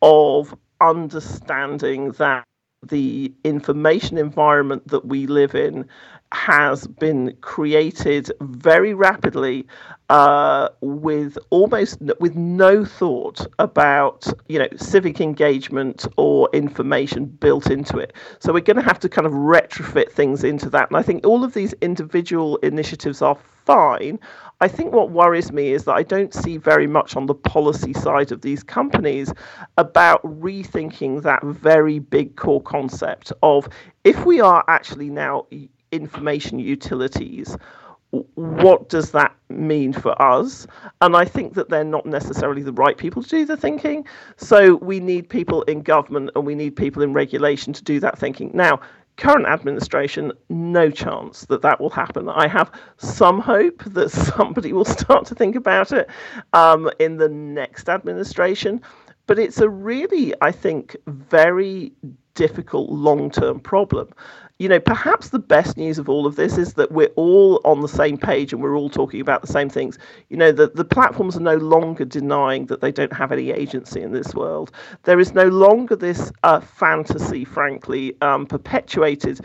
of 0.00 0.54
understanding 0.80 2.12
that 2.12 2.44
the 2.84 3.32
information 3.44 4.18
environment 4.18 4.88
that 4.88 5.06
we 5.06 5.26
live 5.26 5.54
in 5.54 5.88
has 6.32 6.86
been 6.86 7.36
created 7.40 8.32
very 8.40 8.94
rapidly 8.94 9.66
uh, 10.08 10.68
with 10.80 11.38
almost 11.50 11.98
with 12.20 12.34
no 12.36 12.84
thought 12.84 13.46
about 13.58 14.26
you 14.48 14.58
know 14.58 14.68
civic 14.76 15.20
engagement 15.20 16.06
or 16.16 16.48
information 16.52 17.26
built 17.26 17.70
into 17.70 17.98
it. 17.98 18.12
So 18.38 18.52
we're 18.52 18.60
going 18.60 18.76
to 18.76 18.82
have 18.82 18.98
to 19.00 19.08
kind 19.08 19.26
of 19.26 19.32
retrofit 19.32 20.10
things 20.10 20.44
into 20.44 20.68
that. 20.70 20.90
And 20.90 20.96
I 20.96 21.02
think 21.02 21.26
all 21.26 21.44
of 21.44 21.54
these 21.54 21.74
individual 21.80 22.56
initiatives 22.58 23.22
are 23.22 23.36
fine. 23.64 24.18
I 24.60 24.68
think 24.68 24.92
what 24.92 25.10
worries 25.10 25.50
me 25.50 25.72
is 25.72 25.84
that 25.84 25.94
I 25.94 26.02
don't 26.02 26.32
see 26.32 26.56
very 26.56 26.86
much 26.86 27.16
on 27.16 27.26
the 27.26 27.34
policy 27.34 27.92
side 27.92 28.32
of 28.32 28.42
these 28.42 28.62
companies 28.62 29.32
about 29.76 30.22
rethinking 30.22 31.22
that 31.22 31.42
very 31.42 31.98
big 31.98 32.36
core 32.36 32.62
concept 32.62 33.32
of 33.42 33.68
if 34.04 34.24
we 34.24 34.40
are 34.40 34.64
actually 34.68 35.10
now 35.10 35.46
information 35.92 36.58
utilities 36.58 37.56
what 38.34 38.90
does 38.90 39.10
that 39.12 39.34
mean 39.48 39.92
for 39.92 40.20
us? 40.20 40.66
And 41.00 41.16
I 41.16 41.24
think 41.24 41.54
that 41.54 41.70
they're 41.70 41.82
not 41.82 42.04
necessarily 42.04 42.62
the 42.62 42.72
right 42.72 42.96
people 42.96 43.22
to 43.22 43.28
do 43.28 43.46
the 43.46 43.56
thinking. 43.56 44.06
So 44.36 44.76
we 44.76 45.00
need 45.00 45.30
people 45.30 45.62
in 45.62 45.82
government 45.82 46.30
and 46.36 46.44
we 46.44 46.54
need 46.54 46.76
people 46.76 47.02
in 47.02 47.14
regulation 47.14 47.72
to 47.72 47.82
do 47.82 48.00
that 48.00 48.18
thinking. 48.18 48.50
Now, 48.52 48.80
current 49.16 49.46
administration, 49.46 50.32
no 50.50 50.90
chance 50.90 51.46
that 51.46 51.62
that 51.62 51.80
will 51.80 51.90
happen. 51.90 52.28
I 52.28 52.48
have 52.48 52.70
some 52.98 53.40
hope 53.40 53.82
that 53.84 54.10
somebody 54.36 54.74
will 54.74 54.84
start 54.84 55.24
to 55.26 55.34
think 55.34 55.56
about 55.56 55.92
it 55.92 56.10
um, 56.52 56.90
in 56.98 57.16
the 57.16 57.30
next 57.30 57.88
administration. 57.88 58.82
But 59.26 59.38
it's 59.38 59.60
a 59.60 59.70
really, 59.70 60.34
I 60.42 60.52
think, 60.52 60.96
very 61.06 61.92
difficult 62.34 62.90
long 62.90 63.30
term 63.30 63.60
problem 63.60 64.08
you 64.62 64.68
know, 64.68 64.78
perhaps 64.78 65.30
the 65.30 65.40
best 65.40 65.76
news 65.76 65.98
of 65.98 66.08
all 66.08 66.24
of 66.24 66.36
this 66.36 66.56
is 66.56 66.74
that 66.74 66.92
we're 66.92 67.10
all 67.16 67.60
on 67.64 67.80
the 67.80 67.88
same 67.88 68.16
page 68.16 68.52
and 68.52 68.62
we're 68.62 68.76
all 68.76 68.88
talking 68.88 69.20
about 69.20 69.40
the 69.40 69.48
same 69.48 69.68
things. 69.68 69.98
You 70.28 70.36
know, 70.36 70.52
the, 70.52 70.68
the 70.68 70.84
platforms 70.84 71.36
are 71.36 71.40
no 71.40 71.56
longer 71.56 72.04
denying 72.04 72.66
that 72.66 72.80
they 72.80 72.92
don't 72.92 73.12
have 73.12 73.32
any 73.32 73.50
agency 73.50 74.00
in 74.02 74.12
this 74.12 74.36
world. 74.36 74.70
There 75.02 75.18
is 75.18 75.32
no 75.34 75.48
longer 75.48 75.96
this 75.96 76.30
uh, 76.44 76.60
fantasy, 76.60 77.44
frankly, 77.44 78.14
um, 78.22 78.46
perpetuated 78.46 79.40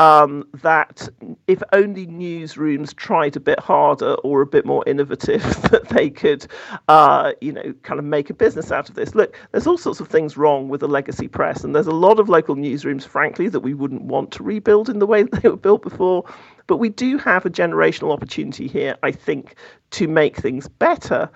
um, 0.00 0.48
that 0.62 1.06
if 1.46 1.62
only 1.74 2.06
newsrooms 2.06 2.96
tried 2.96 3.36
a 3.36 3.40
bit 3.40 3.60
harder 3.60 4.14
or 4.14 4.40
a 4.40 4.46
bit 4.46 4.64
more 4.64 4.82
innovative, 4.86 5.42
that 5.70 5.90
they 5.90 6.08
could, 6.08 6.46
uh, 6.88 7.32
you 7.42 7.52
know, 7.52 7.74
kind 7.82 7.98
of 7.98 8.06
make 8.06 8.30
a 8.30 8.34
business 8.34 8.72
out 8.72 8.88
of 8.88 8.94
this. 8.94 9.14
Look, 9.14 9.38
there's 9.52 9.66
all 9.66 9.76
sorts 9.76 10.00
of 10.00 10.08
things 10.08 10.38
wrong 10.38 10.70
with 10.70 10.80
the 10.80 10.88
legacy 10.88 11.28
press, 11.28 11.62
and 11.62 11.76
there's 11.76 11.86
a 11.86 11.92
lot 11.92 12.18
of 12.18 12.30
local 12.30 12.56
newsrooms, 12.56 13.06
frankly, 13.06 13.48
that 13.50 13.60
we 13.60 13.74
wouldn't 13.74 14.02
want 14.02 14.30
to 14.32 14.42
rebuild 14.42 14.88
in 14.88 15.00
the 15.00 15.06
way 15.06 15.22
that 15.22 15.32
they 15.42 15.50
were 15.50 15.56
built 15.56 15.82
before. 15.82 16.24
But 16.66 16.78
we 16.78 16.88
do 16.88 17.18
have 17.18 17.44
a 17.44 17.50
generational 17.50 18.10
opportunity 18.10 18.68
here, 18.68 18.96
I 19.02 19.12
think, 19.12 19.56
to 19.90 20.08
make 20.08 20.36
things 20.36 20.66
better. 20.66 21.28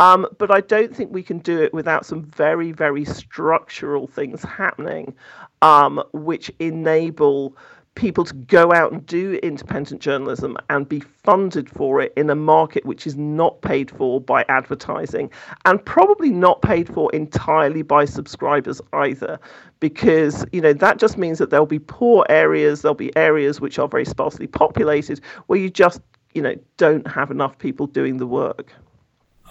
Um, 0.00 0.26
but 0.38 0.50
I 0.50 0.60
don't 0.60 0.94
think 0.94 1.12
we 1.12 1.22
can 1.22 1.38
do 1.38 1.60
it 1.60 1.74
without 1.74 2.06
some 2.06 2.22
very, 2.24 2.72
very 2.72 3.04
structural 3.04 4.06
things 4.06 4.42
happening, 4.44 5.14
um, 5.62 6.02
which 6.12 6.50
enable 6.60 7.56
people 7.98 8.24
to 8.24 8.32
go 8.32 8.72
out 8.72 8.92
and 8.92 9.04
do 9.06 9.34
independent 9.42 10.00
journalism 10.00 10.56
and 10.70 10.88
be 10.88 11.00
funded 11.00 11.68
for 11.68 12.00
it 12.00 12.12
in 12.16 12.30
a 12.30 12.34
market 12.34 12.86
which 12.86 13.08
is 13.08 13.16
not 13.16 13.60
paid 13.60 13.90
for 13.90 14.20
by 14.20 14.44
advertising 14.48 15.28
and 15.64 15.84
probably 15.84 16.30
not 16.30 16.62
paid 16.62 16.86
for 16.88 17.12
entirely 17.12 17.82
by 17.82 18.04
subscribers 18.04 18.80
either. 18.92 19.38
Because 19.80 20.46
you 20.52 20.60
know 20.60 20.72
that 20.72 20.98
just 20.98 21.18
means 21.18 21.38
that 21.38 21.50
there'll 21.50 21.66
be 21.66 21.80
poor 21.80 22.24
areas 22.28 22.82
there'll 22.82 22.94
be 22.94 23.14
areas 23.16 23.60
which 23.60 23.78
are 23.78 23.88
very 23.88 24.04
sparsely 24.04 24.46
populated 24.46 25.20
where 25.46 25.58
you 25.58 25.68
just 25.68 26.00
you 26.34 26.42
know 26.42 26.54
don't 26.76 27.06
have 27.06 27.32
enough 27.32 27.58
people 27.58 27.88
doing 27.88 28.18
the 28.18 28.26
work. 28.26 28.72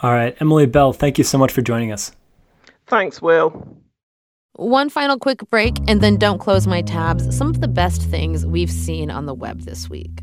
All 0.02 0.12
right. 0.12 0.36
Emily 0.40 0.66
bell 0.66 0.94
thank 0.94 1.18
you 1.18 1.24
so 1.26 1.38
much 1.38 1.52
for 1.52 1.62
joining 1.62 1.92
us. 1.92 2.14
Thanks 2.86 3.22
will 3.22 3.78
one 4.58 4.89
final 4.89 5.17
quick 5.17 5.50
break, 5.50 5.78
and 5.88 6.02
then 6.02 6.17
don't 6.17 6.39
close 6.39 6.67
my 6.67 6.82
tabs. 6.82 7.36
Some 7.36 7.48
of 7.48 7.62
the 7.62 7.67
best 7.67 8.02
things 8.02 8.46
we've 8.46 8.72
seen 8.72 9.10
on 9.10 9.26
the 9.26 9.34
web 9.34 9.62
this 9.62 9.89
week. 9.89 10.22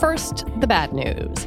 First, 0.00 0.44
the 0.58 0.66
bad 0.66 0.92
news. 0.92 1.46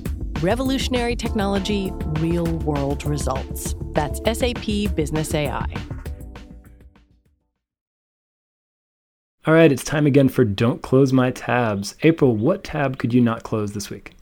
Revolutionary 0.41 1.15
technology, 1.15 1.91
real 2.19 2.45
world 2.45 3.05
results. 3.05 3.75
That's 3.91 4.19
SAP 4.39 4.95
Business 4.95 5.35
AI. 5.35 5.67
All 9.45 9.53
right, 9.53 9.71
it's 9.71 9.83
time 9.83 10.07
again 10.07 10.29
for 10.29 10.43
Don't 10.43 10.81
Close 10.81 11.13
My 11.13 11.29
Tabs. 11.29 11.95
April, 12.01 12.35
what 12.35 12.63
tab 12.63 12.97
could 12.97 13.13
you 13.13 13.21
not 13.21 13.43
close 13.43 13.73
this 13.73 13.91
week? 13.91 14.15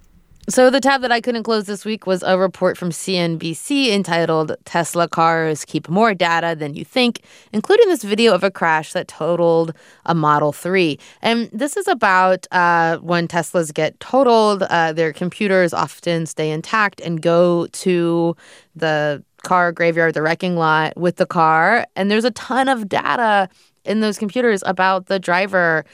So, 0.49 0.71
the 0.71 0.81
tab 0.81 1.01
that 1.01 1.11
I 1.11 1.21
couldn't 1.21 1.43
close 1.43 1.65
this 1.65 1.85
week 1.85 2.07
was 2.07 2.23
a 2.23 2.35
report 2.35 2.75
from 2.75 2.89
CNBC 2.89 3.93
entitled 3.93 4.55
Tesla 4.65 5.07
Cars 5.07 5.63
Keep 5.63 5.89
More 5.89 6.15
Data 6.15 6.55
Than 6.57 6.73
You 6.73 6.83
Think, 6.83 7.21
including 7.53 7.87
this 7.87 8.03
video 8.03 8.33
of 8.33 8.43
a 8.43 8.49
crash 8.49 8.93
that 8.93 9.07
totaled 9.07 9.75
a 10.07 10.15
Model 10.15 10.51
3. 10.51 10.97
And 11.21 11.51
this 11.53 11.77
is 11.77 11.87
about 11.87 12.47
uh, 12.51 12.97
when 12.97 13.27
Teslas 13.27 13.71
get 13.71 13.99
totaled, 13.99 14.63
uh, 14.63 14.91
their 14.91 15.13
computers 15.13 15.71
often 15.71 16.25
stay 16.25 16.49
intact 16.49 16.99
and 16.99 17.21
go 17.21 17.67
to 17.67 18.35
the 18.75 19.23
car 19.43 19.71
graveyard, 19.71 20.15
the 20.15 20.23
wrecking 20.23 20.55
lot 20.55 20.97
with 20.97 21.17
the 21.17 21.27
car. 21.27 21.85
And 21.95 22.09
there's 22.09 22.25
a 22.25 22.31
ton 22.31 22.69
of 22.69 22.89
data 22.89 23.49
in 23.85 23.99
those 23.99 24.17
computers 24.17 24.63
about 24.65 25.05
the 25.05 25.19
driver 25.19 25.85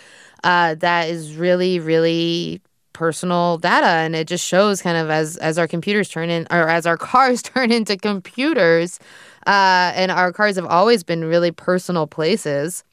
uh, 0.45 0.75
that 0.75 1.09
is 1.09 1.35
really, 1.35 1.77
really 1.77 2.61
personal 2.95 3.57
data 3.57 3.85
and 3.85 4.15
it 4.15 4.27
just 4.27 4.43
shows 4.43 4.81
kind 4.81 4.97
of 4.97 5.09
as 5.11 5.37
as 5.37 5.59
our 5.59 5.67
computers 5.67 6.09
turn 6.09 6.29
in 6.29 6.47
or 6.49 6.67
as 6.69 6.87
our 6.87 6.97
cars 7.11 7.41
turn 7.43 7.71
into 7.71 7.97
computers 7.97 8.99
uh, 9.45 9.91
and 9.95 10.11
our 10.11 10.31
cars 10.31 10.55
have 10.55 10.65
always 10.65 11.03
been 11.03 11.23
really 11.23 11.51
personal 11.51 12.07
places 12.07 12.83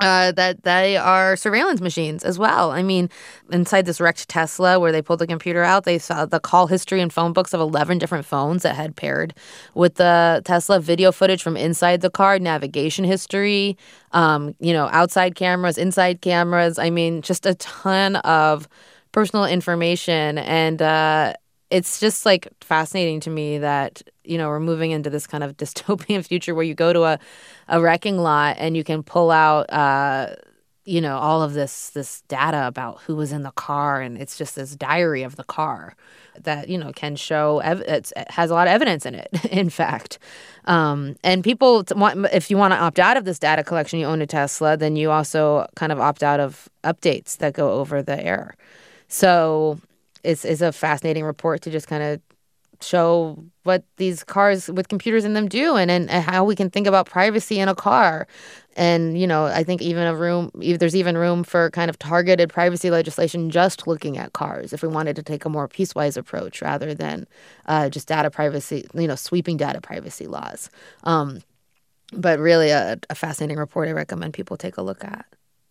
uh, 0.00 0.32
that 0.32 0.62
they 0.64 0.96
are 0.96 1.36
surveillance 1.36 1.80
machines 1.80 2.24
as 2.24 2.38
well. 2.38 2.70
I 2.70 2.82
mean, 2.82 3.10
inside 3.52 3.84
this 3.84 4.00
wrecked 4.00 4.28
Tesla 4.28 4.80
where 4.80 4.92
they 4.92 5.02
pulled 5.02 5.18
the 5.18 5.26
computer 5.26 5.62
out, 5.62 5.84
they 5.84 5.98
saw 5.98 6.24
the 6.24 6.40
call 6.40 6.66
history 6.66 7.00
and 7.00 7.12
phone 7.12 7.32
books 7.32 7.52
of 7.52 7.60
11 7.60 7.98
different 7.98 8.24
phones 8.24 8.62
that 8.62 8.76
had 8.76 8.96
paired 8.96 9.34
with 9.74 9.96
the 9.96 10.40
Tesla 10.44 10.80
video 10.80 11.12
footage 11.12 11.42
from 11.42 11.56
inside 11.56 12.00
the 12.00 12.10
car, 12.10 12.38
navigation 12.38 13.04
history, 13.04 13.76
um, 14.12 14.54
you 14.58 14.72
know, 14.72 14.88
outside 14.90 15.34
cameras, 15.34 15.76
inside 15.76 16.22
cameras. 16.22 16.78
I 16.78 16.90
mean, 16.90 17.20
just 17.20 17.44
a 17.44 17.54
ton 17.56 18.16
of 18.16 18.68
personal 19.12 19.44
information. 19.44 20.38
And 20.38 20.80
uh, 20.80 21.34
it's 21.70 22.00
just 22.00 22.26
like 22.26 22.48
fascinating 22.60 23.20
to 23.20 23.30
me 23.30 23.58
that 23.58 24.02
you 24.24 24.36
know 24.38 24.48
we're 24.48 24.60
moving 24.60 24.90
into 24.90 25.10
this 25.10 25.26
kind 25.26 25.44
of 25.44 25.56
dystopian 25.56 26.24
future 26.24 26.54
where 26.54 26.64
you 26.64 26.74
go 26.74 26.92
to 26.92 27.04
a, 27.04 27.18
a 27.68 27.80
wrecking 27.80 28.18
lot 28.18 28.56
and 28.58 28.76
you 28.76 28.84
can 28.84 29.02
pull 29.02 29.30
out 29.30 29.72
uh, 29.72 30.34
you 30.84 31.00
know 31.00 31.16
all 31.16 31.42
of 31.42 31.52
this 31.54 31.90
this 31.90 32.22
data 32.22 32.66
about 32.66 33.00
who 33.02 33.16
was 33.16 33.32
in 33.32 33.42
the 33.42 33.52
car. 33.52 34.00
And 34.00 34.18
it's 34.18 34.36
just 34.36 34.56
this 34.56 34.74
diary 34.76 35.22
of 35.22 35.36
the 35.36 35.44
car 35.44 35.94
that 36.42 36.68
you 36.68 36.78
know 36.78 36.92
can 36.92 37.16
show 37.16 37.58
ev- 37.60 37.82
it 37.82 38.12
has 38.28 38.50
a 38.50 38.54
lot 38.54 38.66
of 38.66 38.72
evidence 38.72 39.04
in 39.06 39.14
it 39.14 39.28
in 39.50 39.70
fact. 39.70 40.18
Um, 40.64 41.16
and 41.22 41.42
people 41.42 41.84
want 41.94 42.26
if 42.32 42.50
you 42.50 42.56
want 42.56 42.72
to 42.72 42.78
opt 42.78 42.98
out 42.98 43.16
of 43.16 43.24
this 43.24 43.38
data 43.38 43.64
collection 43.64 43.98
you 43.98 44.06
own 44.06 44.20
a 44.20 44.26
tesla 44.26 44.76
then 44.76 44.94
you 44.94 45.10
also 45.10 45.66
kind 45.74 45.90
of 45.90 45.98
opt 45.98 46.22
out 46.22 46.38
of 46.38 46.68
updates 46.84 47.38
that 47.38 47.54
go 47.54 47.72
over 47.72 48.02
the 48.02 48.22
air 48.22 48.54
so 49.10 49.78
it's, 50.22 50.44
it's 50.44 50.60
a 50.60 50.72
fascinating 50.72 51.24
report 51.24 51.60
to 51.62 51.70
just 51.70 51.88
kind 51.88 52.02
of 52.02 52.20
show 52.82 53.42
what 53.64 53.84
these 53.96 54.24
cars 54.24 54.68
with 54.68 54.88
computers 54.88 55.24
in 55.24 55.34
them 55.34 55.48
do 55.48 55.76
and, 55.76 55.90
and 55.90 56.10
how 56.10 56.44
we 56.44 56.56
can 56.56 56.70
think 56.70 56.86
about 56.86 57.06
privacy 57.06 57.58
in 57.58 57.68
a 57.68 57.74
car. 57.74 58.26
And, 58.76 59.18
you 59.18 59.26
know, 59.26 59.46
I 59.46 59.64
think 59.64 59.82
even 59.82 60.06
a 60.06 60.14
room, 60.14 60.50
if 60.62 60.78
there's 60.78 60.96
even 60.96 61.18
room 61.18 61.44
for 61.44 61.70
kind 61.70 61.90
of 61.90 61.98
targeted 61.98 62.48
privacy 62.48 62.90
legislation 62.90 63.50
just 63.50 63.86
looking 63.86 64.16
at 64.16 64.32
cars 64.32 64.72
if 64.72 64.80
we 64.82 64.88
wanted 64.88 65.16
to 65.16 65.22
take 65.22 65.44
a 65.44 65.50
more 65.50 65.68
piecewise 65.68 66.16
approach 66.16 66.62
rather 66.62 66.94
than 66.94 67.26
uh, 67.66 67.90
just 67.90 68.08
data 68.08 68.30
privacy, 68.30 68.86
you 68.94 69.08
know, 69.08 69.16
sweeping 69.16 69.56
data 69.56 69.80
privacy 69.80 70.26
laws. 70.26 70.70
Um, 71.04 71.42
but 72.12 72.38
really 72.38 72.70
a, 72.70 72.98
a, 73.10 73.14
fascinating 73.14 73.58
report 73.58 73.88
I 73.88 73.92
recommend 73.92 74.34
people 74.34 74.56
take 74.56 74.76
a 74.76 74.82
look 74.82 75.04
at. 75.04 75.26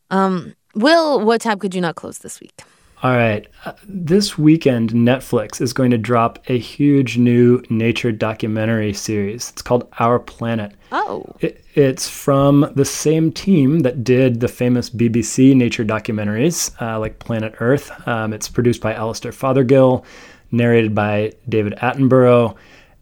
Um, 0.10 0.56
Will, 0.76 1.20
what 1.26 1.42
tab 1.42 1.60
could 1.60 1.74
you 1.74 1.82
not 1.82 1.96
close 1.96 2.20
this 2.20 2.40
week? 2.40 2.62
All 3.02 3.16
right. 3.16 3.48
Uh, 3.64 3.72
this 3.88 4.38
weekend, 4.38 4.92
Netflix 4.92 5.62
is 5.62 5.72
going 5.72 5.92
to 5.92 5.98
drop 5.98 6.38
a 6.50 6.58
huge 6.58 7.18
new 7.18 7.64
nature 7.70 8.12
documentary 8.12 8.94
series. 8.94 9.52
It's 9.52 9.62
called 9.62 9.88
Our 10.00 10.20
Planet. 10.20 10.74
Oh. 10.92 11.26
It, 11.40 11.64
it's 11.76 12.10
from 12.10 12.70
the 12.76 12.84
same 12.84 13.32
team 13.32 13.80
that 13.82 14.04
did 14.04 14.42
the 14.42 14.50
famous 14.50 14.90
BBC 14.90 15.56
nature 15.56 15.86
documentaries, 15.86 16.74
uh, 16.82 17.00
like 17.00 17.20
Planet 17.20 17.56
Earth. 17.62 17.90
Um, 18.06 18.34
it's 18.34 18.50
produced 18.50 18.82
by 18.82 18.94
Alastair 18.94 19.32
Fothergill, 19.32 20.04
narrated 20.52 20.94
by 20.94 21.32
David 21.48 21.76
Attenborough. 21.78 22.58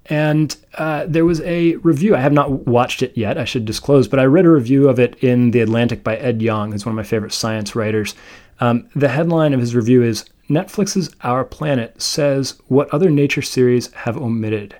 And 0.09 0.55
uh, 0.75 1.05
there 1.07 1.25
was 1.25 1.41
a 1.41 1.75
review. 1.77 2.15
I 2.15 2.19
have 2.19 2.33
not 2.33 2.67
watched 2.67 3.01
it 3.01 3.17
yet, 3.17 3.37
I 3.37 3.45
should 3.45 3.65
disclose, 3.65 4.07
but 4.07 4.19
I 4.19 4.25
read 4.25 4.45
a 4.45 4.49
review 4.51 4.87
of 4.87 4.99
it 4.99 5.21
in 5.23 5.51
The 5.51 5.61
Atlantic 5.61 6.03
by 6.03 6.17
Ed 6.17 6.41
Yong, 6.41 6.71
who's 6.71 6.85
one 6.85 6.93
of 6.93 6.97
my 6.97 7.03
favorite 7.03 7.33
science 7.33 7.75
writers. 7.75 8.13
Um, 8.59 8.89
the 8.95 9.09
headline 9.09 9.53
of 9.53 9.59
his 9.59 9.75
review 9.75 10.03
is 10.03 10.25
Netflix's 10.49 11.13
Our 11.21 11.43
Planet 11.43 12.01
says 12.01 12.59
what 12.67 12.89
other 12.93 13.09
nature 13.09 13.41
series 13.41 13.91
have 13.93 14.17
omitted. 14.17 14.75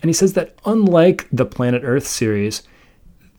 And 0.00 0.08
he 0.08 0.12
says 0.12 0.34
that 0.34 0.54
unlike 0.64 1.26
the 1.32 1.44
Planet 1.44 1.82
Earth 1.84 2.06
series, 2.06 2.62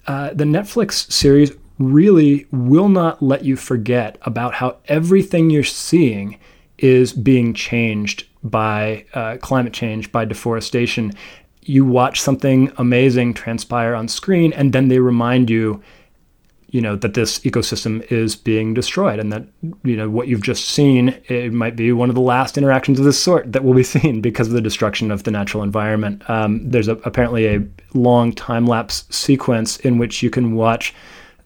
uh, 0.07 0.31
the 0.33 0.43
Netflix 0.43 1.11
series 1.11 1.51
really 1.77 2.45
will 2.51 2.89
not 2.89 3.21
let 3.21 3.45
you 3.45 3.55
forget 3.55 4.17
about 4.23 4.55
how 4.55 4.77
everything 4.87 5.49
you're 5.49 5.63
seeing 5.63 6.37
is 6.77 7.13
being 7.13 7.53
changed 7.53 8.25
by 8.43 9.05
uh, 9.13 9.37
climate 9.37 9.73
change, 9.73 10.11
by 10.11 10.25
deforestation. 10.25 11.13
You 11.61 11.85
watch 11.85 12.19
something 12.19 12.71
amazing 12.77 13.33
transpire 13.33 13.95
on 13.95 14.07
screen, 14.07 14.51
and 14.53 14.73
then 14.73 14.89
they 14.89 14.99
remind 14.99 15.49
you 15.49 15.81
you 16.71 16.81
know 16.81 16.95
that 16.95 17.13
this 17.13 17.39
ecosystem 17.39 18.09
is 18.11 18.35
being 18.35 18.73
destroyed 18.73 19.19
and 19.19 19.31
that 19.31 19.45
you 19.83 19.95
know 19.95 20.09
what 20.09 20.27
you've 20.27 20.41
just 20.41 20.69
seen 20.69 21.09
it 21.27 21.51
might 21.51 21.75
be 21.75 21.91
one 21.91 22.09
of 22.09 22.15
the 22.15 22.21
last 22.21 22.57
interactions 22.57 22.99
of 22.99 23.05
this 23.05 23.21
sort 23.21 23.51
that 23.51 23.63
will 23.63 23.73
be 23.73 23.83
seen 23.97 24.21
because 24.21 24.47
of 24.47 24.53
the 24.53 24.61
destruction 24.61 25.11
of 25.11 25.23
the 25.23 25.31
natural 25.31 25.63
environment. 25.63 26.27
Um, 26.29 26.69
there's 26.69 26.87
a, 26.87 26.93
apparently 26.97 27.47
a 27.47 27.63
long 27.93 28.33
time 28.33 28.65
lapse 28.65 29.05
sequence 29.09 29.77
in 29.77 29.97
which 29.97 30.21
you 30.21 30.29
can 30.29 30.55
watch 30.55 30.93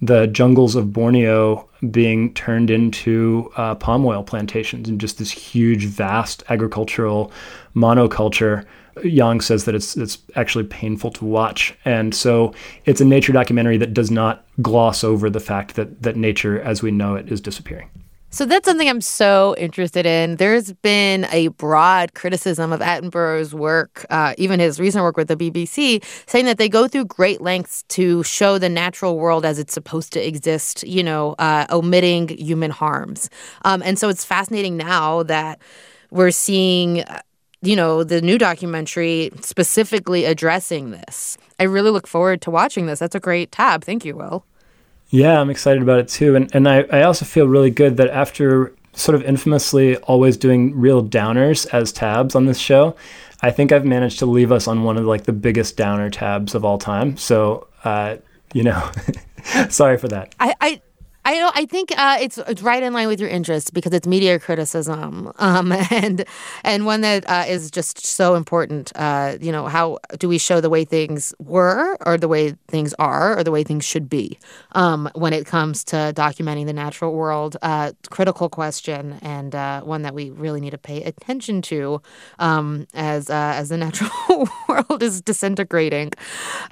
the 0.01 0.27
jungles 0.27 0.75
of 0.75 0.91
Borneo 0.91 1.69
being 1.89 2.33
turned 2.33 2.69
into 2.69 3.51
uh, 3.55 3.75
palm 3.75 4.05
oil 4.05 4.23
plantations 4.23 4.89
and 4.89 4.99
just 4.99 5.17
this 5.17 5.31
huge 5.31 5.85
vast 5.85 6.43
agricultural 6.49 7.31
monoculture 7.75 8.65
Yong 9.03 9.41
says 9.41 9.65
that 9.65 9.75
it's 9.75 9.97
it's 9.97 10.17
actually 10.35 10.65
painful 10.65 11.11
to 11.11 11.25
watch, 11.25 11.73
and 11.85 12.13
so 12.13 12.53
it's 12.85 13.01
a 13.01 13.05
nature 13.05 13.33
documentary 13.33 13.77
that 13.77 13.93
does 13.93 14.11
not 14.11 14.45
gloss 14.61 15.03
over 15.03 15.29
the 15.29 15.39
fact 15.39 15.75
that 15.75 16.03
that 16.03 16.15
nature, 16.15 16.61
as 16.61 16.83
we 16.83 16.91
know 16.91 17.15
it, 17.15 17.31
is 17.31 17.41
disappearing. 17.41 17.89
So 18.33 18.47
that's 18.47 18.67
something 18.67 18.89
I'm 18.89 18.99
so 18.99 19.53
interested 19.59 20.07
in. 20.07 20.37
There's 20.37 20.73
been 20.73 21.25
a 21.25 21.49
broad 21.49 22.15
criticism 22.15 22.73
of 22.73 22.79
Attenborough's 22.81 23.53
work, 23.53 24.07
uh, 24.09 24.33
even 24.39 24.59
his 24.59 24.79
recent 24.79 25.03
work 25.03 25.17
with 25.17 25.27
the 25.27 25.35
BBC, 25.35 26.03
saying 26.27 26.45
that 26.45 26.57
they 26.57 26.67
go 26.67 26.87
through 26.87 27.05
great 27.05 27.41
lengths 27.41 27.83
to 27.89 28.23
show 28.23 28.57
the 28.57 28.69
natural 28.69 29.19
world 29.19 29.45
as 29.45 29.59
it's 29.59 29.71
supposed 29.71 30.13
to 30.13 30.27
exist, 30.27 30.81
you 30.87 31.03
know, 31.03 31.35
uh, 31.37 31.67
omitting 31.69 32.29
human 32.29 32.71
harms. 32.71 33.29
Um, 33.65 33.83
and 33.83 33.99
so 33.99 34.09
it's 34.09 34.25
fascinating 34.25 34.77
now 34.77 35.21
that 35.21 35.61
we're 36.09 36.31
seeing 36.31 37.03
you 37.63 37.75
know, 37.75 38.03
the 38.03 38.21
new 38.21 38.37
documentary 38.37 39.31
specifically 39.41 40.25
addressing 40.25 40.91
this. 40.91 41.37
I 41.59 41.63
really 41.63 41.91
look 41.91 42.07
forward 42.07 42.41
to 42.41 42.51
watching 42.51 42.85
this. 42.87 42.99
That's 42.99 43.15
a 43.15 43.19
great 43.19 43.51
tab. 43.51 43.83
Thank 43.85 44.03
you, 44.03 44.15
Will. 44.15 44.45
Yeah, 45.09 45.39
I'm 45.39 45.49
excited 45.49 45.81
about 45.81 45.99
it 45.99 46.07
too. 46.07 46.35
And 46.35 46.53
and 46.53 46.67
I, 46.67 46.81
I 46.91 47.03
also 47.03 47.23
feel 47.23 47.47
really 47.47 47.69
good 47.69 47.97
that 47.97 48.09
after 48.09 48.73
sort 48.93 49.15
of 49.15 49.23
infamously 49.23 49.97
always 49.97 50.37
doing 50.37 50.77
real 50.77 51.03
downers 51.03 51.65
as 51.73 51.91
tabs 51.91 52.35
on 52.35 52.45
this 52.45 52.59
show, 52.59 52.95
I 53.41 53.51
think 53.51 53.71
I've 53.71 53.85
managed 53.85 54.19
to 54.19 54.25
leave 54.25 54.51
us 54.51 54.67
on 54.67 54.83
one 54.83 54.97
of 54.97 55.05
like 55.05 55.23
the 55.23 55.33
biggest 55.33 55.77
downer 55.77 56.09
tabs 56.09 56.53
of 56.53 56.65
all 56.65 56.77
time. 56.77 57.15
So 57.17 57.67
uh, 57.83 58.17
you 58.53 58.63
know, 58.63 58.91
sorry 59.69 59.97
for 59.97 60.07
that. 60.09 60.35
I, 60.39 60.53
I 60.59 60.81
I 61.25 61.35
don't. 61.37 61.55
I 61.55 61.65
think 61.65 61.97
uh, 61.97 62.17
it's 62.19 62.37
it's 62.37 62.61
right 62.61 62.83
in 62.83 62.91
line 62.91 63.07
with 63.07 63.19
your 63.19 63.29
interests 63.29 63.69
because 63.69 63.93
it's 63.93 64.05
media 64.05 64.39
criticism, 64.39 65.31
um, 65.37 65.71
and 65.91 66.25
and 66.63 66.85
one 66.85 67.01
that 67.01 67.29
uh, 67.29 67.45
is 67.47 67.71
just 67.71 68.05
so 68.05 68.35
important. 68.35 68.91
Uh, 68.95 69.37
you 69.39 69.51
know, 69.51 69.67
how 69.67 69.99
do 70.19 70.27
we 70.27 70.37
show 70.37 70.59
the 70.59 70.69
way 70.69 70.83
things 70.83 71.33
were, 71.39 71.97
or 72.05 72.17
the 72.17 72.27
way 72.27 72.55
things 72.67 72.93
are, 72.95 73.37
or 73.37 73.43
the 73.43 73.51
way 73.51 73.63
things 73.63 73.85
should 73.85 74.09
be 74.09 74.37
um, 74.73 75.09
when 75.15 75.31
it 75.31 75.45
comes 75.45 75.83
to 75.85 75.95
documenting 76.13 76.65
the 76.65 76.73
natural 76.73 77.13
world? 77.13 77.55
Uh, 77.61 77.93
critical 78.09 78.49
question, 78.49 79.17
and 79.21 79.55
uh, 79.55 79.81
one 79.81 80.01
that 80.01 80.13
we 80.13 80.29
really 80.29 80.59
need 80.59 80.71
to 80.71 80.77
pay 80.77 81.03
attention 81.03 81.61
to 81.61 82.01
um, 82.39 82.85
as 82.93 83.29
uh, 83.29 83.53
as 83.55 83.69
the 83.69 83.77
natural 83.83 84.49
world 84.67 85.01
is 85.01 85.21
disintegrating. 85.21 86.11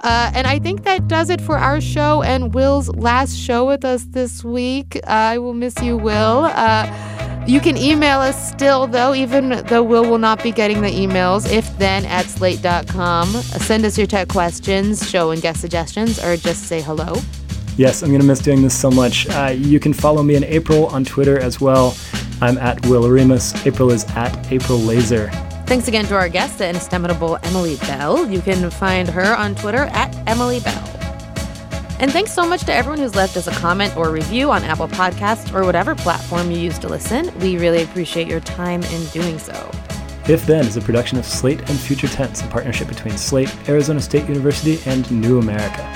and 0.02 0.46
I 0.46 0.58
think 0.58 0.84
that 0.84 1.08
does 1.08 1.30
it 1.30 1.40
for 1.40 1.56
our 1.56 1.80
show 1.80 2.22
and 2.22 2.52
Will's 2.52 2.88
last 2.90 3.36
show 3.36 3.66
with 3.66 3.84
us 3.84 4.04
this 4.10 4.41
week. 4.44 5.00
I 5.06 5.38
will 5.38 5.54
miss 5.54 5.80
you, 5.82 5.96
Will. 5.96 6.50
Uh, 6.52 7.44
you 7.46 7.60
can 7.60 7.76
email 7.76 8.20
us 8.20 8.50
still, 8.50 8.86
though, 8.86 9.14
even 9.14 9.64
though 9.66 9.82
Will 9.82 10.08
will 10.08 10.18
not 10.18 10.42
be 10.42 10.52
getting 10.52 10.80
the 10.80 10.88
emails, 10.88 11.50
if 11.50 11.76
then 11.78 12.04
at 12.06 12.26
slate.com. 12.26 13.28
Send 13.28 13.84
us 13.84 13.98
your 13.98 14.06
tech 14.06 14.28
questions, 14.28 15.08
show 15.08 15.30
and 15.30 15.42
guest 15.42 15.60
suggestions, 15.60 16.22
or 16.22 16.36
just 16.36 16.64
say 16.64 16.80
hello. 16.80 17.14
Yes, 17.76 18.02
I'm 18.02 18.10
going 18.10 18.20
to 18.20 18.26
miss 18.26 18.38
doing 18.38 18.62
this 18.62 18.78
so 18.78 18.90
much. 18.90 19.28
Uh, 19.28 19.54
you 19.56 19.80
can 19.80 19.92
follow 19.92 20.22
me 20.22 20.36
in 20.36 20.44
April 20.44 20.86
on 20.86 21.04
Twitter 21.04 21.38
as 21.40 21.60
well. 21.60 21.96
I'm 22.40 22.58
at 22.58 22.84
Will 22.86 23.02
Oremus. 23.02 23.66
April 23.66 23.90
is 23.90 24.04
at 24.10 24.52
April 24.52 24.78
Laser. 24.78 25.30
Thanks 25.66 25.88
again 25.88 26.04
to 26.06 26.14
our 26.14 26.28
guest, 26.28 26.58
the 26.58 26.68
inestimable 26.68 27.38
Emily 27.44 27.76
Bell. 27.76 28.30
You 28.30 28.40
can 28.40 28.70
find 28.70 29.08
her 29.08 29.34
on 29.34 29.54
Twitter 29.54 29.84
at 29.92 30.14
Emily 30.28 30.60
Bell. 30.60 31.01
And 32.02 32.10
thanks 32.10 32.32
so 32.32 32.44
much 32.44 32.62
to 32.64 32.74
everyone 32.74 32.98
who's 32.98 33.14
left 33.14 33.36
us 33.36 33.46
a 33.46 33.52
comment 33.52 33.96
or 33.96 34.10
review 34.10 34.50
on 34.50 34.64
Apple 34.64 34.88
Podcasts 34.88 35.54
or 35.54 35.64
whatever 35.64 35.94
platform 35.94 36.50
you 36.50 36.58
use 36.58 36.76
to 36.80 36.88
listen. 36.88 37.32
We 37.38 37.58
really 37.58 37.84
appreciate 37.84 38.26
your 38.26 38.40
time 38.40 38.82
in 38.82 39.06
doing 39.06 39.38
so. 39.38 39.70
If 40.28 40.44
Then 40.44 40.66
is 40.66 40.76
a 40.76 40.80
production 40.80 41.16
of 41.18 41.24
Slate 41.24 41.60
and 41.70 41.78
Future 41.78 42.08
Tense, 42.08 42.42
a 42.42 42.48
partnership 42.48 42.88
between 42.88 43.16
Slate, 43.16 43.54
Arizona 43.68 44.00
State 44.00 44.28
University, 44.28 44.80
and 44.84 45.08
New 45.12 45.38
America. 45.38 45.88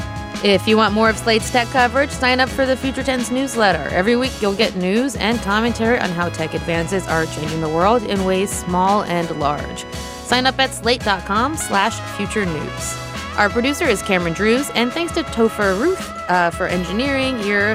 If 0.45 0.69
you 0.69 0.77
want 0.77 0.95
more 0.95 1.11
of 1.11 1.17
Slate's 1.17 1.51
tech 1.51 1.67
coverage, 1.69 2.11
sign 2.11 2.39
up 2.39 2.51
for 2.51 2.67
the 2.67 2.77
Future 2.77 3.03
Tense 3.03 3.33
newsletter. 3.33 3.89
Every 3.93 4.15
week, 4.15 4.41
you'll 4.41 4.55
get 4.55 4.77
news 4.77 5.17
and 5.17 5.41
commentary 5.41 5.99
on 5.99 6.11
how 6.11 6.29
tech 6.29 6.55
advances 6.55 7.05
are 7.09 7.27
changing 7.27 7.61
the 7.61 7.69
world 7.69 8.05
in 8.05 8.25
ways 8.25 8.51
small 8.51 9.03
and 9.05 9.29
large. 9.41 9.85
Sign 10.23 10.47
up 10.47 10.57
at 10.61 10.73
slate.com 10.73 11.57
slash 11.57 11.99
future 12.17 12.47
news. 12.47 13.06
Our 13.37 13.51
producer 13.51 13.85
is 13.85 14.01
Cameron 14.01 14.33
Drews, 14.33 14.71
and 14.71 14.91
thanks 14.91 15.13
to 15.13 15.23
Topher 15.23 15.79
Ruth 15.79 16.01
uh, 16.31 16.49
for 16.49 16.67
engineering 16.69 17.39
here 17.39 17.73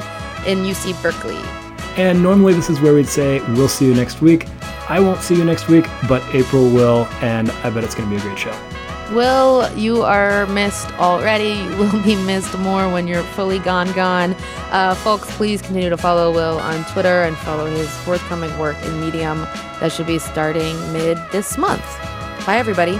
in 0.47 0.63
UC 0.63 0.99
Berkeley. 1.03 1.37
And 2.01 2.23
normally 2.23 2.55
this 2.55 2.67
is 2.67 2.81
where 2.81 2.95
we'd 2.95 3.07
say, 3.07 3.41
we'll 3.53 3.67
see 3.67 3.85
you 3.85 3.93
next 3.93 4.21
week. 4.21 4.47
I 4.89 4.99
won't 4.99 5.21
see 5.21 5.35
you 5.35 5.45
next 5.45 5.67
week, 5.67 5.85
but 6.09 6.23
April 6.33 6.63
will, 6.63 7.05
and 7.21 7.51
I 7.63 7.69
bet 7.69 7.83
it's 7.83 7.93
going 7.93 8.09
to 8.09 8.15
be 8.15 8.19
a 8.19 8.25
great 8.25 8.39
show. 8.39 8.59
Will, 9.13 9.71
you 9.77 10.01
are 10.01 10.47
missed 10.47 10.91
already. 10.93 11.51
You 11.71 11.77
will 11.77 12.03
be 12.03 12.15
missed 12.15 12.57
more 12.57 12.91
when 12.91 13.07
you're 13.07 13.21
fully 13.21 13.59
gone, 13.59 13.91
gone. 13.93 14.35
Uh, 14.71 14.95
folks, 14.95 15.29
please 15.35 15.61
continue 15.61 15.91
to 15.91 15.97
follow 15.97 16.33
Will 16.33 16.57
on 16.57 16.83
Twitter 16.85 17.21
and 17.21 17.37
follow 17.37 17.67
his 17.67 17.89
forthcoming 17.99 18.57
work 18.57 18.81
in 18.83 18.99
Medium 18.99 19.41
that 19.79 19.91
should 19.91 20.07
be 20.07 20.17
starting 20.17 20.75
mid 20.91 21.19
this 21.31 21.55
month. 21.55 21.85
Bye, 22.47 22.57
everybody. 22.57 22.99